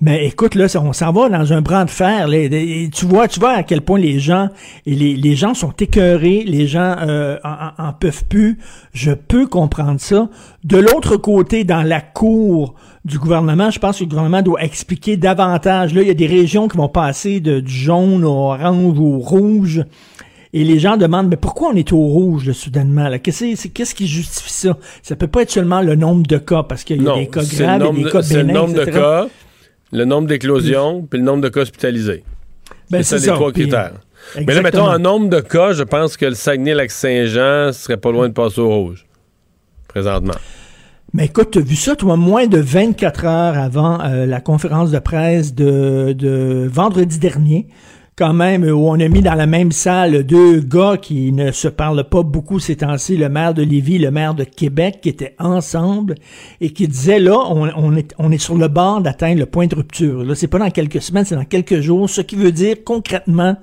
[0.00, 2.28] Mais écoute, là, on s'en va dans un bras de fer.
[2.92, 4.48] tu vois, tu vois à quel point les gens
[4.86, 8.58] les, gens sont écœurés, les gens euh, en, peuvent plus.
[8.92, 10.28] Je peux comprendre ça.
[10.62, 12.76] De l'autre côté, dans la cour
[13.08, 15.94] du gouvernement, je pense que le gouvernement doit expliquer davantage.
[15.94, 19.18] Là, il y a des régions qui vont passer de, du jaune au orange au
[19.18, 19.84] rouge.
[20.52, 23.10] Et les gens demandent, mais pourquoi on est au rouge, soudainement?
[23.22, 24.78] Qu'est-ce, qui justifie ça?
[25.02, 27.42] Ça peut pas être seulement le nombre de cas, parce qu'il y a des cas
[27.42, 29.28] graves et des cas bénins, C'est le nombre de cas
[29.92, 32.24] le nombre d'éclosions, puis le nombre de cas hospitalisés.
[32.90, 33.94] Ben, c'est ça les trois critères.
[34.36, 38.28] Mais là, mettons, en nombre de cas, je pense que le Saguenay-Lac-Saint-Jean serait pas loin
[38.28, 39.06] de passer au rouge,
[39.88, 40.34] présentement.
[41.14, 44.90] Mais écoute, tu as vu ça, toi, moins de 24 heures avant euh, la conférence
[44.90, 47.66] de presse de, de vendredi dernier,
[48.14, 51.68] quand même, où on a mis dans la même salle deux gars qui ne se
[51.68, 55.34] parlent pas beaucoup ces temps-ci, le maire de Lévis, le maire de Québec, qui étaient
[55.38, 56.16] ensemble
[56.60, 59.76] et qui disaient, là, on, est, on est sur le bord d'atteindre le point de
[59.76, 60.24] rupture.
[60.24, 63.56] Là, c'est pas dans quelques semaines, c'est dans quelques jours, ce qui veut dire concrètement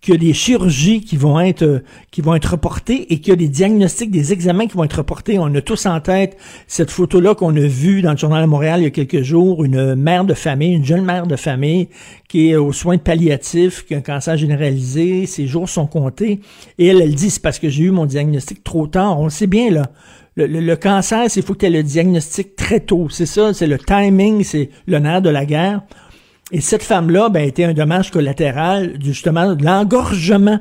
[0.00, 3.36] qu'il y des chirurgies qui vont être euh, qui vont être reportées et qu'il y
[3.36, 5.38] des diagnostics, des examens qui vont être reportés.
[5.38, 6.36] On a tous en tête
[6.66, 9.64] cette photo-là qu'on a vue dans le journal de Montréal il y a quelques jours,
[9.64, 11.88] une mère de famille, une jeune mère de famille
[12.28, 16.40] qui est aux soins palliatifs, qui a un cancer généralisé, ses jours sont comptés.
[16.78, 19.18] Et elle, elle dit, c'est parce que j'ai eu mon diagnostic trop tard.
[19.18, 19.90] On le sait bien, là.
[20.36, 23.08] Le, cancer, c'est faut que tu le diagnostic très tôt.
[23.10, 25.82] C'est ça, c'est le timing, c'est nerf de la guerre.
[26.52, 30.60] Et cette femme-là ben, était un dommage collatéral justement de l'engorgement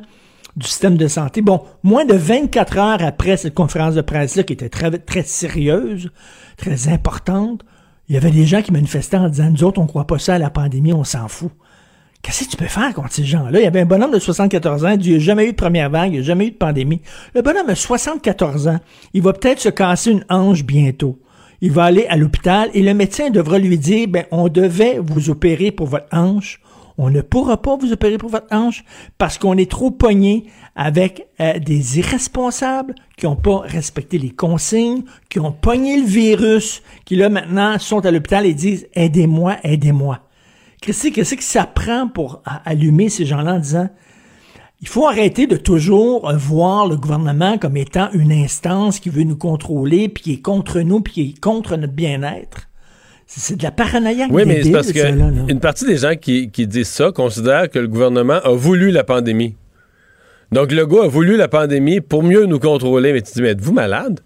[0.56, 1.42] du système de santé.
[1.42, 6.12] Bon, moins de 24 heures après cette conférence de presse-là, qui était très, très sérieuse,
[6.58, 7.64] très importante,
[8.08, 10.36] il y avait des gens qui manifestaient en disant, nous autres, on croit pas ça
[10.36, 11.52] à la pandémie, on s'en fout.
[12.22, 13.60] Qu'est-ce que tu peux faire contre ces gens-là?
[13.60, 15.90] Il y avait un bonhomme de 74 ans, il n'y a jamais eu de première
[15.90, 17.02] vague, il n'y a jamais eu de pandémie.
[17.34, 18.80] Le bonhomme a 74 ans,
[19.14, 21.20] il va peut-être se casser une hanche bientôt.
[21.62, 25.30] Il va aller à l'hôpital et le médecin devra lui dire, ben, on devait vous
[25.30, 26.62] opérer pour votre hanche.
[26.97, 28.84] On ne pourra pas vous opérer pour votre hanche
[29.18, 35.03] parce qu'on est trop pogné avec euh, des irresponsables qui n'ont pas respecté les consignes,
[35.30, 40.20] qui ont pogné le virus, qui là maintenant sont à l'hôpital et disent aidez-moi, aidez-moi.
[40.82, 43.89] Qu'est-ce que ça prend pour allumer ces gens-là en disant
[44.82, 49.36] il faut arrêter de toujours voir le gouvernement comme étant une instance qui veut nous
[49.36, 52.70] contrôler, puis qui est contre nous, puis qui est contre notre bien-être.
[53.28, 54.28] C'est de la paranoïa.
[54.32, 57.78] Oui, mais c'est parce que une partie des gens qui, qui disent ça considèrent que
[57.78, 59.56] le gouvernement a voulu la pandémie.
[60.51, 63.14] Donc, le gars a voulu la pandémie pour mieux nous contrôler.
[63.14, 64.22] Mais tu te dis, mais êtes-vous malade?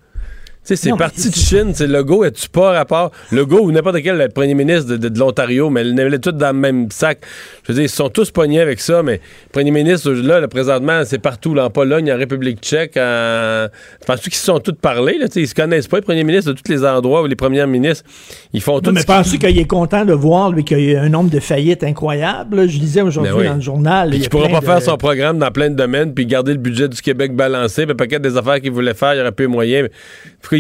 [0.63, 1.71] C'est parti de Chine.
[1.73, 3.11] C'est le go, es-tu pas rapport?
[3.31, 6.59] Le go ou n'importe quel premier ministre de, l'Ontario, mais ils est tous dans le
[6.59, 7.19] même sac.
[7.63, 10.47] Je veux dire, ils sont tous pognés avec ça, mais le premier ministre, là, le
[10.47, 13.67] présentement, c'est partout, là, en Pologne, en République tchèque, en...
[14.01, 16.53] Je pense qu'ils se sont tous parlé, là, ils se connaissent pas, les premiers ministres
[16.53, 18.05] de tous les endroits où les premiers ministres,
[18.53, 18.91] ils font tout.
[18.91, 21.83] mais penses-tu qu'il est content de voir, lui, qu'il y a un nombre de faillites
[21.83, 22.69] incroyable?
[22.69, 24.13] Je disais aujourd'hui ben dans le journal.
[24.13, 27.01] il pourra pas faire son programme dans plein de domaines, puis garder le budget du
[27.01, 29.89] Québec balancé, puis paquet des affaires qu'il voulait faire, il y aurait plus de moyens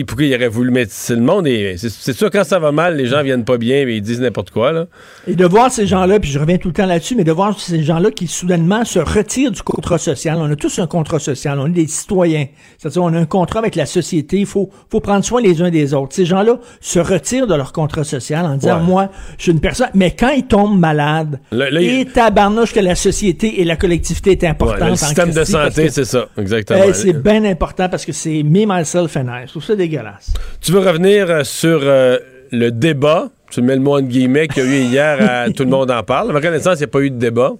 [0.01, 1.47] pourquoi, il aurait voulu mettre le monde
[1.77, 4.51] c'est sûr quand ça va mal les gens viennent pas bien et ils disent n'importe
[4.51, 4.85] quoi là.
[5.27, 7.59] et de voir ces gens-là puis je reviens tout le temps là-dessus mais de voir
[7.59, 10.37] ces gens-là qui soudainement se retirent du contrat social.
[10.39, 12.47] On a tous un contrat social on est des citoyens.
[12.77, 15.69] C'est-à-dire on a un contrat avec la société il faut faut prendre soin les uns
[15.69, 16.15] des autres.
[16.15, 19.89] Ces gens-là se retirent de leur contrat social en disant moi je suis une personne
[19.93, 24.89] mais quand ils tombent malades et tabarnouche que la société et la collectivité est importante
[24.89, 26.79] le système de santé c'est ça exactement.
[26.87, 29.47] Eh, c'est bien important parce que c'est me myself and I
[29.83, 30.33] dégueulasse.
[30.61, 32.17] Tu veux revenir euh, sur euh,
[32.51, 35.63] le débat, tu mets le mot en guillemets, qu'il y a eu hier à Tout
[35.63, 36.29] le monde en parle.
[36.29, 37.53] À ma connaissance, il n'y a pas eu de débat.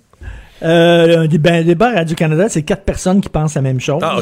[0.61, 4.01] Euh, un débat à Radio-Canada, c'est quatre personnes qui pensent la même chose.
[4.01, 4.19] Ah,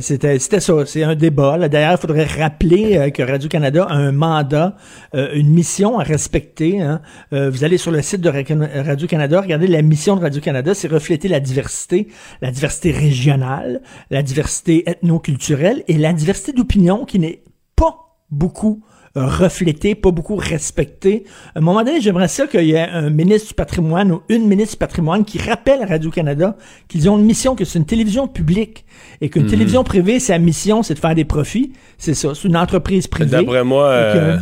[0.00, 1.68] c'était, ça, c'est un débat.
[1.68, 4.76] D'ailleurs, il faudrait rappeler que Radio-Canada a un mandat,
[5.14, 6.80] une mission à respecter.
[6.80, 7.00] Hein.
[7.30, 11.40] vous allez sur le site de Radio-Canada, regardez la mission de Radio-Canada, c'est refléter la
[11.40, 12.08] diversité,
[12.42, 17.42] la diversité régionale, la diversité ethno-culturelle et la diversité d'opinion qui n'est
[17.76, 18.82] pas beaucoup
[19.14, 21.24] reflété, pas beaucoup respecté.
[21.54, 24.46] À un moment donné, j'aimerais ça qu'il y ait un ministre du patrimoine ou une
[24.46, 26.56] ministre du patrimoine qui rappelle à Radio-Canada
[26.88, 28.84] qu'ils ont une mission, que c'est une télévision publique
[29.20, 29.50] et qu'une mhm.
[29.50, 31.72] télévision privée, sa mission, c'est de faire des profits.
[31.98, 33.30] C'est ça, c'est une entreprise privée.
[33.30, 34.38] D'après moi...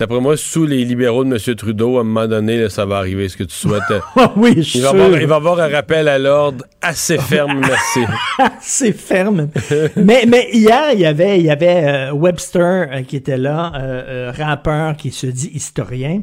[0.00, 1.54] D'après moi, sous les libéraux de M.
[1.56, 3.82] Trudeau, à un moment donné, ça va arriver, ce que tu souhaites.
[4.16, 7.60] Ah oui, je il, va avoir, il va avoir un rappel à l'ordre assez ferme,
[7.60, 8.00] merci.
[8.38, 9.50] assez ferme.
[9.96, 13.72] mais, mais hier, il y avait, il y avait euh, Webster euh, qui était là,
[13.76, 16.22] euh, rappeur qui se dit historien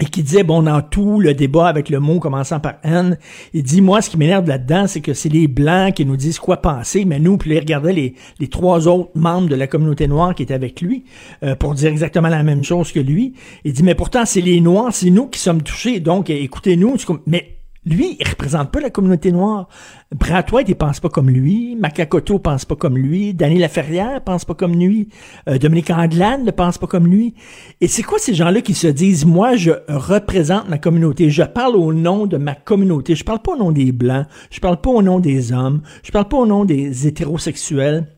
[0.00, 3.16] et qui disait, bon, dans tout le débat avec le mot commençant par N,
[3.54, 6.38] il dit, moi, ce qui m'énerve là-dedans, c'est que c'est les Blancs qui nous disent
[6.38, 10.34] quoi penser, mais nous, puis il regardait les, trois autres membres de la communauté noire
[10.34, 11.04] qui étaient avec lui
[11.42, 13.34] euh, pour dire exactement la même chose que lui.
[13.64, 16.96] Il dit, mais pourtant, c'est les Noirs, c'est nous qui sommes touchés, donc écoutez-nous.
[17.26, 17.55] Mais
[17.86, 19.68] lui, il représente pas la communauté noire.
[20.12, 21.76] Bratois, il pense pas comme lui.
[21.76, 23.32] Macacoto pense pas comme lui.
[23.32, 25.08] Danny Laferrière pense pas comme lui.
[25.48, 27.34] Euh, Dominique Anglade ne pense pas comme lui.
[27.80, 31.30] Et c'est quoi ces gens-là qui se disent, moi, je représente ma communauté?
[31.30, 33.14] Je parle au nom de ma communauté.
[33.14, 34.26] Je parle pas au nom des Blancs.
[34.50, 35.82] Je parle pas au nom des hommes.
[36.02, 38.15] Je parle pas au nom des hétérosexuels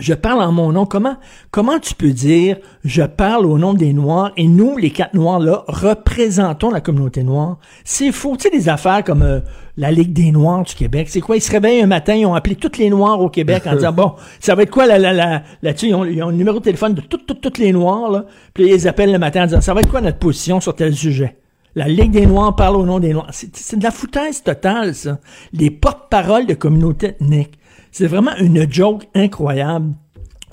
[0.00, 0.86] je parle en mon nom.
[0.86, 1.16] Comment,
[1.50, 5.40] comment tu peux dire je parle au nom des Noirs et nous, les quatre Noirs
[5.40, 7.58] là, représentons la communauté noire?
[7.84, 8.36] C'est faux.
[8.36, 9.40] Tu sais, des affaires comme euh,
[9.76, 11.08] la Ligue des Noirs du Québec.
[11.10, 11.36] C'est quoi?
[11.36, 13.92] Ils se réveillent un matin, ils ont appelé tous les Noirs au Québec en disant
[13.96, 15.88] bon, ça va être quoi la, la, la, là-dessus?
[15.88, 18.24] Ils ont, ils ont, le numéro de téléphone de toutes, toutes, toutes les Noirs, là.
[18.54, 20.94] Puis ils appellent le matin en disant ça va être quoi notre position sur tel
[20.94, 21.36] sujet?
[21.74, 23.28] La Ligue des Noirs parle au nom des Noirs.
[23.30, 25.18] C'est de la foutaise totale, ça.
[25.52, 27.58] Les porte-paroles de communauté ethnique.
[27.92, 29.92] C'est vraiment une joke incroyable.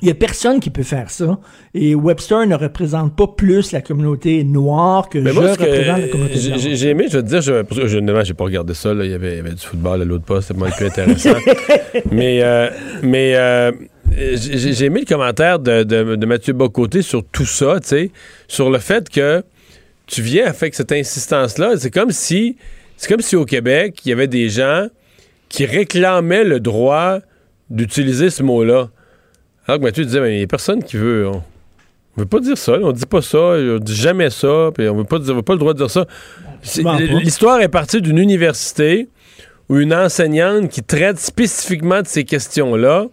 [0.02, 1.40] Il n'y a personne qui peut faire ça.
[1.74, 6.60] Et Webster ne représente pas plus la communauté noire que je représente la communauté noire.
[6.60, 8.94] J'ai aimé, je veux te dire, je, je n'ai pas regardé ça.
[8.94, 9.06] Là.
[9.06, 11.36] Il, y avait, du football à l'autre poste, c'était moins plus intéressant.
[12.12, 12.70] mais euh,
[13.04, 13.72] mais euh,
[14.12, 18.12] j'ai aimé le commentaire de, de, Mathieu Bocoté sur tout ça, tu sais,
[18.48, 19.44] sur le fait que
[20.08, 21.78] tu viens avec cette insistance-là.
[21.78, 22.58] C'est comme si
[22.98, 24.88] c'est comme si au Québec, il y avait des gens
[25.50, 27.20] qui réclamaient le droit
[27.70, 28.90] d'utiliser ce mot-là.
[29.68, 31.28] Alors que Mathieu disait, il n'y a personne qui veut.
[31.28, 31.42] On
[32.18, 34.96] ne veut pas dire ça, on dit pas ça, on dit jamais ça, puis on
[34.96, 36.06] veut pas, veut pas le droit de dire ça.
[37.24, 39.10] L'histoire est partie d'une université
[39.70, 43.08] où une enseignante qui traite spécifiquement de ces questions-là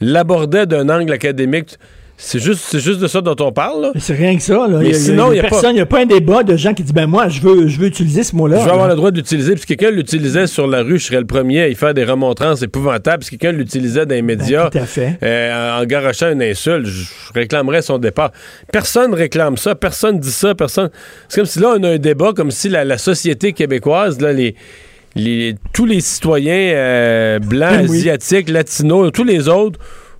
[0.00, 1.78] l'abordait d'un angle académique.
[2.20, 3.92] C'est juste, juste de ça dont on parle.
[3.96, 4.66] C'est rien que ça.
[4.66, 4.80] Là.
[4.80, 6.82] Mais sinon, il n'y a, personne, il n'y a pas un débat de gens qui
[6.82, 8.58] disent ben moi, je veux, je veux utiliser ce mot-là.
[8.58, 9.52] Je veux avoir le droit d'utiliser.
[9.52, 12.04] Puis si quelqu'un l'utilisait sur la rue, je serais le premier à y faire des
[12.04, 13.22] remontrances épouvantables.
[13.22, 15.16] Si quelqu'un l'utilisait dans les ben, médias, tout à fait.
[15.22, 18.32] Euh, en garochant une insulte, je réclamerais son départ.
[18.72, 19.76] Personne réclame ça.
[19.76, 20.56] Personne dit ça.
[20.56, 20.90] Personne.
[21.28, 24.56] C'est comme si là on a un débat, comme si la, société québécoise, là, les
[25.14, 29.78] les, tous les citoyens euh, blancs, ben asiatiques, latinos, tous les autres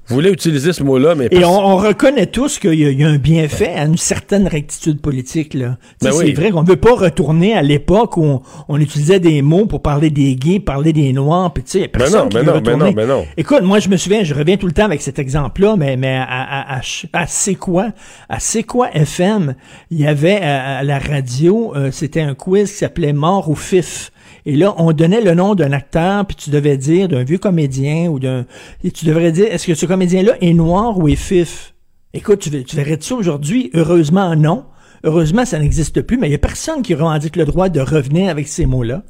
[0.08, 1.28] vous voulez utiliser ce mot-là, mais...
[1.30, 5.52] Et on, reconnaît tous qu'il y, a un bienfait à une certaine rectitude politique.
[5.52, 5.76] là.
[6.00, 9.66] Ben c'est vrai qu'on ne veut pas retourner à l'époque où on, utilisait des mots
[9.66, 12.92] pour parler des gays, parler des noirs, puis tu sais, personne ben non, ben non,
[12.92, 15.76] ben non, Écoute, moi, je me souviens, je reviens tout le temps avec cet exemple-là,
[15.76, 17.88] mais, mais à, à, C'est quoi?
[18.30, 19.54] À C'est quoi FM,
[19.90, 24.10] il y avait à, la radio, euh, c'était un quiz qui s'appelait Mort ou Fif.
[24.48, 28.08] Et là, on donnait le nom d'un acteur, puis tu devais dire d'un vieux comédien
[28.08, 28.46] ou d'un...
[28.82, 31.74] Et tu devrais dire, est-ce que ce comédien-là est noir ou est fif?
[32.14, 33.70] Écoute, tu, tu verrais ça aujourd'hui?
[33.74, 34.64] Heureusement, non.
[35.04, 38.30] Heureusement, ça n'existe plus, mais il n'y a personne qui revendique le droit de revenir
[38.30, 39.02] avec ces mots-là.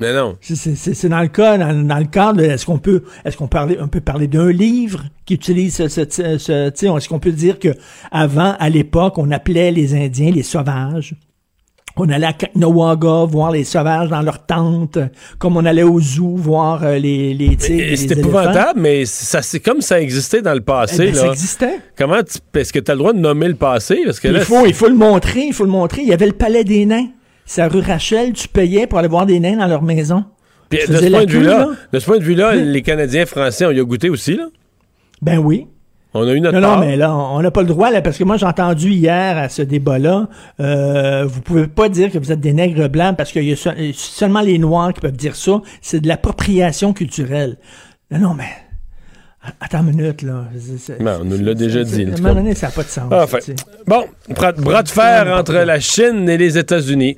[0.00, 0.36] Mais non.
[0.42, 4.02] C'est dans le cas, dans, le cadre, est-ce qu'on peut, est-ce qu'on parler, on peut
[4.02, 6.04] parler d'un livre qui utilise ce, ce,
[6.38, 7.70] ce est-ce qu'on peut dire que
[8.12, 11.14] avant, à l'époque, on appelait les Indiens les sauvages?
[12.00, 14.98] On allait à Kaknawaga voir les sauvages dans leur tente,
[15.38, 17.96] comme on allait au zoo voir euh, les, les tigres.
[17.96, 21.06] C'est épouvantable, mais ça, c'est comme ça existait dans le passé.
[21.08, 21.80] Eh ben, ça existait.
[21.96, 22.18] Comment
[22.54, 24.00] est-ce que tu as le droit de nommer le passé?
[24.04, 26.02] Parce que il, faut, il faut le montrer, il faut le montrer.
[26.02, 27.08] Il y avait le palais des nains.
[27.44, 30.24] C'est à rue Rachel, tu payais pour aller voir des nains dans leur maison.
[30.68, 33.70] Puis, de, ce point de, vue-là, de ce point de vue-là, les Canadiens français ont
[33.70, 34.44] y a goûté aussi, là?
[35.22, 35.66] Ben oui.
[36.14, 38.16] On a eu notre non, non, mais là, on n'a pas le droit, là, parce
[38.16, 40.28] que moi, j'ai entendu hier à ce débat-là,
[40.58, 43.92] euh, vous pouvez pas dire que vous êtes des nègres blancs parce qu'il y a
[43.92, 45.60] seulement les Noirs qui peuvent dire ça.
[45.82, 47.56] C'est de l'appropriation culturelle.
[48.10, 48.48] Non, non, mais...
[49.60, 50.44] Attends une minute, là.
[51.20, 52.04] on nous l'a déjà dit.
[52.04, 53.10] À un moment donné, ça n'a pas de sens.
[53.10, 53.38] Enfin.
[53.86, 54.04] Bon,
[54.58, 57.16] bras de fer entre la Chine et les États-Unis.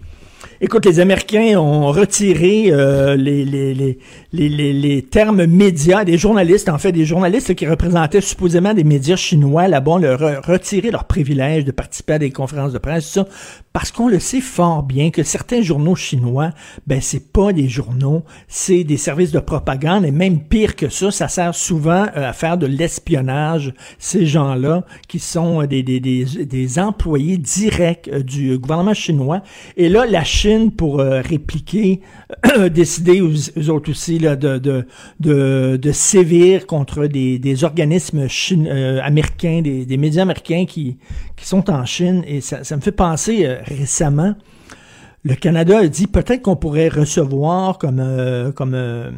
[0.62, 3.99] Écoute, les Américains ont retiré euh, les, les, les,
[4.35, 9.16] les, les, termes médias, des journalistes, en fait, des journalistes qui représentaient supposément des médias
[9.16, 13.27] chinois là-bas, leur retiré leur privilège de participer à des conférences de presse, ça,
[13.73, 16.51] parce qu'on le sait fort bien que certains journaux chinois,
[16.87, 21.11] ben c'est pas des journaux, c'est des services de propagande et même pire que ça,
[21.11, 23.73] ça sert souvent euh, à faire de l'espionnage.
[23.99, 29.41] Ces gens-là qui sont des, des, des, des employés directs euh, du gouvernement chinois.
[29.78, 32.01] Et là, la Chine, pour euh, répliquer,
[32.43, 34.86] a décidé eux, autres aussi là, de, de,
[35.77, 38.27] de, sévir contre des, des organismes
[39.02, 40.98] américains, des, des médias américains qui,
[41.36, 42.22] qui sont en Chine.
[42.27, 44.35] Et ça me fait penser récemment,
[45.22, 49.10] le Canada a dit peut-être qu'on pourrait recevoir comme euh, comme euh,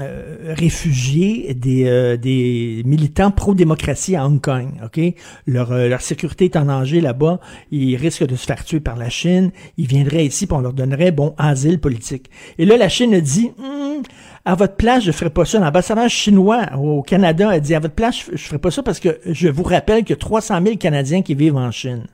[0.00, 4.68] euh, réfugiés des, des militants pro-démocratie à Hong Kong.
[4.84, 5.00] Ok,
[5.46, 7.40] leur sécurité est en danger là-bas.
[7.72, 9.50] Ils risquent de se faire tuer par la Chine.
[9.76, 12.30] Ils viendraient ici, pour on leur donnerait bon asile politique.
[12.58, 13.50] Et là, la Chine a dit.
[13.58, 14.02] Hmm,
[14.44, 15.58] à votre place, je ferai pas ça.
[15.58, 19.18] L'ambassadeur chinois au Canada a dit à votre place, je, ferai pas ça parce que
[19.26, 22.06] je vous rappelle que 300 000 Canadiens qui vivent en Chine.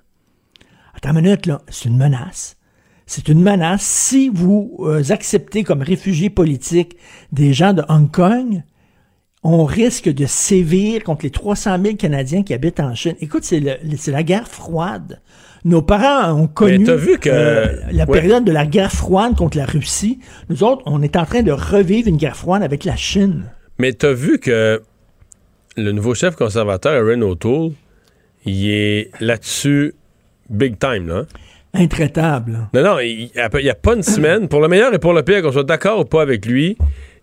[0.96, 1.60] Attends une minute, là.
[1.68, 2.56] C'est une menace.
[3.06, 3.82] C'est une menace.
[3.82, 6.96] Si vous euh, acceptez comme réfugiés politiques
[7.32, 8.62] des gens de Hong Kong,
[9.42, 13.14] on risque de sévir contre les 300 000 Canadiens qui habitent en Chine.
[13.20, 15.20] Écoute, c'est la guerre froide.
[15.66, 17.28] Nos parents ont connu vu que...
[17.30, 20.18] Euh, la période de la guerre froide contre la Russie.
[20.48, 23.44] Nous autres, on est en train de revivre une guerre froide avec la Chine.
[23.78, 24.82] Mais tu as vu que
[25.76, 27.72] le nouveau chef conservateur, Aaron O'Toole,
[28.46, 29.94] il est là-dessus
[30.50, 31.24] big time, là.
[31.74, 32.68] Intraitable.
[32.72, 35.42] Non, non, il n'y a, pas une semaine, pour le meilleur et pour le pire,
[35.42, 36.76] qu'on soit d'accord ou pas avec lui,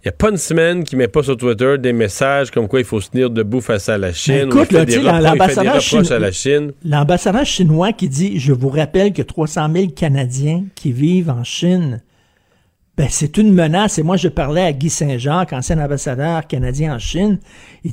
[0.04, 2.80] il n'y a pas une semaine qui met pas sur Twitter des messages comme quoi
[2.80, 4.50] il faut se tenir debout face à la Chine.
[4.52, 10.92] écoute, l'ambassadeur chinois, l'ambassadeur chinois qui dit, je vous rappelle que 300 000 Canadiens qui
[10.92, 12.02] vivent en Chine
[12.98, 13.98] ben, c'est une menace.
[14.00, 17.40] Et moi, je parlais à Guy Saint-Jacques, ancien ambassadeur canadien en Chine.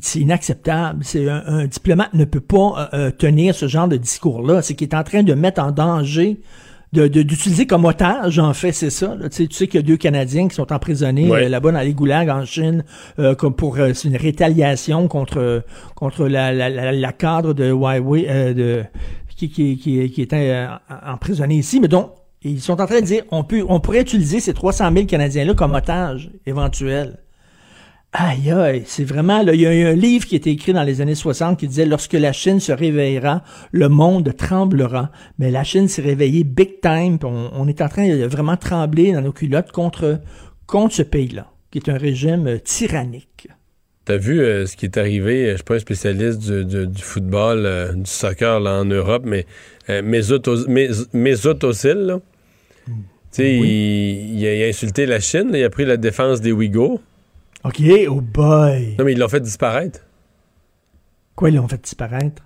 [0.02, 1.04] C'est inacceptable.
[1.04, 4.60] C'est un, diplomate ne peut pas euh, euh, tenir ce genre de discours-là.
[4.60, 6.40] C'est qu'il est en train de mettre en danger
[6.90, 9.14] d'utiliser comme otage, en fait, c'est ça.
[9.24, 11.80] Tu sais, tu sais qu'il y a deux Canadiens qui sont emprisonnés euh, là-bas dans
[11.80, 12.82] les goulags en Chine
[13.36, 15.64] comme pour c'est une rétaliation contre
[15.94, 18.84] contre la, la, la, cadre de Huawei de
[19.36, 20.66] qui, qui, qui, qui était
[21.06, 21.78] emprisonné ici.
[21.78, 22.10] Mais donc,
[22.42, 25.54] ils sont en train de dire on peut, on pourrait utiliser ces 300 000 Canadiens-là
[25.54, 27.18] comme otages éventuels.
[28.12, 30.72] Aïe, aïe, c'est vraiment, là, il y a eu un livre qui a été écrit
[30.72, 35.10] dans les années 60 qui disait lorsque la Chine se réveillera, le monde tremblera.
[35.38, 39.20] Mais la Chine s'est réveillée big time, on, est en train de vraiment trembler dans
[39.20, 40.20] nos culottes contre,
[40.66, 43.48] contre ce pays-là, qui est un régime tyrannique.
[44.06, 45.50] T'as vu euh, ce qui est arrivé?
[45.50, 49.44] Je suis pas un spécialiste du, football, euh, du soccer là, en Europe, mais
[49.90, 52.20] euh, Mesut Özil, là.
[53.32, 57.00] Tu sais, il, a, insulté la Chine, il a pris la défense des Ouïghours.
[57.64, 58.94] OK, oh boy!
[58.98, 60.00] Non, mais ils l'ont fait disparaître.
[61.34, 62.42] Quoi, ils l'ont fait disparaître?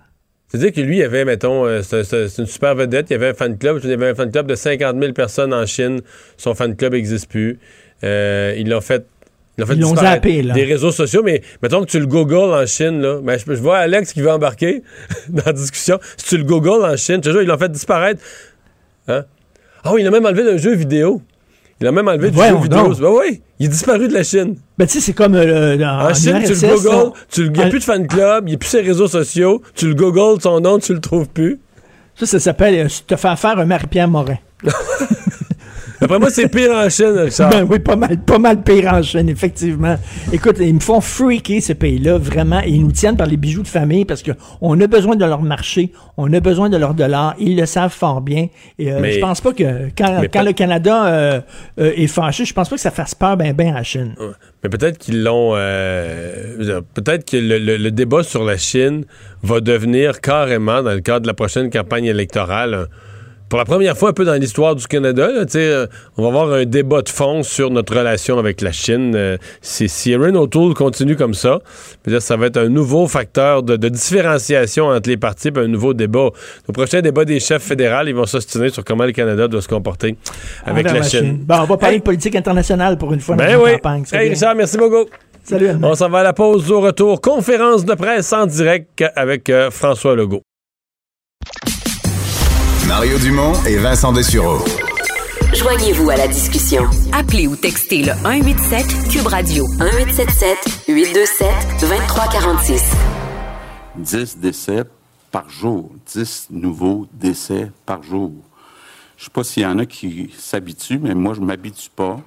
[0.47, 3.57] C'est-à-dire que lui, il avait, mettons, c'est une super vedette, il y avait un fan
[3.57, 6.01] club, il y avait un fan club de 50 000 personnes en Chine,
[6.37, 7.59] son fan club n'existe plus.
[8.03, 9.07] ils l'ont fait
[9.57, 10.53] ils l'ont zappé, là.
[10.53, 13.19] Des réseaux sociaux, mais mettons que tu le googles en Chine, là.
[13.21, 14.81] Ben, je, vois Alex qui veut embarquer
[15.29, 15.99] dans la discussion.
[16.17, 18.21] Si tu le googles en Chine, tu vois, ils l'ont fait disparaître.
[19.07, 19.25] Hein?
[19.83, 21.21] Ah oui, il a même enlevé d'un jeu vidéo.
[21.81, 22.93] Il a même enlevé du jeu vidéo.
[22.99, 24.55] Ben oui, il est disparu de la Chine.
[24.77, 27.79] Ben tu sais, c'est comme euh, en, Chine, tu le googles, il n'y a plus
[27.79, 30.79] de fan club, il n'y a plus ses réseaux sociaux, tu le googles, son nom,
[30.79, 31.59] tu le trouves plus.
[32.15, 34.37] Ça, ça s'appelle euh, te faire faire un Marie-Pierre Morin.
[36.03, 37.49] Après moi, c'est pire en Chine, Richard.
[37.49, 39.95] Ben oui, pas mal, pas mal pire en Chine, effectivement.
[40.33, 42.59] Écoute, ils me font freaker, ces pays-là, vraiment.
[42.59, 45.93] Ils nous tiennent par les bijoux de famille parce qu'on a besoin de leur marché,
[46.17, 47.35] on a besoin de leur dollar.
[47.39, 48.47] Ils le savent fort bien.
[48.79, 51.41] Et euh, je pense pas que quand, quand le Canada euh,
[51.79, 54.13] euh, est fâché, je pense pas que ça fasse peur ben ben à la Chine.
[54.61, 55.53] Mais peut-être qu'ils l'ont.
[55.53, 59.05] peut-être que le, débat sur la Chine
[59.41, 62.87] va devenir carrément, dans le cadre de la prochaine campagne électorale,
[63.53, 65.85] pour la première fois un peu dans l'histoire du Canada, euh,
[66.17, 69.13] on va avoir un débat de fond sur notre relation avec la Chine.
[69.15, 71.59] Euh, si, si Erin O'Toole continue comme ça,
[72.17, 76.31] ça va être un nouveau facteur de, différenciation entre les partis, un nouveau débat.
[76.67, 79.67] Au prochain débat des chefs fédéraux, ils vont s'ostiner sur comment le Canada doit se
[79.67, 80.15] comporter
[80.65, 81.45] avec la, Chine.
[81.47, 83.73] on va parler de politique internationale pour une fois ben dans oui.
[83.73, 84.03] campagne.
[84.13, 85.07] Hey, Richard, merci beaucoup.
[85.43, 85.69] Salut.
[85.83, 87.21] On s'en va à la pause au retour.
[87.21, 90.41] Conférence de presse en direct avec euh, François Legault.
[92.95, 94.59] Mario Dumont et Vincent Dessureau.
[95.51, 96.83] Joignez-vous à la discussion.
[97.11, 101.47] Appelez ou textez le 187 Cube Radio 1877 827
[101.81, 102.91] 2346.
[103.95, 104.83] 10 décès
[105.31, 108.31] par jour, 10 nouveaux décès par jour.
[109.17, 112.19] Je sais pas s'il y en a qui s'habituent, mais moi je m'habitue pas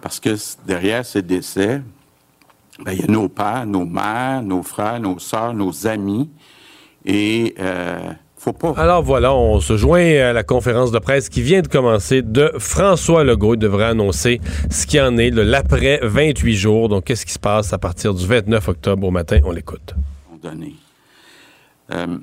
[0.00, 1.82] parce que derrière ces décès,
[2.82, 6.30] ben, il y a nos pères, nos mères, nos frères, nos sœurs, nos amis
[7.04, 8.12] et euh,
[8.76, 12.52] alors voilà, on se joint à la conférence de presse qui vient de commencer de
[12.58, 13.54] François Legault.
[13.54, 14.40] Il devrait annoncer
[14.70, 16.88] ce qui en est de l'après 28 jours.
[16.88, 19.40] Donc, qu'est-ce qui se passe à partir du 29 octobre au matin?
[19.44, 19.94] On l'écoute.
[21.92, 22.18] Euh,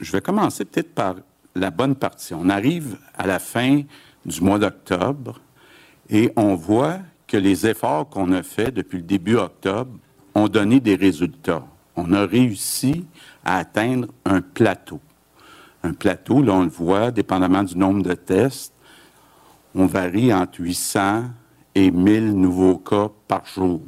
[0.00, 1.16] je vais commencer peut-être par
[1.54, 2.32] la bonne partie.
[2.32, 3.82] On arrive à la fin
[4.24, 5.40] du mois d'octobre
[6.08, 9.92] et on voit que les efforts qu'on a faits depuis le début octobre
[10.34, 11.64] ont donné des résultats.
[11.96, 13.04] On a réussi
[13.44, 15.00] à atteindre un plateau.
[15.82, 18.72] Un plateau, là, on le voit, dépendamment du nombre de tests,
[19.74, 21.24] on varie entre 800
[21.74, 23.80] et 1000 nouveaux cas par jour.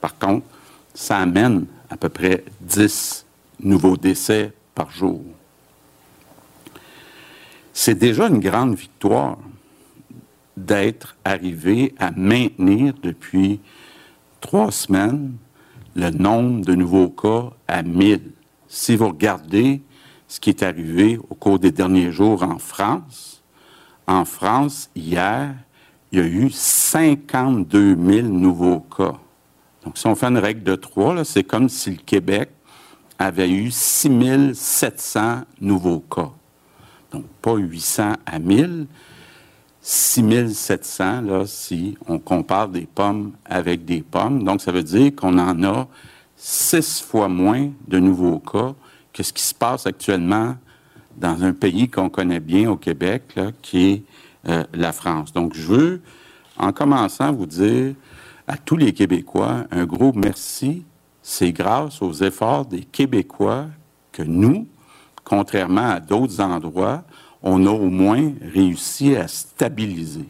[0.00, 0.46] Par contre,
[0.94, 3.26] ça amène à peu près 10
[3.60, 5.22] nouveaux décès par jour.
[7.72, 9.38] C'est déjà une grande victoire
[10.56, 13.60] d'être arrivé à maintenir depuis
[14.40, 15.32] trois semaines
[15.94, 18.20] le nombre de nouveaux cas à 1000
[18.72, 19.82] si vous regardez
[20.26, 23.42] ce qui est arrivé au cours des derniers jours en France,
[24.06, 25.54] en France, hier,
[26.10, 29.18] il y a eu 52 000 nouveaux cas.
[29.84, 32.48] Donc, si on fait une règle de trois, c'est comme si le Québec
[33.18, 36.30] avait eu 6 700 nouveaux cas.
[37.10, 38.86] Donc, pas 800 à 1000,
[39.82, 44.44] 6 700, là, si on compare des pommes avec des pommes.
[44.44, 45.88] Donc, ça veut dire qu'on en a
[46.44, 48.74] six fois moins de nouveaux cas
[49.12, 50.56] que ce qui se passe actuellement
[51.16, 54.02] dans un pays qu'on connaît bien au Québec, qui est
[54.48, 55.32] euh, la France.
[55.32, 56.02] Donc, je veux,
[56.58, 57.94] en commençant, vous dire
[58.48, 60.84] à tous les Québécois un gros merci.
[61.22, 63.66] C'est grâce aux efforts des Québécois
[64.10, 64.66] que nous,
[65.22, 67.04] contrairement à d'autres endroits,
[67.44, 70.28] on a au moins réussi à stabiliser.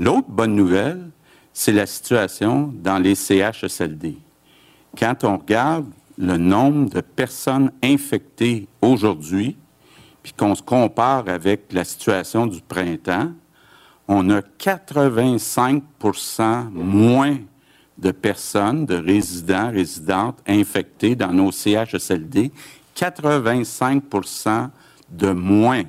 [0.00, 1.08] L'autre bonne nouvelle,
[1.52, 4.16] c'est la situation dans les CHSLD
[4.98, 5.86] quand on regarde
[6.18, 9.56] le nombre de personnes infectées aujourd'hui,
[10.22, 13.32] puis qu'on se compare avec la situation du printemps,
[14.08, 17.38] on a 85% moins
[17.98, 22.50] de personnes, de résidents, résidentes infectées dans nos CHSLD,
[22.96, 24.70] 85%
[25.10, 25.84] de moins.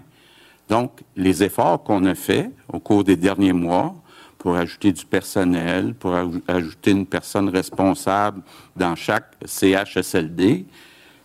[0.69, 3.95] Donc, les efforts qu'on a faits au cours des derniers mois,
[4.43, 6.13] pour ajouter du personnel, pour
[6.49, 8.41] ajouter une personne responsable
[8.75, 10.65] dans chaque CHSLD.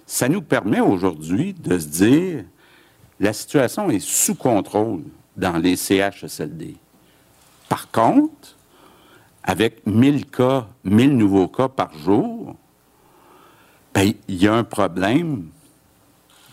[0.07, 2.45] Ça nous permet aujourd'hui de se dire
[3.19, 5.03] la situation est sous contrôle
[5.37, 6.77] dans les CHSLD.
[7.69, 8.55] Par contre,
[9.43, 12.55] avec 1000 cas, 1000 nouveaux cas par jour,
[13.93, 15.49] ben, il y a un problème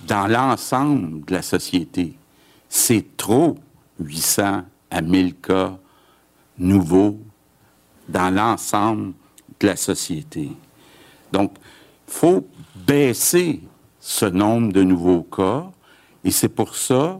[0.07, 2.17] dans l'ensemble de la société.
[2.67, 3.55] C'est trop
[3.99, 5.77] 800 à 1000 cas
[6.57, 7.17] nouveaux
[8.07, 9.13] dans l'ensemble
[9.59, 10.51] de la société.
[11.31, 11.53] Donc,
[12.07, 13.61] il faut baisser
[13.99, 15.65] ce nombre de nouveaux cas
[16.23, 17.19] et c'est pour ça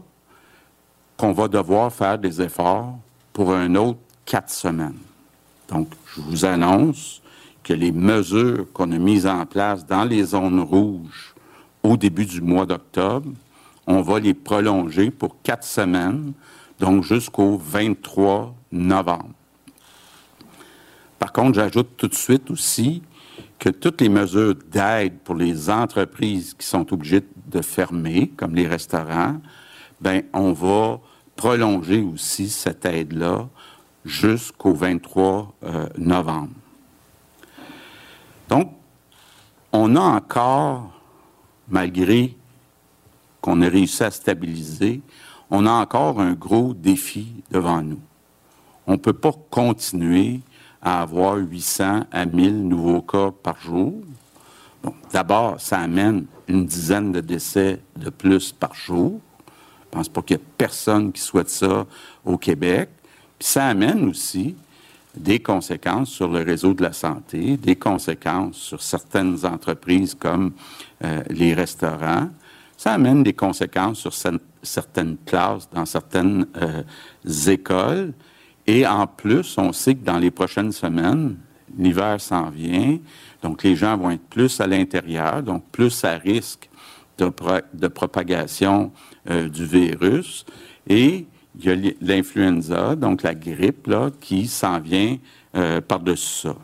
[1.16, 2.98] qu'on va devoir faire des efforts
[3.32, 4.98] pour un autre quatre semaines.
[5.68, 7.22] Donc, je vous annonce
[7.62, 11.34] que les mesures qu'on a mises en place dans les zones rouges
[11.82, 13.30] au début du mois d'octobre,
[13.86, 16.32] on va les prolonger pour quatre semaines,
[16.78, 19.30] donc jusqu'au 23 novembre.
[21.18, 23.02] Par contre, j'ajoute tout de suite aussi
[23.58, 28.66] que toutes les mesures d'aide pour les entreprises qui sont obligées de fermer, comme les
[28.66, 29.40] restaurants,
[30.00, 31.00] ben on va
[31.36, 33.48] prolonger aussi cette aide-là
[34.04, 36.52] jusqu'au 23 euh, novembre.
[38.48, 38.72] Donc,
[39.72, 40.92] on a encore,
[41.68, 42.36] malgré
[43.40, 45.02] qu'on ait réussi à stabiliser,
[45.50, 48.00] on a encore un gros défi devant nous.
[48.86, 50.40] On ne peut pas continuer
[50.82, 53.94] à avoir 800 à 1000 nouveaux cas par jour.
[54.82, 59.20] Bon, D'abord, ça amène une dizaine de décès de plus par jour.
[59.80, 61.86] Je pense pas qu'il y ait personne qui souhaite ça
[62.24, 62.88] au Québec.
[63.38, 64.54] Puis ça amène aussi
[65.16, 70.52] des conséquences sur le réseau de la santé, des conséquences sur certaines entreprises comme
[71.04, 72.28] euh, les restaurants.
[72.76, 74.40] Ça amène des conséquences sur certaines
[75.24, 76.82] classes dans certaines euh,
[77.46, 78.12] écoles.
[78.66, 81.36] Et en plus, on sait que dans les prochaines semaines,
[81.78, 82.98] l'hiver s'en vient,
[83.42, 86.68] donc les gens vont être plus à l'intérieur, donc plus à risque
[87.18, 87.30] de,
[87.74, 88.90] de propagation
[89.30, 90.44] euh, du virus.
[90.88, 91.26] Et
[91.58, 95.16] il y a l'influenza, donc la grippe, là, qui s'en vient
[95.54, 96.56] euh, par-dessus ça.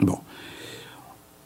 [0.00, 0.18] Bon.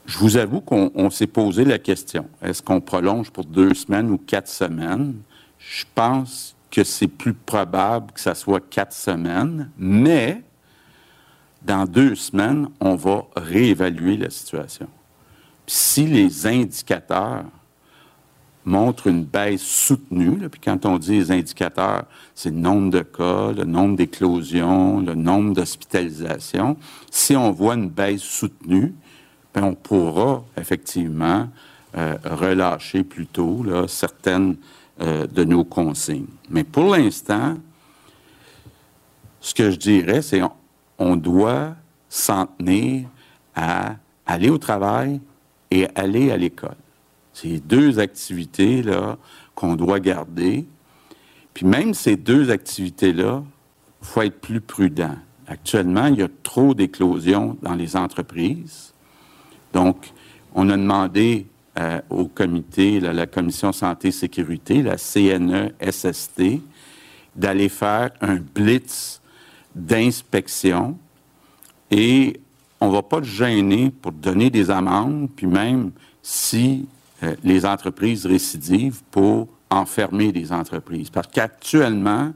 [0.06, 2.26] Je vous avoue qu'on s'est posé la question.
[2.40, 5.16] Est-ce qu'on prolonge pour deux semaines ou quatre semaines?
[5.58, 10.42] Je pense que c'est plus probable que ça soit quatre semaines, mais
[11.62, 14.88] dans deux semaines, on va réévaluer la situation.
[15.66, 17.44] si les indicateurs
[18.68, 20.48] montre une baisse soutenue.
[20.48, 22.04] puis quand on dit les indicateurs,
[22.34, 26.76] c'est le nombre de cas, le nombre d'éclosions, le nombre d'hospitalisations.
[27.10, 28.94] Si on voit une baisse soutenue,
[29.54, 31.48] ben, on pourra effectivement
[31.96, 34.56] euh, relâcher plutôt là, certaines
[35.00, 36.26] euh, de nos consignes.
[36.50, 37.56] Mais pour l'instant,
[39.40, 40.42] ce que je dirais, c'est
[40.98, 41.76] on, doit
[42.08, 43.08] s'en tenir
[43.54, 43.94] à
[44.26, 45.20] aller au travail
[45.70, 46.76] et aller à l'école.
[47.32, 49.16] C'est deux activités-là
[49.54, 50.66] qu'on doit garder.
[51.54, 53.44] Puis même ces deux activités-là,
[54.02, 55.14] il faut être plus prudent.
[55.46, 58.92] Actuellement, il y a trop d'éclosions dans les entreprises.
[59.72, 60.12] Donc,
[60.54, 61.46] on a demandé
[61.78, 66.60] euh, au comité, la Commission Santé-Sécurité, la CNE-SST,
[67.36, 69.20] d'aller faire un blitz
[69.74, 70.98] d'inspection
[71.90, 72.40] et
[72.80, 75.92] on ne va pas le gêner pour donner des amendes, puis même
[76.22, 76.86] si
[77.22, 81.10] euh, les entreprises récidives pour enfermer les entreprises.
[81.10, 82.32] Parce qu'actuellement,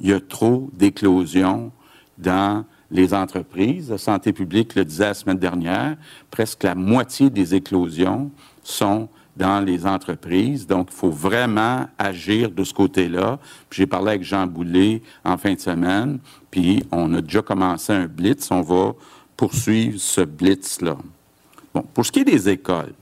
[0.00, 1.72] il y a trop d'éclosions
[2.18, 3.90] dans les entreprises.
[3.90, 5.96] La santé publique le disait la semaine dernière,
[6.30, 8.30] presque la moitié des éclosions
[8.66, 10.66] sont dans les entreprises.
[10.66, 13.38] Donc, il faut vraiment agir de ce côté-là.
[13.70, 16.18] J'ai parlé avec Jean Boulet en fin de semaine,
[16.50, 18.50] puis on a déjà commencé un blitz.
[18.50, 18.94] On va
[19.36, 20.96] poursuivre ce blitz-là.
[21.74, 22.94] Bon, pour ce qui est des écoles,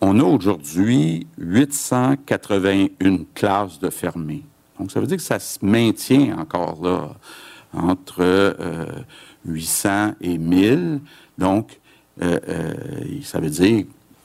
[0.00, 4.44] on a aujourd'hui 881 classes de fermées.
[4.78, 7.14] Donc, ça veut dire que ça se maintient encore là,
[7.72, 8.54] entre
[9.44, 11.00] 800 euh, et 1000.
[11.38, 11.80] Donc,
[12.22, 12.74] euh, euh,
[13.22, 13.84] ça veut dire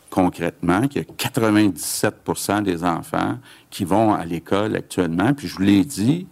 [0.10, 3.38] concrètement qu'il y a 97% des enfants
[3.70, 5.34] qui vont à l'école actuellement.
[5.34, 6.26] Puis je vous l'ai dit,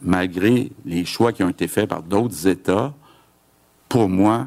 [0.00, 2.94] malgré les choix qui ont été faits par d'autres États,
[3.88, 4.46] pour moi,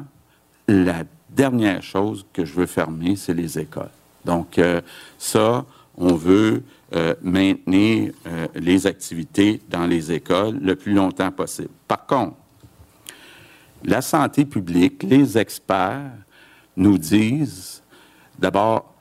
[0.66, 3.90] la dernière chose que je veux fermer, c'est les écoles.
[4.24, 4.80] Donc, euh,
[5.18, 5.64] ça,
[5.96, 6.62] on veut
[6.94, 11.70] euh, maintenir euh, les activités dans les écoles le plus longtemps possible.
[11.86, 12.34] Par contre,
[13.86, 16.10] la santé publique, les experts
[16.76, 17.82] nous disent,
[18.38, 18.92] d'abord,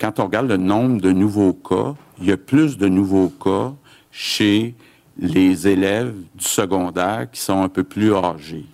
[0.00, 3.74] quand on regarde le nombre de nouveaux cas, il y a plus de nouveaux cas
[4.10, 4.74] chez
[5.18, 8.66] les élèves du secondaire qui sont un peu plus âgés.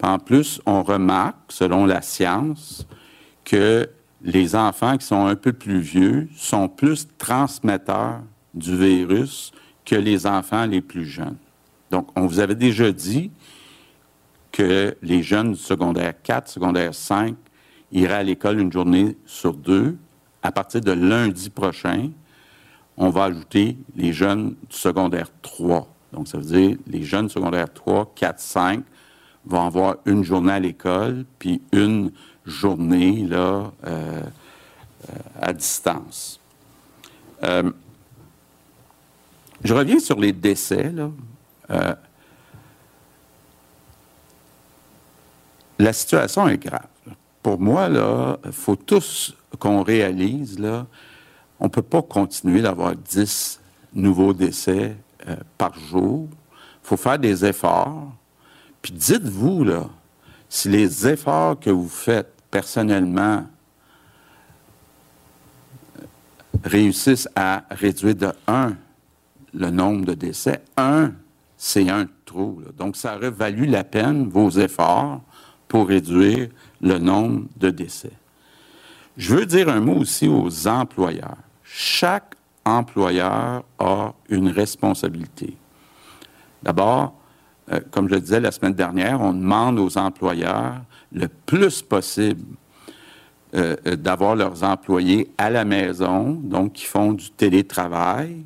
[0.00, 2.86] En plus, on remarque, selon la science,
[3.44, 3.88] que
[4.22, 8.22] les enfants qui sont un peu plus vieux sont plus transmetteurs
[8.54, 9.50] du virus
[9.84, 11.36] que les enfants les plus jeunes.
[11.90, 13.30] Donc, on vous avait déjà dit
[14.52, 17.34] que les jeunes du secondaire 4, secondaire 5
[17.90, 19.96] iraient à l'école une journée sur deux.
[20.42, 22.10] À partir de lundi prochain,
[22.96, 25.88] on va ajouter les jeunes du secondaire 3.
[26.12, 28.84] Donc, ça veut dire les jeunes secondaires 3, 4, 5
[29.44, 32.12] vont avoir une journée à l'école, puis une
[32.44, 34.22] journée euh, euh,
[35.40, 36.38] à distance.
[37.42, 37.70] Euh,
[39.64, 40.92] je reviens sur les décès.
[40.92, 41.10] Là.
[45.82, 46.86] La situation est grave.
[47.42, 47.88] Pour moi,
[48.44, 50.86] il faut tous qu'on réalise, là,
[51.58, 53.60] on ne peut pas continuer d'avoir 10
[53.94, 54.96] nouveaux décès
[55.58, 56.28] par jour.
[56.84, 58.12] Il faut faire des efforts.
[58.80, 59.88] Puis dites-vous, là,
[60.48, 63.46] si les efforts que vous faites personnellement
[66.64, 68.74] réussissent à réduire de 1
[69.54, 71.12] le nombre de décès, 1,
[71.56, 72.62] c'est un trou.
[72.76, 75.20] Donc, ça aurait valu la peine, vos efforts,
[75.72, 76.48] pour réduire
[76.82, 78.12] le nombre de décès.
[79.16, 81.38] Je veux dire un mot aussi aux employeurs.
[81.64, 85.56] Chaque employeur a une responsabilité.
[86.62, 87.14] D'abord,
[87.72, 92.44] euh, comme je le disais la semaine dernière, on demande aux employeurs le plus possible
[93.54, 98.44] euh, euh, d'avoir leurs employés à la maison, donc qui font du télétravail.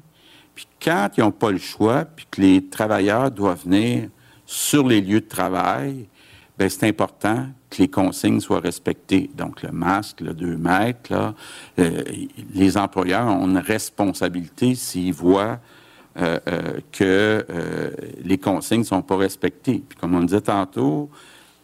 [0.55, 4.11] Puis quand ils n'ont pas le choix, puis que les travailleurs doivent venir
[4.47, 6.07] sur les lieux de travail,
[6.59, 9.31] c'est important que les consignes soient respectées.
[9.35, 11.35] Donc, le masque, le 2 mètres, là,
[12.55, 15.59] les employeurs ont une responsabilité s'ils voient
[16.19, 17.91] euh, euh, que euh,
[18.25, 19.85] les consignes ne sont pas respectées.
[19.87, 21.11] Puis comme on le disait tantôt,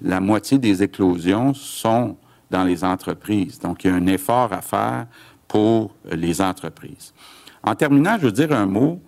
[0.02, 2.18] la moitié des éclosions sont
[2.50, 3.58] dans les entreprises.
[3.58, 5.06] Donc, il y a un effort à faire
[5.48, 7.14] pour les entreprises.
[7.62, 9.00] En terminant, je veux dire un mot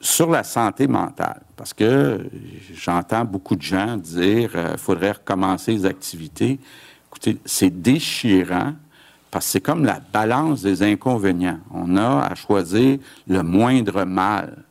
[0.00, 2.20] sur la santé mentale, parce que
[2.72, 6.60] j'entends beaucoup de gens dire qu'il faudrait recommencer les activités.
[7.10, 8.74] Écoutez, c'est déchirant
[9.30, 11.58] parce que c'est comme la balance des inconvénients.
[11.72, 14.64] On a à choisir le moindre mal.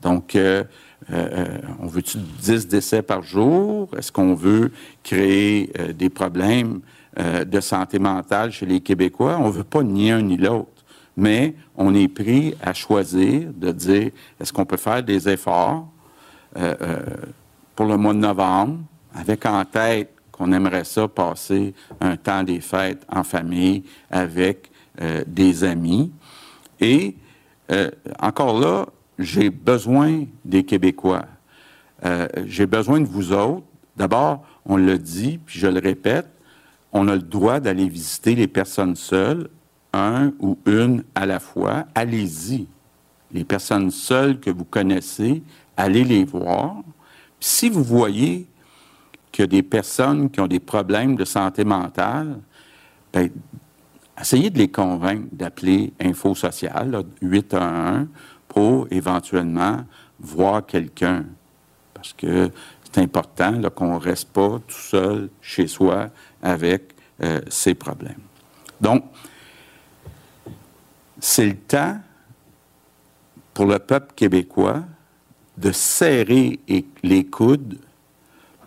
[0.00, 0.64] Donc, euh,
[1.12, 3.88] euh, on veut-tu 10 décès par jour?
[3.96, 4.72] Est-ce qu'on veut
[5.02, 6.80] créer euh, des problèmes
[7.16, 9.36] de santé mentale chez les Québécois?
[9.40, 10.79] On ne veut pas ni un ni l'autre.
[11.16, 14.10] Mais on est pris à choisir de dire,
[14.40, 15.88] est-ce qu'on peut faire des efforts
[17.76, 18.78] pour le mois de novembre,
[19.14, 20.10] avec en tête
[20.40, 24.70] on aimerait ça passer un temps des fêtes en famille avec
[25.00, 26.10] euh, des amis.
[26.80, 27.14] Et
[27.70, 28.86] euh, encore là,
[29.18, 31.26] j'ai besoin des Québécois.
[32.06, 33.66] Euh, j'ai besoin de vous autres.
[33.96, 36.26] D'abord, on le dit, puis je le répète,
[36.92, 39.50] on a le droit d'aller visiter les personnes seules,
[39.92, 41.84] un ou une à la fois.
[41.94, 42.66] Allez-y.
[43.32, 45.42] Les personnes seules que vous connaissez,
[45.76, 46.76] allez les voir.
[47.38, 48.46] Si vous voyez
[49.30, 52.38] qu'il y a des personnes qui ont des problèmes de santé mentale,
[53.12, 53.28] bien,
[54.20, 58.08] essayez de les convaincre d'appeler Info Social, 811,
[58.48, 59.84] pour éventuellement
[60.18, 61.24] voir quelqu'un.
[61.94, 62.50] Parce que
[62.82, 66.08] c'est important qu'on ne reste pas tout seul chez soi
[66.42, 68.20] avec euh, ces problèmes.
[68.80, 69.04] Donc,
[71.20, 72.00] c'est le temps
[73.54, 74.82] pour le peuple québécois
[75.58, 76.58] de serrer
[77.02, 77.78] les coudes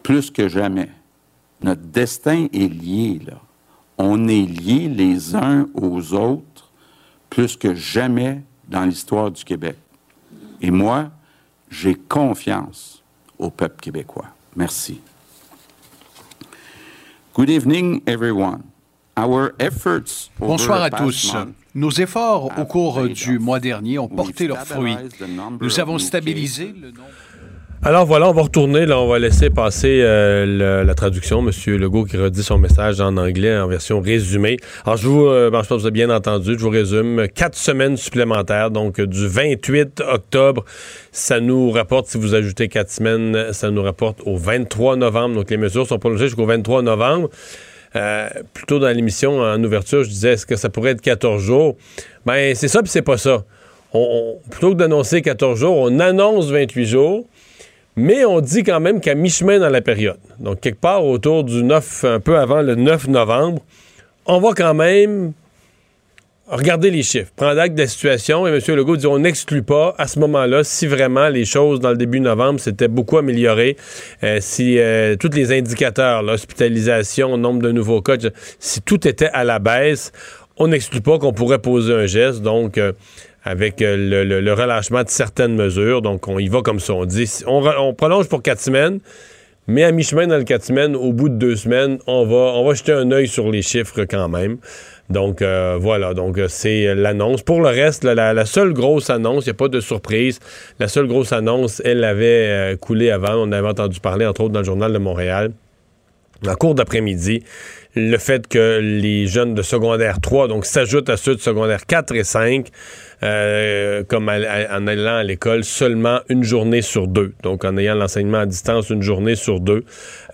[0.03, 0.89] plus que jamais.
[1.61, 3.39] Notre destin est lié, là.
[3.97, 6.71] On est liés les uns aux autres
[7.29, 9.77] plus que jamais dans l'histoire du Québec.
[10.61, 11.09] Et moi,
[11.69, 13.01] j'ai confiance
[13.39, 14.27] au peuple québécois.
[14.55, 14.99] Merci.
[17.33, 18.72] Good evening, everyone.
[19.17, 21.35] Our efforts Bonsoir à tous.
[21.75, 24.97] Nos efforts au cours du mois dernier ont porté leurs fruits.
[25.61, 27.09] Nous avons stabilisé le nombre...
[27.85, 31.41] Alors voilà, on va retourner, là, on va laisser passer euh, la traduction.
[31.41, 34.55] Monsieur Legault qui redit son message en anglais en version résumée.
[34.85, 37.27] Alors je vous, euh, je pense que vous avez bien entendu, je vous résume.
[37.35, 40.63] Quatre semaines supplémentaires, donc du 28 octobre,
[41.11, 45.35] ça nous rapporte, si vous ajoutez quatre semaines, ça nous rapporte au 23 novembre.
[45.35, 47.29] Donc les mesures sont prolongées jusqu'au 23 novembre.
[47.95, 51.75] Euh, plutôt dans l'émission en ouverture, je disais est-ce que ça pourrait être 14 jours?
[52.25, 53.43] Ben c'est ça puis c'est pas ça.
[54.49, 57.25] plutôt que d'annoncer 14 jours, on annonce 28 jours.
[57.95, 61.63] Mais on dit quand même qu'à mi-chemin dans la période, donc quelque part autour du
[61.63, 63.61] 9, un peu avant le 9 novembre,
[64.25, 65.33] on va quand même
[66.47, 68.47] regarder les chiffres, prendre acte de la situation.
[68.47, 68.75] Et M.
[68.75, 72.19] Legault dit on n'exclut pas à ce moment-là si vraiment les choses dans le début
[72.19, 73.77] novembre s'étaient beaucoup améliorées,
[74.23, 78.17] euh, si euh, tous les indicateurs, l'hospitalisation, nombre de nouveaux cas,
[78.59, 80.11] si tout était à la baisse,
[80.57, 82.41] on n'exclut pas qu'on pourrait poser un geste.
[82.41, 82.93] Donc, euh,
[83.43, 86.01] avec le, relâchement de certaines mesures.
[86.01, 86.93] Donc, on y va comme ça.
[86.93, 88.99] On dit, on, prolonge pour quatre semaines,
[89.67, 92.65] mais à mi-chemin dans le quatre semaines, au bout de deux semaines, on va, on
[92.65, 94.57] va jeter un œil sur les chiffres quand même.
[95.09, 96.13] Donc, euh, voilà.
[96.13, 97.41] Donc, c'est l'annonce.
[97.41, 100.39] Pour le reste, la, seule grosse annonce, il n'y a pas de surprise.
[100.79, 103.35] La seule grosse annonce, elle avait euh, coulé avant.
[103.35, 105.51] On avait entendu parler, entre autres, dans le Journal de Montréal.
[106.47, 107.43] En cours d'après-midi,
[107.95, 112.15] le fait que les jeunes de secondaire 3, donc s'ajoutent à ceux de secondaire 4
[112.15, 112.67] et 5,
[113.23, 117.33] euh, comme en allant à l'école seulement une journée sur deux.
[117.43, 119.85] Donc en ayant l'enseignement à distance une journée sur deux.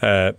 [0.03, 0.31] Euh,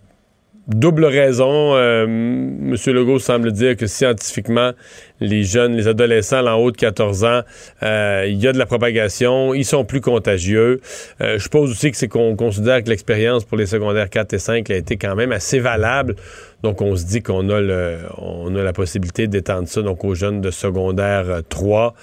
[0.67, 1.75] double raison.
[1.75, 2.75] Euh, M.
[2.87, 4.71] Legault semble dire que scientifiquement,
[5.19, 7.41] les jeunes, les adolescents en haut de 14 ans,
[7.83, 10.81] euh, il y a de la propagation, ils sont plus contagieux.
[11.21, 14.39] Euh, je suppose aussi que c'est qu'on considère que l'expérience pour les secondaires 4 et
[14.39, 16.15] 5 a été quand même assez valable.
[16.63, 20.13] Donc, on se dit qu'on a, le, on a la possibilité d'étendre ça donc, aux
[20.13, 21.95] jeunes de secondaire 3.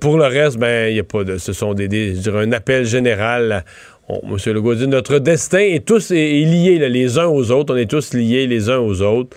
[0.00, 1.38] pour le reste, ben, il y a pas de.
[1.38, 3.64] Ce sont des, des je dirais, un appel général
[4.26, 7.74] Monsieur Legault dit notre destin est tous est, lié les uns aux autres.
[7.74, 9.36] On est tous liés les uns aux autres.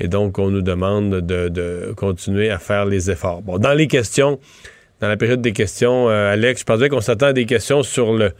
[0.00, 3.42] Et donc, on nous demande de, continuer à faire les efforts.
[3.42, 4.38] Bon, dans les questions,
[5.00, 8.12] dans la période des questions, euh, Alex, je pensais qu'on s'attend à des questions sur
[8.12, 8.32] le,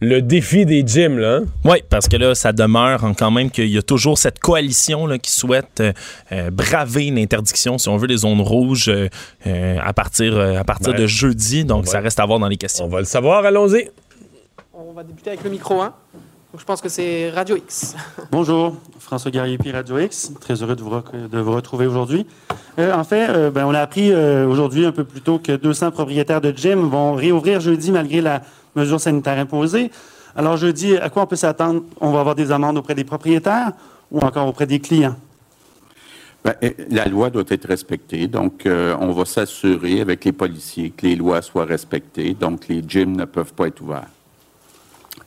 [0.00, 1.36] le défi des gyms, là.
[1.36, 1.44] Hein?
[1.64, 5.18] Oui, parce que là, ça demeure quand même qu'il y a toujours cette coalition là,
[5.18, 5.92] qui souhaite euh,
[6.32, 8.92] euh, braver l'interdiction, si on veut, des zones rouges
[9.44, 11.64] à partir, à partir de jeudi.
[11.64, 12.84] Donc, ça reste à voir dans les questions.
[12.84, 13.44] On va le savoir.
[13.44, 13.88] Allons-y.
[14.94, 15.86] On va débuter avec le micro 1.
[15.86, 17.96] Donc, je pense que c'est Radio X.
[18.30, 20.30] Bonjour, François Garrier-Puis, Radio X.
[20.40, 22.24] Très heureux de vous, de vous retrouver aujourd'hui.
[22.78, 25.50] Euh, en fait, euh, ben, on a appris euh, aujourd'hui, un peu plus tôt, que
[25.50, 28.42] 200 propriétaires de gym vont réouvrir jeudi malgré la
[28.76, 29.90] mesure sanitaire imposée.
[30.36, 31.82] Alors, jeudi, à quoi on peut s'attendre?
[32.00, 33.72] On va avoir des amendes auprès des propriétaires
[34.12, 35.16] ou encore auprès des clients?
[36.44, 36.54] Ben,
[36.88, 41.42] la loi doit être respectée, donc on va s'assurer avec les policiers que les lois
[41.42, 44.06] soient respectées, donc les gyms ne peuvent pas être ouverts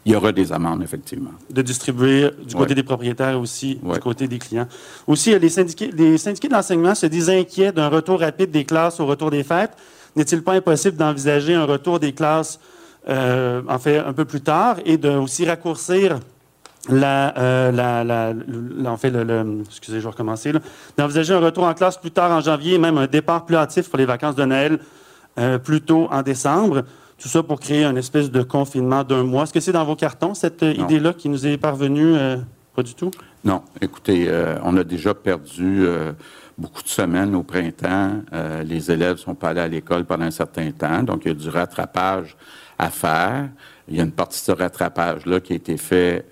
[0.08, 1.32] il y aura des amendes, effectivement.
[1.50, 4.68] De distribuer du côté des propriétaires aussi, du côté des clients.
[5.06, 9.06] Aussi, les syndiqués, les syndiqués d'enseignement se disent inquiets d'un retour rapide des classes au
[9.06, 9.72] retour des fêtes.
[10.16, 12.58] N'est-il pas impossible d'envisager un retour des classes,
[13.10, 16.22] euh, en fait, un peu plus tard et de aussi raccourcir
[16.88, 18.34] la, euh, la, la,
[18.90, 20.54] en fait, le, excusez, je vais recommencer,
[20.98, 23.98] d'envisager un retour en classe plus tard en janvier, même un départ plus hâtif pour
[23.98, 24.80] les vacances de Noël
[25.38, 26.86] euh, plus tôt en décembre.
[27.20, 29.44] Tout ça pour créer une espèce de confinement d'un mois.
[29.44, 32.16] Est-ce que c'est dans vos cartons, cette euh, idée-là qui nous est parvenue?
[32.16, 32.38] Euh,
[32.76, 33.10] pas du tout?
[33.44, 33.64] Non.
[33.82, 35.88] Écoutez, euh, on a déjà perdu
[36.60, 38.22] beaucoup de semaines au printemps.
[38.64, 41.32] les élèves ne sont pas allés à l'école pendant un certain temps, donc il y
[41.32, 42.36] a du rattrapage
[42.78, 43.50] à faire.
[43.88, 46.26] Il y a une partie de ce rattrapage-là qui a été fait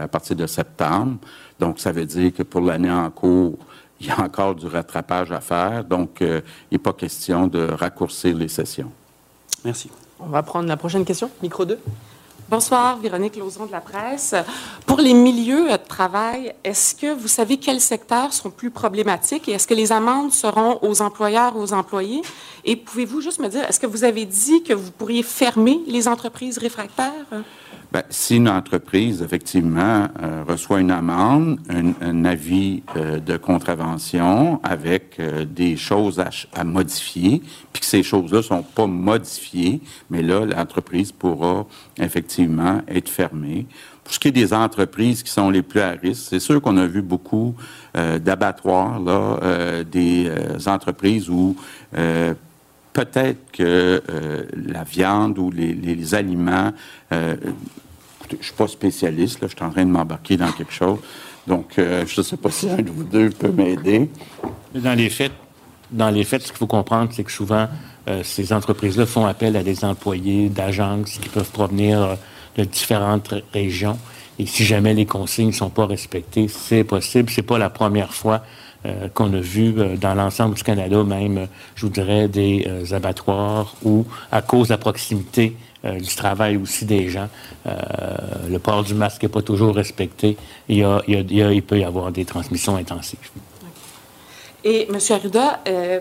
[0.00, 1.18] à partir de septembre.
[1.58, 3.58] Donc, ça veut dire que pour l'année en cours,
[4.00, 5.84] il y a encore du rattrapage à faire.
[5.84, 8.92] Donc, il n'est pas question de raccourcir les sessions.
[9.64, 9.90] Merci.
[10.24, 11.30] On va prendre la prochaine question.
[11.42, 11.78] Micro 2.
[12.48, 14.34] Bonsoir, Véronique Lauzon de la presse.
[14.86, 19.52] Pour les milieux de travail, est-ce que vous savez quels secteurs sont plus problématiques et
[19.52, 22.22] est-ce que les amendes seront aux employeurs ou aux employés?
[22.64, 26.08] Et pouvez-vous juste me dire, est-ce que vous avez dit que vous pourriez fermer les
[26.08, 27.26] entreprises réfractaires?
[27.92, 35.20] Bien, si une entreprise, effectivement, euh, reçoit une amende, un, avis euh, de contravention avec
[35.20, 40.46] euh, des choses à, modifier, puis que ces choses-là ne sont pas modifiées, mais là,
[40.46, 41.66] l'entreprise pourra
[41.98, 43.66] effectivement être fermée.
[44.04, 46.78] Pour ce qui est des entreprises qui sont les plus à risque, c'est sûr qu'on
[46.78, 47.54] a vu beaucoup
[47.94, 50.28] d'abattoirs, là, des
[50.66, 51.54] entreprises où
[52.92, 54.02] peut-être que
[54.54, 56.72] la viande ou les, aliments
[58.32, 60.98] je ne suis pas spécialiste, je suis en train de m'embarquer dans quelque chose.
[61.46, 64.08] Donc, euh, je ne sais pas si un de vous deux peut m'aider.
[64.74, 65.32] Dans les faits,
[65.90, 67.68] dans les faits, ce qu'il faut comprendre, c'est que souvent,
[68.08, 72.14] euh, ces entreprises-là font appel à des employés d'agences qui peuvent provenir euh,
[72.56, 73.98] de différentes régions.
[74.38, 77.28] Et si jamais les consignes ne sont pas respectées, c'est possible.
[77.30, 78.42] C'est pas la première fois
[79.14, 84.42] qu'on a vu dans l'ensemble du Canada, même, je vous dirais, des abattoirs où, à
[84.42, 87.28] cause de la proximité euh, du travail aussi des gens.
[87.66, 87.74] Euh,
[88.48, 90.36] le port du masque n'est pas toujours respecté.
[90.68, 93.18] Il, y a, il, peut y avoir des transmissions intensives.
[94.62, 94.96] Et M.
[95.10, 95.98] Arruda, euh,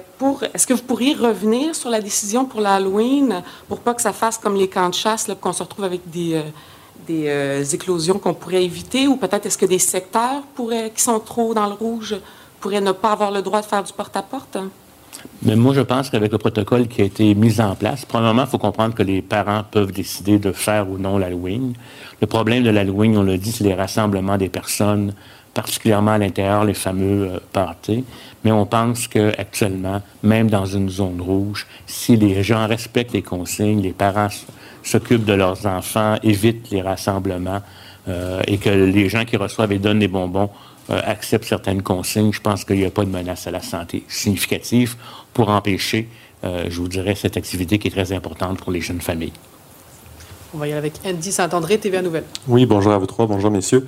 [0.54, 4.38] est-ce que vous pourriez revenir sur la décision pour l'Halloween pour pas que ça fasse
[4.38, 6.40] comme les camps de chasse, qu'on se retrouve avec des,
[7.08, 11.56] des éclosions qu'on pourrait éviter, ou peut-être est-ce que des secteurs pourraient, qui sont trop
[11.56, 12.18] dans le rouge
[12.62, 14.58] pourraient ne pas avoir le droit de faire du porte-à-porte?
[15.44, 18.50] Mais moi, je pense qu'avec le protocole qui a été mis en place, premièrement, il
[18.50, 21.74] faut comprendre que les parents peuvent décider de faire ou non l'Halloween.
[22.22, 25.14] Le problème de l'Halloween, on l'a dit, c'est les rassemblements des personnes
[25.54, 28.06] particulièrement à l'intérieur, les fameux euh, parties.
[28.44, 33.82] Mais on pense qu'actuellement, même dans une zone rouge, si les gens respectent les consignes,
[33.82, 34.30] les parents
[34.84, 37.62] s'occupent de leurs enfants, évitent les rassemblements
[38.08, 40.50] euh, et que les gens qui reçoivent et donnent des bonbons
[40.98, 44.96] acceptent certaines consignes, je pense qu'il n'y a pas de menace à la santé significative
[45.34, 46.10] pour empêcher,
[46.44, 49.34] euh, je vous dirais, cette activité qui est très importante pour les jeunes familles.
[50.54, 52.26] On va y aller avec Andy Saint-André, TVA Nouvelle.
[52.48, 53.88] Oui, bonjour à vous trois, bonjour messieurs.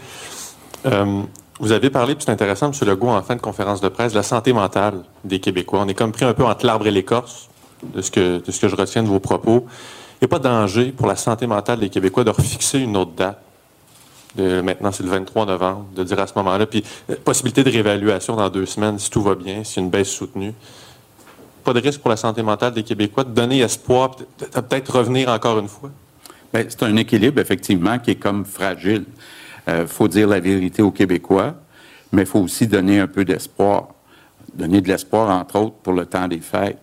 [1.59, 2.88] Vous avez parlé, puis c'est intéressant, M.
[2.88, 5.81] Legault, en fin de conférence de presse, de la santé mentale des Québécois.
[5.84, 7.49] On est comme pris un peu entre l'arbre et l'écorce
[7.84, 9.65] de, ce que, de ce que je retiens de vos propos.
[10.15, 12.97] Il n'y a pas de danger pour la santé mentale des Québécois de refixer une
[12.97, 13.42] autre date.
[14.35, 16.65] Maintenant, c'est le 23 novembre, de dire à ce moment-là.
[16.65, 20.10] Puis, euh, possibilité de réévaluation dans deux semaines, si tout va bien, si une baisse
[20.10, 20.53] soutenue.
[21.64, 25.60] Pas de risque pour la santé mentale des Québécois de donner espoir, peut-être revenir encore
[25.60, 25.91] une fois?
[26.51, 29.05] Bien, c'est un équilibre, effectivement, qui est comme fragile.
[29.68, 31.53] Il euh, faut dire la vérité aux Québécois,
[32.11, 33.89] mais il faut aussi donner un peu d'espoir.
[34.53, 36.80] Donner de l'espoir, entre autres, pour le temps des fêtes.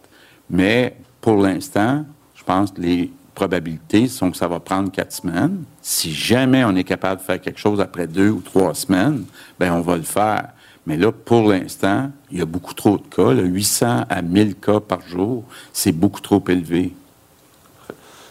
[0.49, 2.05] Mais pour l'instant,
[2.35, 5.65] je pense que les probabilités sont que ça va prendre quatre semaines.
[5.83, 9.25] Si jamais on est capable de faire quelque chose après deux ou trois semaines,
[9.59, 10.49] ben on va le faire.
[10.87, 13.33] Mais là, pour l'instant, il y a beaucoup trop de cas.
[13.33, 16.95] 800 à 1000 cas par jour, c'est beaucoup trop élevé.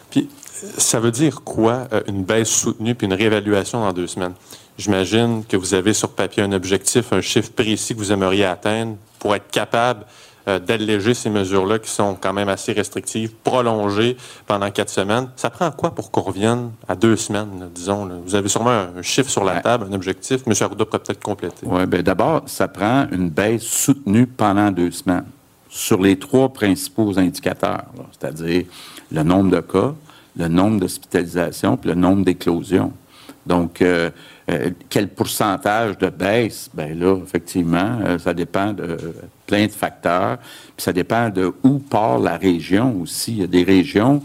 [0.10, 0.30] Puis,
[0.78, 4.34] ça veut dire quoi, euh, une baisse soutenue puis une réévaluation dans deux semaines?
[4.78, 8.98] J'imagine que vous avez sur papier un objectif, un chiffre précis que vous aimeriez atteindre
[9.20, 10.06] pour être capable
[10.50, 14.18] euh, d'alléger ces mesures-là qui sont quand même assez restrictives, prolongées
[14.48, 15.30] pendant quatre semaines.
[15.36, 18.10] Ça prend quoi pour qu'on revienne à deux semaines, disons?
[18.26, 20.42] Vous avez sûrement un, chiffre sur la table, un objectif.
[20.46, 20.54] M.
[20.60, 21.66] Arruda pourrait peut-être compléter.
[21.66, 25.26] Oui, bien d'abord, ça prend une baisse soutenue pendant deux semaines
[25.70, 27.86] sur les trois principaux indicateurs,
[28.20, 28.66] c'est-à-dire
[29.12, 29.94] le nombre de cas,
[30.36, 32.92] le nombre d'hospitalisations puis le nombre d'éclosions.
[33.46, 34.10] Donc, euh,
[34.50, 36.70] euh, quel pourcentage de baisse?
[36.74, 38.98] Bien là, effectivement, euh, ça dépend de
[39.46, 40.38] plein de facteurs.
[40.76, 43.34] Puis ça dépend de où part la région aussi.
[43.34, 44.24] Il y a des régions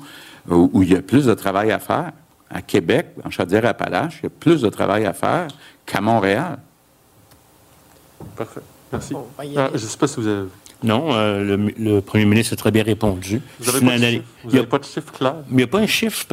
[0.48, 2.12] où, il y a plus de travail à faire.
[2.50, 5.48] À Québec, en Chaudière-Appalaches, il y a plus de travail à faire
[5.84, 6.58] qu'à Montréal.
[8.36, 8.60] Parfait.
[8.92, 9.14] Merci.
[9.56, 10.48] Ah, je ne sais pas si vous avez
[10.84, 13.40] non, euh, le, premier ministre a très bien répondu.
[13.58, 14.20] Vous n'avez
[14.66, 15.36] pas, de chiffre clair?
[15.50, 16.26] il n'y a pas un chiffre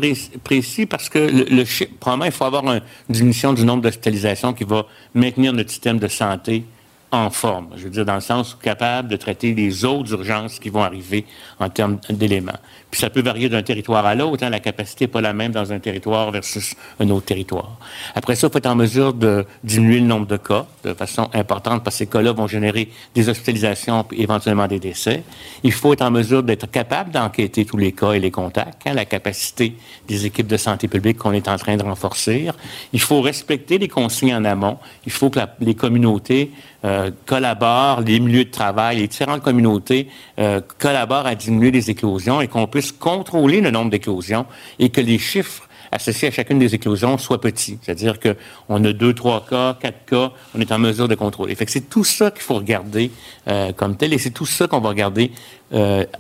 [0.44, 4.66] précis, parce que le, chiffre, probablement, il faut avoir une diminution du nombre d'hospitalisations qui
[4.66, 6.66] va maintenir notre système de santé
[7.12, 7.68] en forme.
[7.76, 11.26] Je veux dire, dans le sens capable de traiter les autres urgences qui vont arriver
[11.60, 12.58] en termes d'éléments.
[12.90, 14.44] Puis ça peut varier d'un territoire à l'autre.
[14.44, 14.50] Hein.
[14.50, 17.78] La capacité n'est pas la même dans un territoire versus un autre territoire.
[18.16, 21.30] Après ça, il faut être en mesure de diminuer le nombre de cas de façon
[21.34, 25.24] importante parce que ces cas-là vont générer des hospitalisations et éventuellement des décès.
[25.64, 28.88] Il faut être en mesure d'être capable d'enquêter tous les cas et les contacts.
[28.88, 28.94] Hein.
[28.94, 29.76] La capacité
[30.08, 32.50] des équipes de santé publique qu'on est en train de renforcer.
[32.94, 34.78] Il faut respecter les consignes en amont.
[35.06, 36.52] Il faut que les communautés
[36.84, 40.08] euh, collaborent, les milieux de travail, les différentes communautés
[40.40, 44.48] euh, collaborent à diminuer les éclosions et qu'on puisse contrôler le nombre d'éclosions
[44.80, 47.78] et que les chiffres associés à chacune des éclosions soient petits.
[47.84, 51.54] C'est-à-dire qu'on a deux, trois cas, quatre cas, on est en mesure de contrôler.
[51.54, 53.12] Fait c'est tout ça qu'il faut regarder
[53.48, 55.32] euh, comme tel et c'est tout ça qu'on va regarder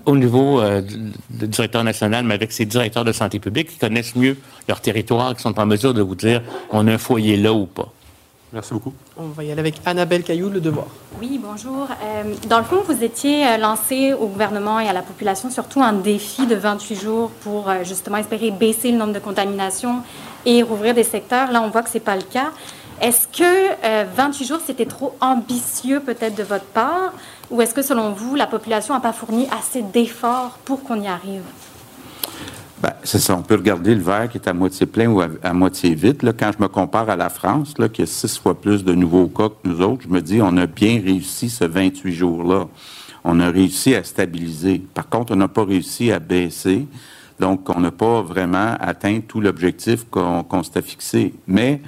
[0.05, 0.61] au niveau
[1.29, 4.37] du directeur national, mais avec ces directeurs de santé publique qui connaissent mieux
[4.69, 7.65] leur territoire, qui sont en mesure de vous dire on a un foyer là ou
[7.65, 7.91] pas.
[8.53, 8.93] Merci beaucoup.
[9.17, 10.87] On va y aller avec Annabelle Caillou, Le Devoir.
[11.21, 11.87] Oui, bonjour.
[12.03, 15.81] Euh, dans le fond, vous étiez euh, lancé au gouvernement et à la population surtout
[15.81, 20.03] un défi de 28 jours pour euh, justement espérer baisser le nombre de contaminations
[20.45, 21.49] et rouvrir des secteurs.
[21.51, 22.51] Là, on voit que ce n'est pas le cas.
[22.99, 27.13] Est-ce que 28 jours, c'était trop ambitieux peut-être de votre part?
[27.49, 31.07] Ou est-ce que selon vous, la population n'a pas fourni assez d'efforts pour qu'on y
[31.07, 31.41] arrive?
[32.81, 33.35] Ben, c'est ça.
[33.35, 36.23] On peut regarder le verre qui est à moitié plein ou à, moitié vide.
[36.23, 38.95] Là, quand je me compare à la France, là, qui a six fois plus de
[38.95, 42.67] nouveaux cas que nous autres, je me dis on a bien réussi ce 28 jours-là.
[43.23, 44.79] On a réussi à stabiliser.
[44.95, 46.87] Par contre, on n'a pas réussi à baisser.
[47.39, 51.35] Donc, on n'a pas vraiment atteint tout l'objectif qu'on s'était fixé.
[51.45, 51.81] Mais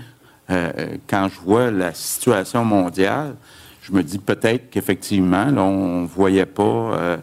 [0.51, 3.35] euh, quand je vois la situation mondiale,
[3.81, 6.63] je me dis peut-être qu'effectivement, on ne voyait pas.
[6.63, 7.17] Euh,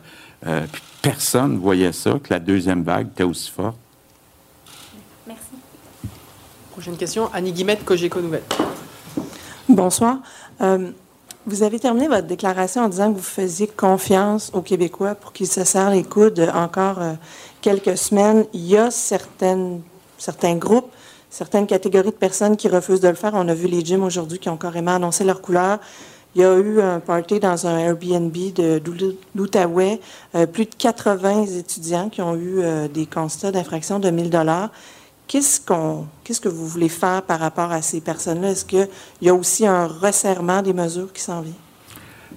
[0.46, 0.66] euh,
[1.02, 3.76] personne ne voyait ça, que la deuxième vague était aussi forte.
[5.26, 5.42] Merci.
[6.72, 8.44] Prochaine question, Annie Guimette, Cogeco Nouvelle.
[9.68, 10.18] Bonsoir.
[10.60, 10.90] Euh,
[11.46, 15.46] vous avez terminé votre déclaration en disant que vous faisiez confiance aux Québécois pour qu'ils
[15.46, 17.14] se serrent les coudes encore euh,
[17.62, 18.44] quelques semaines.
[18.52, 19.80] Il y a certaines,
[20.18, 20.90] certains groupes,
[21.30, 23.32] certaines catégories de personnes qui refusent de le faire.
[23.34, 25.78] On a vu les gyms aujourd'hui qui ont carrément annoncé leur couleur.
[26.34, 28.80] Il y a eu un party dans un Airbnb de
[29.34, 30.00] l'Outaouais.
[30.34, 34.70] Euh, plus de 80 étudiants qui ont eu euh, des constats d'infraction de 1000 dollars.
[35.26, 38.50] Qu'est-ce, qu'on, qu'est-ce que vous voulez faire par rapport à ces personnes-là?
[38.50, 38.88] Est-ce qu'il
[39.22, 41.52] y a aussi un resserrement des mesures qui s'en vient?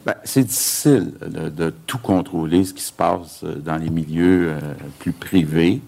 [0.05, 4.55] Bien, c'est difficile de, tout contrôler, ce qui se passe euh, dans les milieux
[4.99, 5.81] plus privés.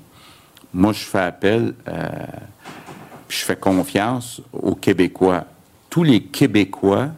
[0.76, 2.10] Moi, je fais appel, euh,
[3.30, 5.46] je fais confiance aux Québécois.
[5.90, 7.12] Tous les Québécois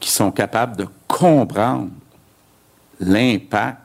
[0.00, 1.90] qui sont capables de comprendre
[2.98, 3.78] l'impact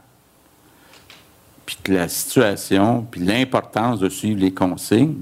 [1.66, 5.22] puis la situation, puis l'importance de suivre les consignes,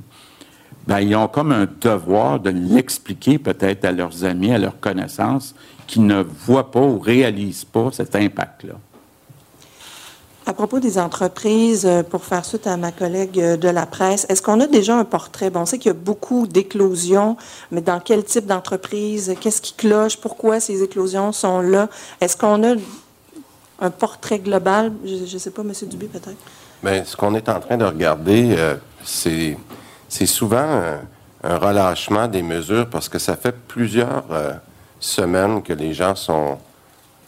[0.86, 5.56] ben, ils ont comme un devoir de l'expliquer peut-être à leurs amis, à leurs connaissances,
[5.88, 8.76] qui ne voient pas ou réalisent pas cet impact-là.
[10.46, 14.26] À propos des entreprises, euh, pour faire suite à ma collègue euh, de la presse,
[14.28, 15.50] est-ce qu'on a déjà un portrait?
[15.50, 17.38] Bon, on sait qu'il y a beaucoup d'éclosions,
[17.72, 19.36] mais dans quel type d'entreprise?
[19.40, 20.18] Qu'est-ce qui cloche?
[20.18, 21.88] Pourquoi ces éclosions sont là?
[22.20, 22.76] Est-ce qu'on a
[23.80, 24.92] un portrait global?
[25.06, 25.72] Je ne sais pas, M.
[25.84, 26.36] Dubé, peut-être.
[26.84, 28.76] Bien, ce qu'on est en train de regarder, euh,
[29.06, 29.56] c'est,
[30.26, 30.58] souvent
[31.42, 34.24] un, relâchement des mesures parce que ça fait plusieurs
[35.00, 36.58] semaines que les gens sont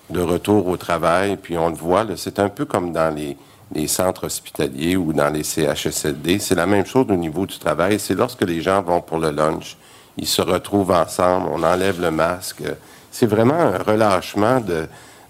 [0.09, 3.37] de retour au travail, puis on le voit, c'est un peu comme dans les,
[3.87, 6.39] centres hospitaliers ou dans les CHSLD.
[6.39, 7.99] C'est la même chose au niveau du travail.
[7.99, 9.75] C'est lorsque les gens vont pour le lunch,
[10.17, 12.63] ils se retrouvent ensemble, on enlève le masque.
[13.11, 14.87] C'est vraiment un relâchement de,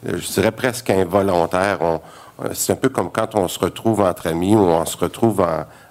[0.07, 1.79] euh, je dirais presque involontaire.
[1.81, 5.45] Euh, c'est un peu comme quand on se retrouve entre amis ou on se retrouve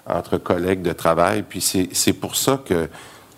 [0.07, 1.43] entre collègues de travail.
[1.47, 2.87] Puis c'est pour ça que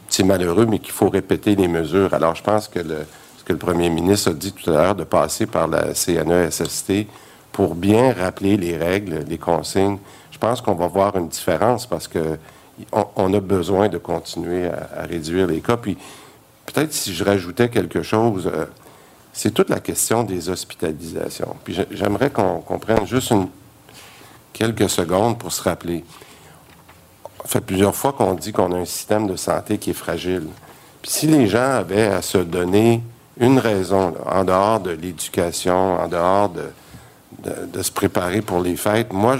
[0.10, 2.14] c'est malheureux, mais qu'il faut répéter les mesures.
[2.14, 3.06] Alors, je pense que le,
[3.48, 7.08] que le premier ministre a dit tout à l'heure, de passer par la CNESST
[7.54, 10.00] pour bien rappeler les règles, les consignes,
[10.32, 12.38] je pense qu'on va voir une différence parce que
[12.92, 15.78] on, a besoin de continuer à, réduire les cas.
[15.78, 15.98] Puis,
[16.66, 18.66] peut-être si je rajoutais quelque chose, euh,
[19.32, 21.56] c'est toute la question des hospitalisations.
[21.64, 23.34] Puis j'aimerais qu'on prenne juste
[24.52, 26.04] quelques secondes pour se rappeler.
[27.44, 30.50] Ça fait plusieurs fois qu'on dit qu'on a un système de santé qui est fragile.
[31.02, 33.02] Puis si les gens avaient à se donner
[33.40, 36.70] une raison, en dehors de l'éducation, en dehors de,
[37.72, 39.38] de, se préparer pour les fêtes, moi,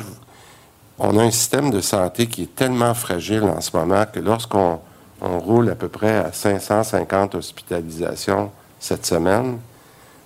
[1.00, 4.80] on a un système de santé qui est tellement fragile en ce moment que lorsqu'on
[5.22, 9.58] on roule à peu près à 550 hospitalisations cette semaine,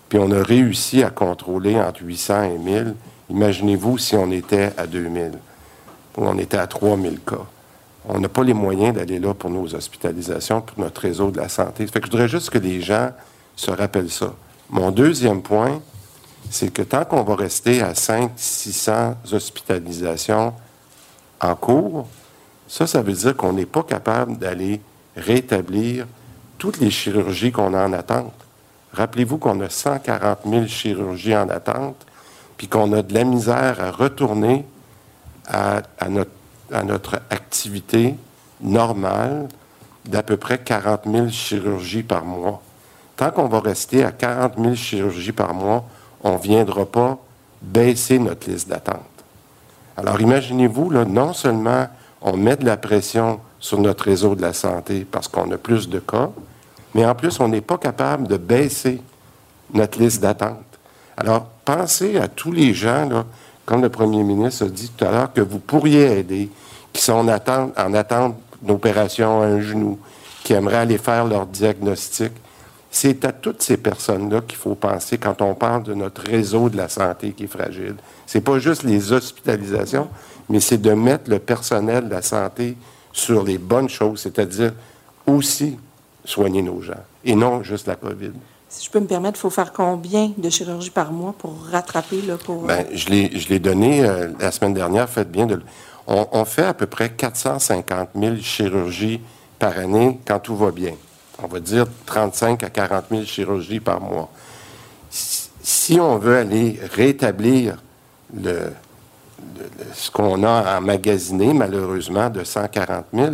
[0.10, 2.96] puis on a réussi à contrôler entre 800 et 1000.
[3.30, 5.32] Imaginez-vous si on était à 2000
[6.18, 7.46] ou on était à 3000 cas.
[8.10, 11.48] On n'a pas les moyens d'aller là pour nos hospitalisations, pour notre réseau de la
[11.48, 11.88] santé.
[11.88, 13.12] Fait je voudrais juste que les gens
[13.62, 14.34] se rappellent ça.
[14.72, 15.82] Mon deuxième point,
[16.50, 20.54] c'est que tant qu'on va rester à 500-600 hospitalisations
[21.40, 22.08] en cours,
[22.68, 24.82] ça, ça veut dire qu'on n'est pas capable d'aller
[25.16, 26.08] rétablir
[26.58, 28.34] toutes les chirurgies qu'on a en attente.
[28.94, 32.08] Rappelez-vous qu'on a 140 000 chirurgies en attente,
[32.58, 34.66] puis qu'on a de la misère à retourner
[35.48, 38.16] à, notre, activité
[38.60, 39.50] normale
[40.06, 42.64] d'à peu près 40 000 chirurgies par mois.
[43.16, 45.84] Tant qu'on va rester à 40 000 chirurgies par mois,
[46.24, 47.18] on ne viendra pas
[47.62, 49.00] baisser notre liste d'attente.
[49.98, 51.88] Alors imaginez-vous, là, non seulement
[52.22, 55.90] on met de la pression sur notre réseau de la santé parce qu'on a plus
[55.90, 56.30] de cas,
[56.94, 59.02] mais en plus, on n'est pas capable de baisser
[59.74, 60.58] notre liste d'attente.
[61.16, 63.26] Alors, pensez à tous les gens, là,
[63.66, 66.50] comme le premier ministre a dit tout à l'heure, que vous pourriez aider,
[66.92, 70.00] qui sont en attente, en attente d'opération à un genou,
[70.44, 72.32] qui aimeraient aller faire leur diagnostic.
[72.94, 76.76] C'est à toutes ces personnes-là qu'il faut penser quand on parle de notre réseau de
[76.76, 77.96] la santé qui est fragile.
[78.26, 80.10] C'est pas juste les hospitalisations,
[80.50, 82.76] mais c'est de mettre le personnel de la santé
[83.14, 84.74] sur les bonnes choses, c'est-à-dire
[85.26, 85.78] aussi
[86.26, 86.94] soigner nos gens
[87.24, 88.32] et non juste la COVID.
[88.68, 92.22] Si je peux me permettre, il faut faire combien de chirurgies par mois pour rattraper?
[92.22, 95.10] Là, pour, Bien, je l'ai donné euh, la semaine dernière.
[95.10, 95.62] Faites bien de.
[96.08, 99.20] On, on, fait à peu près 450 000 chirurgies
[99.60, 100.94] par année quand tout va bien.
[101.44, 104.30] On va dire 35 à 40 000 chirurgies par mois.
[105.10, 107.78] Si on veut aller rétablir
[109.94, 113.32] ce qu'on a emmagasiné, malheureusement, de 140 000,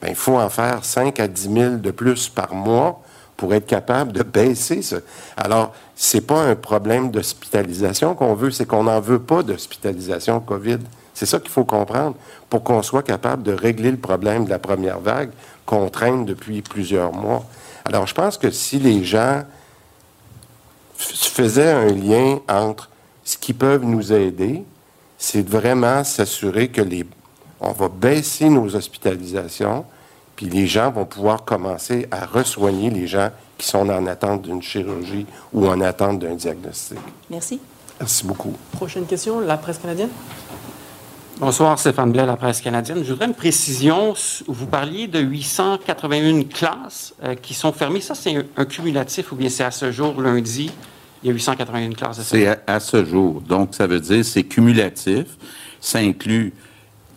[0.00, 3.02] ben, il faut en faire 5 à 10 000 de plus par mois
[3.36, 4.98] pour être capable de baisser ça.
[5.36, 10.40] Alors, ce n'est pas un problème d'hospitalisation qu'on veut, c'est qu'on n'en veut pas d'hospitalisation
[10.40, 10.78] COVID.
[11.14, 12.16] C'est ça qu'il faut comprendre
[12.48, 15.30] pour qu'on soit capable de régler le problème de la première vague
[15.70, 17.44] qu'on traîne depuis plusieurs mois.
[17.84, 19.44] Alors, je pense que si les gens
[20.96, 22.90] faisaient un lien entre
[23.22, 24.64] ce qui peuvent nous aider,
[25.16, 27.06] c'est vraiment s'assurer que les
[27.60, 29.84] on va baisser nos hospitalisations,
[30.34, 33.28] puis les gens vont pouvoir commencer à resoigner les gens
[33.58, 36.98] qui sont en attente d'une chirurgie ou en attente d'un diagnostic.
[37.28, 37.60] Merci.
[38.00, 38.54] Merci beaucoup.
[38.72, 40.08] Prochaine question, la presse canadienne.
[41.40, 43.02] Bonsoir, Stéphane Blais, la presse canadienne.
[43.02, 44.12] Je voudrais une précision.
[44.46, 48.02] Vous parliez de 881 classes euh, qui sont fermées.
[48.02, 50.70] Ça, c'est un, cumulatif ou bien c'est à ce jour, lundi,
[51.22, 53.40] il y a 881 classes C'est à, ce jour.
[53.40, 55.38] Donc, ça veut dire c'est cumulatif.
[55.80, 56.52] Ça inclut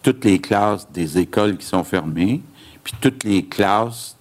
[0.01, 2.41] toutes les classes des écoles qui sont fermées,
[2.81, 4.15] puis toutes les classes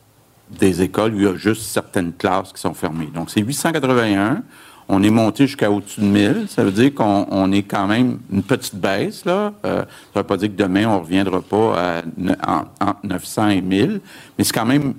[0.51, 3.11] des écoles où il y a juste certaines classes qui sont fermées.
[3.15, 4.43] Donc, c'est 881.
[4.89, 6.47] On est monté jusqu'à au-dessus de 1000.
[6.49, 9.25] Ça veut dire qu'on est quand même une petite baisse.
[9.25, 9.53] Là.
[9.65, 9.87] Euh, ça
[10.17, 12.03] ne veut pas dire que demain, on ne reviendra pas
[12.47, 14.01] à, entre 900 et 1000.
[14.37, 14.95] Mais c'est quand même,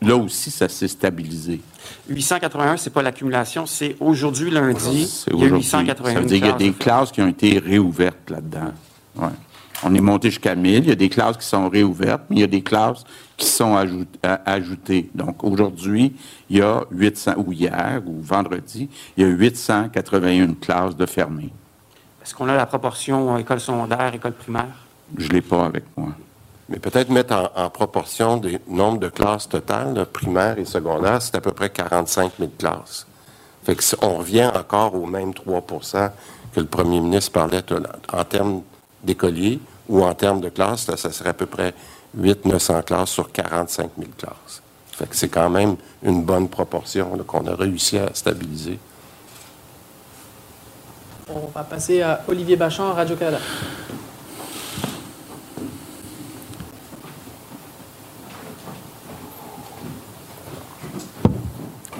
[0.00, 1.60] là aussi, ça s'est stabilisé.
[2.08, 6.46] 881, c'est pas l'accumulation, c'est aujourd'hui, lundi, il y a 881 Ça veut dire qu'il
[6.46, 8.72] y a des classes qui ont été réouvertes là-dedans.
[9.16, 9.28] Ouais.
[9.84, 10.84] On est monté jusqu'à 1000.
[10.84, 13.04] Il y a des classes qui sont réouvertes, mais il y a des classes
[13.36, 13.76] qui sont
[14.22, 15.10] ajoutées.
[15.14, 16.14] Donc, aujourd'hui,
[16.48, 21.50] il y a 800, ou hier, ou vendredi, il y a 881 classes de fermées.
[22.22, 24.86] Est-ce qu'on a la proportion école secondaire, école primaire?
[25.16, 26.10] Je ne l'ai pas avec moi.
[26.68, 31.40] Mais peut-être mettre en, proportion des nombres de classes totales, primaires et secondaires, c'est à
[31.40, 33.06] peu près 45 000 classes.
[33.64, 36.10] Fait que on revient encore au même 3%
[36.54, 37.62] que le premier ministre parlait
[38.12, 38.62] en termes
[39.02, 41.74] d'écoliers ou en termes de classes, ça serait à peu près
[42.18, 44.62] 800-900 classes sur 45 000 classes.
[44.92, 48.78] Fait que c'est quand même une bonne proportion qu'on a réussi à stabiliser.
[51.28, 53.38] On va passer à Olivier Bachand, Radio-Canada.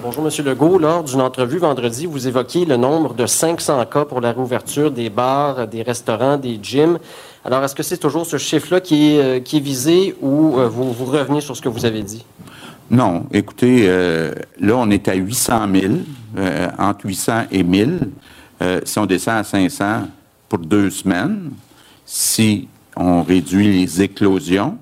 [0.03, 0.45] Bonjour, M.
[0.45, 0.77] Legault.
[0.79, 5.09] Lors d'une entrevue vendredi, vous évoquiez le nombre de 500 cas pour la réouverture des
[5.09, 6.99] bars, des restaurants, des gyms.
[7.45, 11.05] Alors, est-ce que c'est toujours ce chiffre-là qui, est, euh, visé ou euh, vous, vous
[11.05, 12.25] revenez sur ce que vous avez dit?
[12.89, 13.25] Non.
[13.31, 15.93] Écoutez, euh, là, on est à 800 000,
[16.77, 18.09] entre 800 et 1000.
[18.85, 20.07] si on descend à 500
[20.47, 21.51] pour deux semaines,
[22.05, 24.77] si on réduit les éclosions,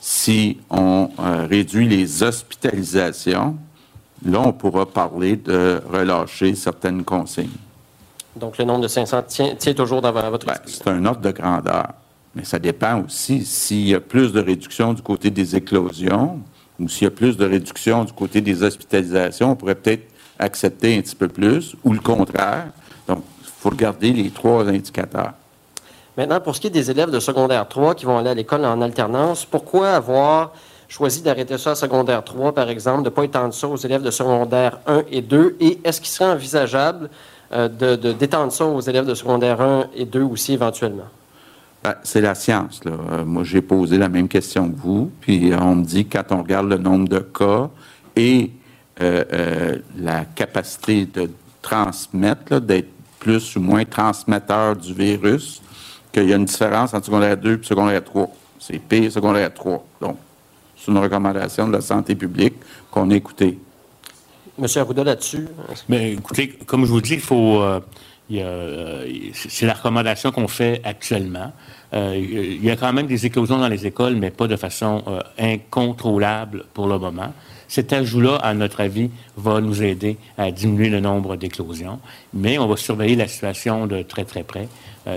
[0.00, 1.10] si on
[1.48, 3.56] réduit les hospitalisations,
[4.24, 7.48] Là, on pourra parler de relâcher certaines consignes.
[8.36, 11.88] Donc, le nombre de 500 tient, toujours dans votre ben, C'est un ordre de grandeur.
[12.34, 16.40] Mais ça dépend aussi s'il y a plus de réduction du côté des éclosions
[16.78, 20.08] ou s'il y a plus de réduction du côté des hospitalisations, on pourrait peut-être
[20.38, 22.68] accepter un petit peu plus ou le contraire.
[23.06, 25.32] Donc, il faut regarder les trois indicateurs.
[26.16, 28.64] Maintenant, pour ce qui est des élèves de secondaire 3 qui vont aller à l'école
[28.64, 30.52] en alternance, pourquoi avoir
[30.88, 34.02] choisi d'arrêter ça à secondaire 3, par exemple, de ne pas étendre ça aux élèves
[34.02, 35.56] de secondaire 1 et 2?
[35.60, 37.10] Et est-ce qu'il serait envisageable
[37.52, 41.08] euh, de, d'étendre ça aux élèves de secondaire 1 et 2 aussi éventuellement?
[41.82, 42.84] Ben, c'est la science.
[42.84, 42.92] Là.
[42.92, 46.42] Euh, moi, j'ai posé la même question que vous, puis on me dit quand on
[46.42, 47.70] regarde le nombre de cas
[48.14, 48.50] et
[49.00, 51.30] euh, la capacité de
[51.62, 55.62] transmettre, d'être plus ou moins transmetteur du virus,
[56.12, 58.28] qu'il y a une différence entre secondaire 2 et secondaire 3.
[58.58, 59.84] C'est pire secondaire 3.
[60.00, 60.18] Donc,
[60.76, 62.54] c'est une recommandation de la santé publique
[62.90, 63.58] qu'on a écoutée.
[64.60, 65.48] Monsieur Arruda, là-dessus?
[65.90, 67.18] Écoutez, comme je vous dis.
[67.30, 67.80] Euh,
[68.32, 71.52] euh, c'est la recommandation qu'on fait actuellement.
[71.94, 75.02] Euh, il y a quand même des éclosions dans les écoles, mais pas de façon
[75.38, 77.32] incontrôlable pour le moment.
[77.66, 81.98] Cet ajout-là, à notre avis, va nous aider à diminuer le nombre d'éclosions,
[82.34, 84.68] mais on va surveiller la situation de très, très près.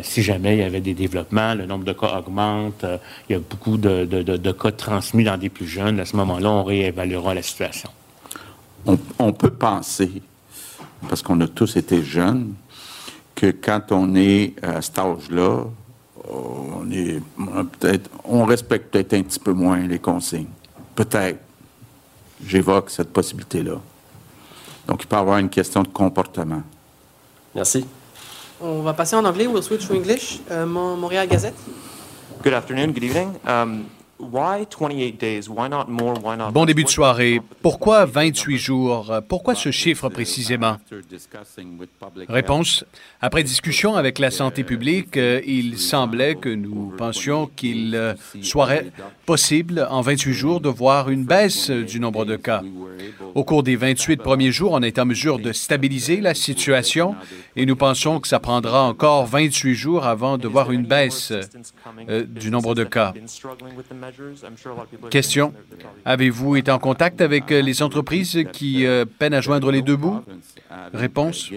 [0.02, 2.86] Si jamais il y avait des développements, le nombre de cas augmente,
[3.30, 6.64] il y a beaucoup de, cas transmis dans des plus jeunes, à ce moment-là, on
[6.64, 7.90] réévaluera la situation.
[8.85, 10.22] On, peut penser,
[11.07, 12.53] parce qu'on a tous été jeunes,
[13.34, 15.65] que quand on est à cet âge-là,
[16.30, 17.22] on, est,
[17.80, 20.47] peut-être, on respecte peut-être un petit peu moins les consignes.
[20.95, 21.39] Peut-être
[22.45, 23.80] j'évoque cette possibilité-là.
[24.88, 26.61] Donc, il peut y avoir une question de comportement.
[27.55, 27.85] Merci.
[28.61, 29.47] On va passer en anglais.
[29.47, 30.39] We'll switch to English.
[30.51, 31.55] Euh, Montréal Gazette.
[32.43, 33.34] Good afternoon, good evening.
[33.47, 33.85] Um,
[36.52, 37.41] Bon début de soirée.
[37.62, 39.14] Pourquoi 28 jours?
[39.28, 40.78] Pourquoi ce chiffre précisément?
[42.30, 42.86] Réponse.
[43.22, 48.91] Après discussion avec la santé publique, euh, il semblait que nous pensions qu'il euh, serait
[49.26, 52.62] possible en 28 jours de voir une baisse du nombre de cas.
[53.36, 57.16] Au cours des 28 premiers jours, on est en mesure de stabiliser la situation
[57.56, 61.32] et nous pensons que ça prendra encore 28 jours avant de voir une baisse
[62.10, 63.14] euh, du nombre de cas.
[65.10, 65.53] Question.
[66.06, 69.95] Avez-vous été en contact avec euh, les entreprises qui euh, peinent à joindre les deux
[69.95, 70.22] bouts?
[70.94, 71.49] Réponse.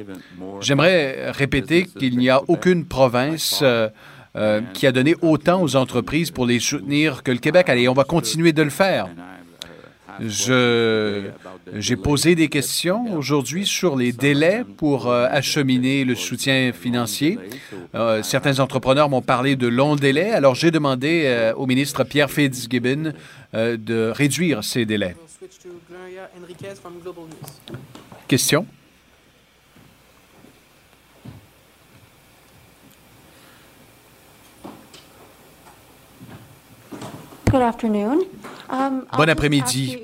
[0.60, 6.46] J'aimerais répéter qu'il n'y a aucune province euh, qui a donné autant aux entreprises pour
[6.46, 7.68] les soutenir que le Québec.
[7.68, 9.08] Allez, on va continuer de le faire.
[10.20, 17.38] J'ai posé des questions aujourd'hui sur les délais pour euh, acheminer le soutien financier.
[17.94, 22.30] Euh, certains entrepreneurs m'ont parlé de longs délais, alors j'ai demandé euh, au ministre Pierre
[22.30, 23.12] Fitzgibbon
[23.54, 25.16] de réduire ces délais.
[28.28, 28.66] Question?
[39.16, 39.98] Bon après-midi.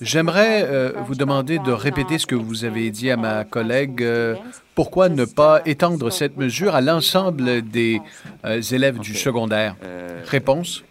[0.00, 4.02] J'aimerais euh, vous demander de répéter ce que vous avez dit à ma collègue.
[4.02, 4.34] Euh,
[4.74, 8.00] pourquoi ne pas étendre cette mesure à l'ensemble des
[8.44, 9.76] euh, élèves du secondaire?
[10.24, 10.82] Réponse.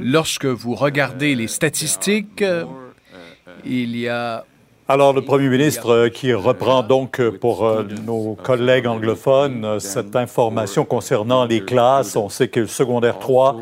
[0.00, 2.44] Lorsque vous regardez les statistiques,
[3.64, 4.44] il y a
[4.90, 10.16] alors, le Premier ministre euh, qui reprend donc euh, pour euh, nos collègues anglophones cette
[10.16, 12.16] information concernant les classes.
[12.16, 13.56] On sait que le secondaire 3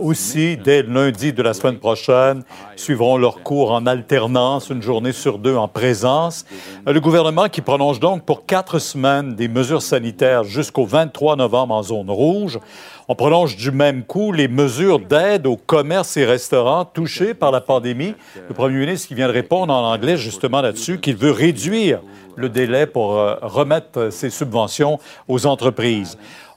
[0.00, 2.42] aussi, dès lundi de la semaine prochaine,
[2.76, 6.44] suivront leurs cours en alternance, une journée sur deux en présence.
[6.86, 11.82] Le gouvernement qui prolonge donc pour quatre semaines des mesures sanitaires jusqu'au 23 novembre en
[11.82, 12.58] zone rouge.
[13.12, 17.60] On prolonge du même coup les mesures d'aide aux commerces et restaurants touchés par la
[17.60, 18.14] pandémie.
[18.48, 22.02] Le premier ministre qui vient de répondre en anglais justement là-dessus qu'il veut réduire
[22.36, 26.16] le délai pour euh, remettre ces subventions aux entreprises.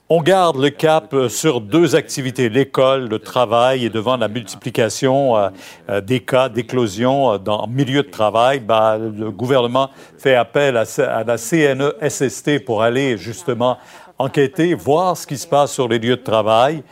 [0.10, 5.36] On garde le cap euh, sur deux activités, l'école, le travail, et devant la multiplication
[5.36, 9.90] euh, des cas d'éclosion dans le milieu de travail, ben, le gouvernement
[10.20, 13.80] fait appel à, à la CNESST pour aller justement
[14.24, 16.84] enquêter, voir ce qui se passe sur les lieux de travail.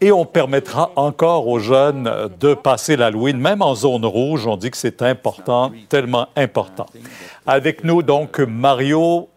[0.00, 4.46] Et on permettra encore aux jeunes de passer l'Halloween, même en zone rouge.
[4.46, 6.86] On dit que c'est important, tellement important.
[7.46, 9.28] Avec nous, donc, Mario,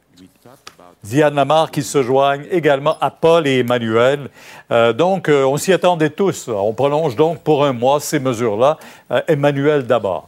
[1.04, 4.30] Diane Lamar qui se joignent également à Paul et Emmanuel.
[4.72, 6.50] Euh, donc, euh, on s'y attendait tous.
[6.50, 8.78] On prolonge donc pour un mois ces mesures-là.
[9.12, 10.28] Euh, Emmanuel d'abord.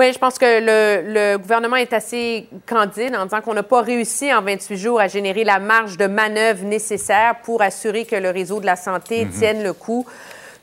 [0.00, 4.32] Oui, je pense que le, gouvernement est assez candide en disant qu'on n'a pas réussi
[4.32, 8.60] en 28 jours à générer la marge de manœuvre nécessaire pour assurer que le réseau
[8.60, 9.30] de la santé mhm.
[9.30, 10.06] tienne le coup.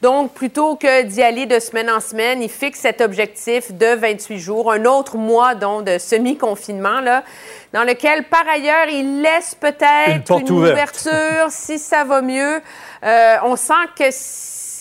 [0.02, 4.40] Donc, plutôt que d'y aller de semaine en semaine, il fixe cet objectif de 28
[4.40, 7.24] jours, un autre mois donc de semi-confinement, là,
[7.74, 12.60] dans lequel, par ailleurs, il laisse peut-être une, ouverture si ça va mieux.
[13.04, 14.10] Euh, on sent que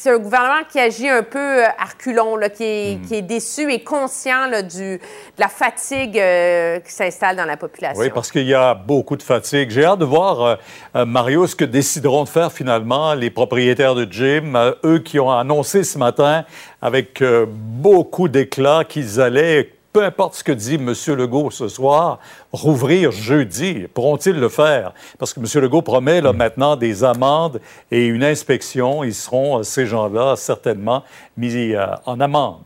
[0.06, 3.06] c'est un gouvernement qui agit un peu euh, là, qui, est, hmm.
[3.08, 5.00] qui, est, déçu et conscient là, du, de
[5.36, 8.00] la fatigue euh, qui s'installe dans la population.
[8.00, 9.68] Oui, parce qu'il y a beaucoup de fatigue.
[9.70, 10.58] J'ai hâte de voir,
[10.94, 15.32] euh, Mario, ce que décideront de faire finalement les propriétaires de gym, eux qui ont
[15.32, 16.44] annoncé ce matin
[16.80, 20.92] avec beaucoup d'éclat qu'ils allaient peu importe ce que dit M.
[21.16, 22.18] Legault ce soir,
[22.52, 23.86] rouvrir jeudi.
[23.94, 24.92] Pourront-ils le faire?
[25.18, 25.46] Parce que M.
[25.62, 29.04] Legault promet là, maintenant des amendes et une inspection.
[29.04, 31.02] Ils seront, ces gens-là, certainement
[31.38, 32.60] mis euh, en amende.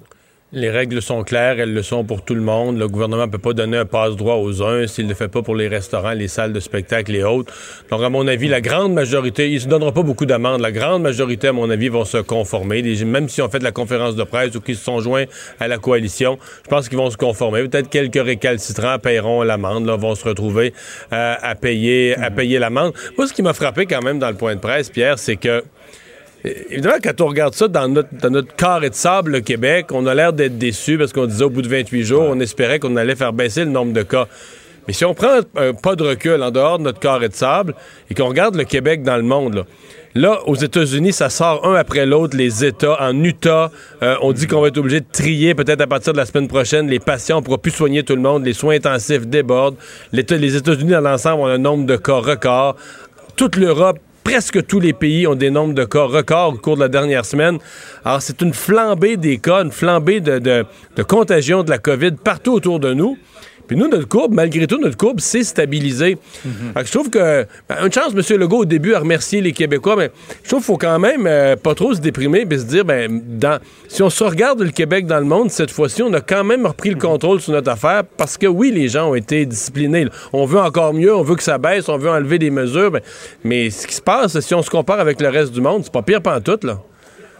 [0.52, 2.76] Les règles sont claires, elles le sont pour tout le monde.
[2.76, 5.42] Le gouvernement ne peut pas donner un passe-droit aux uns s'il ne le fait pas
[5.42, 7.54] pour les restaurants, les salles de spectacle et autres.
[7.88, 10.60] Donc, à mon avis, la grande majorité, il ne se donnera pas beaucoup d'amendes.
[10.60, 12.82] La grande majorité, à mon avis, vont se conformer.
[13.04, 15.26] Même si on fait de la conférence de presse ou qu'ils se sont joints
[15.60, 17.68] à la coalition, je pense qu'ils vont se conformer.
[17.68, 20.74] Peut-être quelques récalcitrants paieront l'amende, vont se retrouver
[21.12, 22.92] euh, à payer, à payer l'amende.
[23.16, 25.62] Moi, ce qui m'a frappé quand même dans le point de presse, Pierre, c'est que
[26.44, 30.06] Évidemment, quand on regarde ça dans notre, dans notre carré de sable, le Québec, on
[30.06, 32.96] a l'air d'être déçu parce qu'on disait au bout de 28 jours, on espérait qu'on
[32.96, 34.26] allait faire baisser le nombre de cas.
[34.88, 37.74] Mais si on prend un pas de recul en dehors de notre carré de sable
[38.10, 39.66] et qu'on regarde le Québec dans le monde,
[40.14, 42.96] là, aux États-Unis, ça sort un après l'autre, les États.
[43.00, 43.70] En Utah,
[44.02, 46.48] euh, on dit qu'on va être obligé de trier peut-être à partir de la semaine
[46.48, 47.36] prochaine les patients.
[47.36, 48.44] On ne pourra plus soigner tout le monde.
[48.46, 49.76] Les soins intensifs débordent.
[50.12, 52.76] Les États-Unis, dans l'ensemble, ont un nombre de cas record.
[53.36, 56.80] Toute l'Europe presque tous les pays ont des nombres de cas records au cours de
[56.80, 57.58] la dernière semaine.
[58.04, 60.64] Alors, c'est une flambée des cas, une flambée de,
[61.06, 63.18] contagion de la COVID partout autour de nous.
[63.70, 66.18] Puis nous, notre courbe, malgré tout, notre courbe s'est stabilisée.
[66.44, 66.72] Mhm.
[66.84, 68.40] Je trouve que, ben, une chance, M.
[68.40, 70.10] Legault, au début, à remercier les Québécois, mais
[70.42, 73.22] je trouve qu'il faut quand même euh, pas trop se déprimer et se dire, ben,
[73.24, 76.42] dans, si on se regarde le Québec dans le monde, cette fois-ci, on a quand
[76.42, 80.08] même repris le contrôle sur notre affaire parce que oui, les gens ont été disciplinés.
[80.32, 83.02] On veut encore mieux, on veut que ça baisse, on veut enlever des mesures, ben,
[83.44, 85.92] mais ce qui se passe, si on se compare avec le reste du monde, c'est
[85.92, 86.80] pas pire tout là.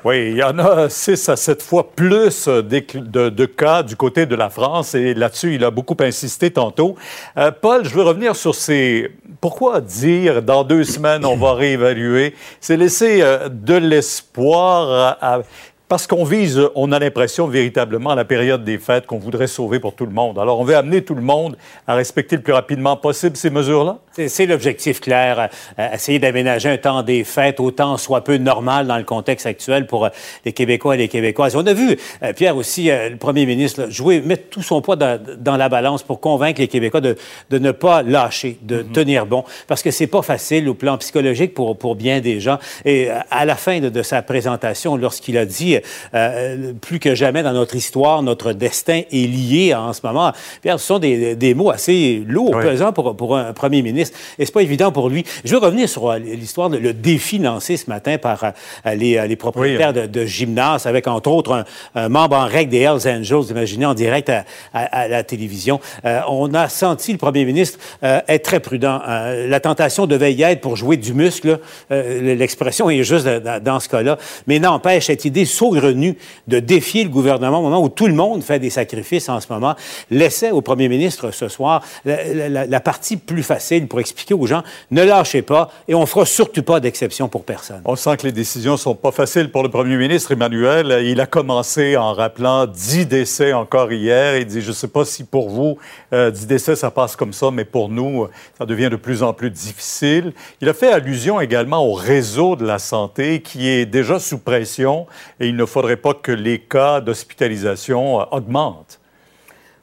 [0.03, 4.35] Oui, il y en a six à sept fois plus de, cas du côté de
[4.35, 6.97] la France et là-dessus, il a beaucoup insisté tantôt.
[7.37, 9.11] Euh, Paul, je veux revenir sur ces...
[9.43, 12.35] Pourquoi dire dans deux semaines, on va réévaluer?
[12.61, 15.43] C'est laisser euh, de l'espoir à
[15.91, 19.81] parce qu'on vise, on a l'impression véritablement à la période des fêtes qu'on voudrait sauver
[19.81, 20.39] pour tout le monde.
[20.39, 23.99] Alors, on veut amener tout le monde à respecter le plus rapidement possible ces mesures-là?
[24.29, 25.49] C'est l'objectif clair,
[25.81, 29.89] euh, essayer d'aménager un temps des fêtes autant soit peu normal dans le contexte actuel
[29.89, 30.09] pour euh,
[30.45, 31.57] les Québécois et les Québécoises.
[31.57, 35.57] On a vu, euh, Pierre aussi, le premier ministre, jouer, mettre tout son poids dans,
[35.57, 37.17] la balance pour convaincre les Québécois de,
[37.51, 38.93] de ne pas lâcher, de mm-hmm.
[38.93, 42.59] tenir bon, parce que c'est pas facile au plan psychologique pour, pour bien des gens.
[42.85, 45.80] Et à la fin de, de sa présentation, lorsqu'il a dit
[46.15, 50.33] euh, plus que jamais dans notre histoire, notre destin est lié en ce moment.
[50.63, 54.17] Pierre, ce sont des, des mots assez lourds, pesants pour, pour un premier ministre.
[54.39, 55.25] Et c'est pas évident pour lui.
[55.45, 59.37] Je veux revenir sur euh, l'histoire, le défi lancé ce matin par euh, les, les,
[59.37, 63.87] propriétaires de, de, gymnases, avec entre autres un, membre en règle des Hells Angels, imaginez
[63.87, 65.81] en direct à, à, la télévision.
[66.29, 69.01] on a senti le premier ministre être très prudent.
[69.07, 71.59] la tentation devait y être pour jouer du muscle.
[71.91, 74.19] L'expression est juste dans ce cas-là.
[74.47, 76.17] Mais n'empêche, cette idée saugrenue
[76.49, 79.53] de défier le gouvernement au moment où tout le monde fait des sacrifices en ce
[79.53, 79.75] moment,
[80.11, 85.03] laissait au premier ministre ce soir la, partie plus facile pour expliquer aux gens ne
[85.03, 87.83] lâchez pas et on fera surtout pas d'exception pour personne.
[87.85, 91.01] On sent que les décisions sont pas faciles pour le premier ministre Emmanuel.
[91.05, 94.39] Il a commencé en rappelant 10 décès encore hier.
[94.39, 95.79] Il dit je sais pas si pour vous
[96.13, 98.29] 10 euh, décès ça passe comme ça, mais pour nous
[98.59, 100.33] ça devient de plus en plus difficile.
[100.61, 105.07] Il a fait allusion également au réseau de la santé qui est déjà sous pression
[105.39, 109.01] et il ne faudrait pas que les cas d'hospitalisation euh, augmentent.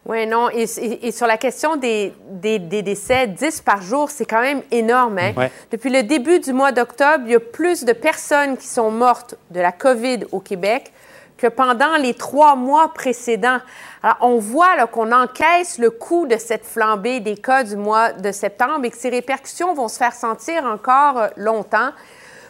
[0.06, 0.50] Oui, non.
[0.50, 0.68] Et,
[1.12, 5.18] sur la question des, des, décès, 10 par jour, c'est quand même énorme.
[5.18, 5.50] Hein?
[5.70, 9.36] Depuis le début du mois d'octobre, il y a plus de personnes qui sont mortes
[9.52, 10.94] de la COVID au Québec
[11.38, 13.60] que pendant les trois mois précédents.
[14.02, 18.32] Alors, on voit qu'on encaisse le coût de cette flambée des cas du mois de
[18.32, 21.90] septembre et que ces répercussions vont se faire sentir encore euh, longtemps.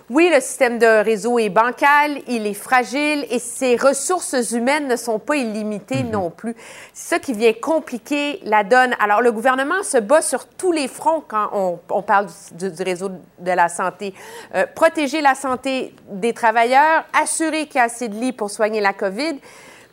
[0.09, 4.95] Oui, le système de réseau est bancal, il est fragile et ses ressources humaines ne
[4.95, 6.11] sont pas illimitées mhm.
[6.11, 6.55] non plus.
[6.93, 8.95] C'est ça qui vient compliquer la donne.
[9.01, 13.09] Alors, le gouvernement se bat sur tous les fronts quand on, parle du, réseau
[13.39, 14.13] de la santé.
[14.55, 18.79] Euh, protéger la santé des travailleurs, assurer qu'il y a assez de lits pour soigner
[18.79, 19.41] la COVID.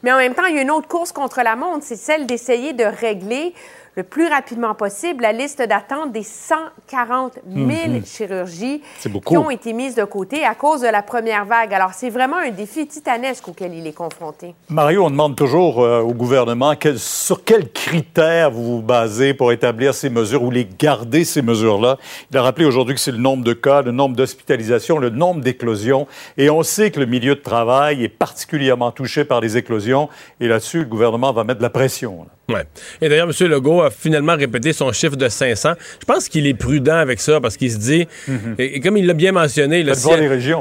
[0.05, 2.27] Mais en même temps, il y a une autre course contre la montre, c'est celle
[2.27, 3.53] d'essayer de régler
[3.97, 8.05] le plus rapidement possible la liste d'attente des 140 000 mhm.
[8.05, 8.83] chirurgies
[9.25, 11.73] qui ont été mises de côté à cause de la première vague.
[11.73, 14.55] Alors, c'est vraiment un défi titanesque auquel il est confronté.
[14.69, 19.95] Mario, on demande toujours euh, au gouvernement sur quels critères vous vous basez pour établir
[19.95, 21.99] ces mesures ou les garder, ces mesures-là?
[22.31, 25.41] Il a rappelé aujourd'hui que c'est le nombre de cas, le nombre d'hospitalisations, le nombre
[25.41, 26.07] d'éclosions.
[26.37, 30.09] Et on sait que le milieu de travail est particulièrement touché par les éclosions.
[30.41, 32.27] Et là-dessus, le gouvernement va mettre de la pression.
[32.49, 32.65] Ouais.
[33.01, 33.49] Et d'ailleurs, M.
[33.49, 35.73] Legault a finalement répété son chiffre de 500.
[36.01, 38.57] Je pense qu'il est prudent avec ça parce qu'il se dit, mhm.
[38.59, 39.83] et, comme il l'a bien mentionné,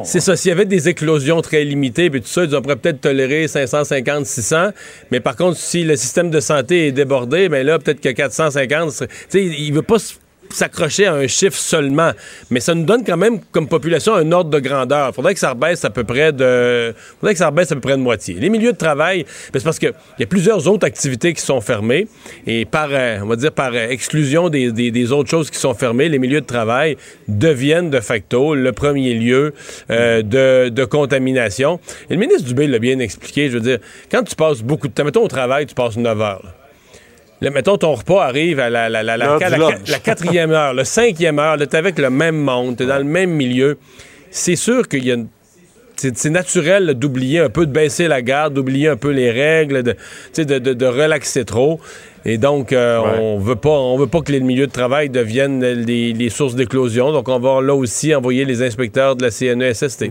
[0.04, 3.02] c'est ça, s'il y avait des éclosions très limitées, puis tout ça, ils pourrait peut-être
[3.02, 4.70] tolérer 550, 600.
[5.12, 8.90] Mais par contre, si le système de santé est débordé, ben là, peut-être que 450,
[9.00, 9.98] tu sais, il veut pas
[10.56, 12.12] s'accrocher à un chiffre seulement.
[12.50, 15.10] Mais ça nous donne quand même, comme population, un ordre de grandeur.
[15.10, 16.94] Il faudrait que ça rebaisse à peu près de.
[17.20, 18.36] faudrait que ça rebaisse à peu près de moitié.
[18.36, 21.62] Les milieux de travail, ben, c'est parce qu'il y a plusieurs autres activités qui sont
[21.62, 22.08] fermées.
[22.48, 26.20] Et par, euh, on va dire, par exclusion des, autres choses qui sont fermées, les
[26.20, 26.98] milieux de travail
[27.28, 29.54] deviennent de facto le premier lieu
[29.90, 31.80] euh, de, de, contamination.
[32.10, 33.50] Et le ministre Dubé l'a bien expliqué.
[33.50, 33.80] Je veux dire,
[34.12, 36.63] quand tu passes beaucoup de temps, mettons au travail, tu passes 9 heures
[37.50, 39.38] mettons, ton repas arrive à la, la, la,
[40.04, 43.04] quatrième heure, le cinquième heure, tu es avec le même monde, tu es dans le
[43.04, 43.78] même milieu.
[44.32, 45.18] C'est sûr qu'il y a
[45.96, 49.96] c'est naturel d'oublier un peu, de baisser la garde, d'oublier un peu les règles, de,
[50.36, 51.80] de, de, relaxer trop.
[52.26, 55.62] Et donc, euh, on veut pas, on veut pas que les milieux de travail deviennent
[55.62, 57.12] les, sources d'éclosion.
[57.12, 60.06] Donc, on va là aussi envoyer les inspecteurs de la CNESST.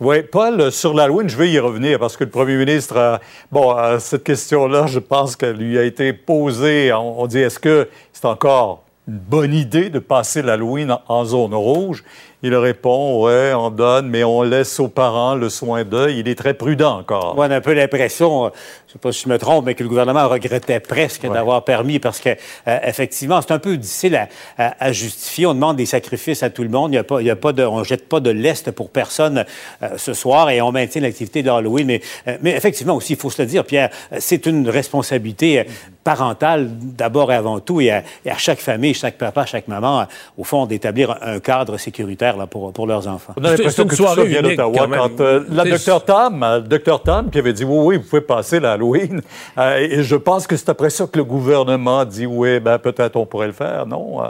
[0.00, 3.20] Oui, Paul, sur l'Halloween, je vais y revenir parce que le premier ministre,
[3.52, 6.92] bon, cette question-là, je pense qu'elle lui a été posée.
[6.92, 12.02] On, dit, est-ce que c'est encore une bonne idée de passer l'Halloween en zone rouge?
[12.46, 16.10] Il répond, ouais, on donne, mais on laisse aux parents le soin d'eux.
[16.10, 17.36] Il est très prudent encore.
[17.38, 19.82] on a un peu l'impression, je ne sais pas si je me trompe, mais que
[19.82, 22.36] le gouvernement regrettait presque d'avoir permis parce que,
[22.68, 25.46] euh, effectivement, c'est un peu difficile à, justifier.
[25.46, 26.92] On demande des sacrifices à tout le monde.
[26.92, 28.90] Il y a pas, il y a pas de, on jette pas de lest pour
[28.90, 29.46] personne
[29.82, 31.86] euh, ce soir et on maintient l'activité d'Halloween.
[31.86, 33.88] Mais, euh, mais effectivement aussi, il faut se le dire, Pierre,
[34.18, 35.64] c'est une responsabilité
[36.04, 40.06] parentale d'abord et avant tout et à, et à, chaque famille, chaque papa, chaque maman,
[40.36, 43.34] au fond, d'établir un cadre sécuritaire pour, pour, leurs enfants.
[43.36, 44.88] On a l'impression que tout ça vient d'Ottawa.
[44.90, 48.22] Quand euh, la docteur Tam, euh, docteur Tam, qui avait dit oui, oui, vous pouvez
[48.22, 49.22] passer l'Halloween,
[49.58, 53.16] euh, et je pense que c'est après ça que le gouvernement dit oui, ben peut-être
[53.16, 54.20] on pourrait le faire, non?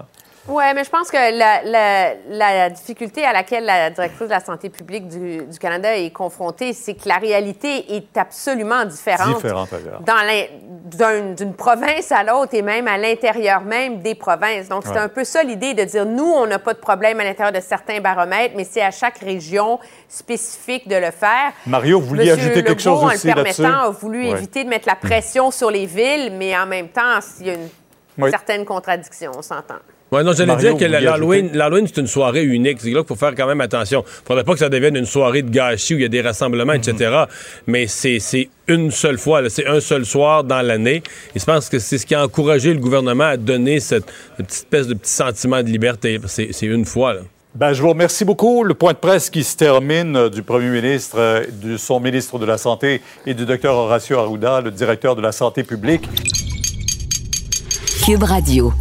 [0.47, 4.41] Oui, mais je pense que la, la, la, difficulté à laquelle la directrice de la
[4.41, 9.71] santé publique du, du Canada est confrontée, c'est que la réalité est absolument différente, différente
[11.39, 14.69] d'une province à l'autre et même à l'intérieur même des provinces.
[14.69, 14.99] Donc, c'est Ouais.
[14.99, 17.61] un peu ça l'idée de dire, nous, on n'a pas de problème à l'intérieur de
[17.61, 21.53] certains baromètres, mais c'est à chaque région spécifique de le faire.
[21.67, 23.63] Mario, vous vouliez ajouter quelque chose aussi en le là-dessus?
[23.63, 24.31] permettant, a voulu Ouais.
[24.33, 27.55] éviter de mettre la pression sur les villes, mais en même temps, il y a
[27.55, 27.69] une
[28.19, 28.31] Oui.
[28.31, 29.77] certaine contradiction, on s'entend.
[30.13, 32.79] Ouais, non, j'allais dire que l'Halloween, l'Halloween, c'est une soirée unique.
[32.81, 34.05] C'est là qu'il faut faire quand même attention.
[34.25, 36.75] Faudrait pas que ça devienne une soirée de gâchis où il y a des rassemblements,
[36.75, 37.25] etc.
[37.67, 41.03] Mais c'est une seule fois, c'est un seul soir dans l'année.
[41.35, 44.07] Et je pense que c'est ce qui a encouragé le gouvernement à donner cette
[44.37, 46.21] petite espèce de petit sentiment de liberté.
[46.27, 47.15] C'est c'est une fois.
[47.15, 47.21] Là.
[47.55, 48.65] Ben, je vous remercie beaucoup.
[48.65, 52.39] Le point de presse qui se termine euh, du premier ministre, euh, de son ministre
[52.41, 56.09] de la Santé et du docteur Horacio Arruda, le directeur de la santé publique.
[58.05, 58.73] Cube Radio.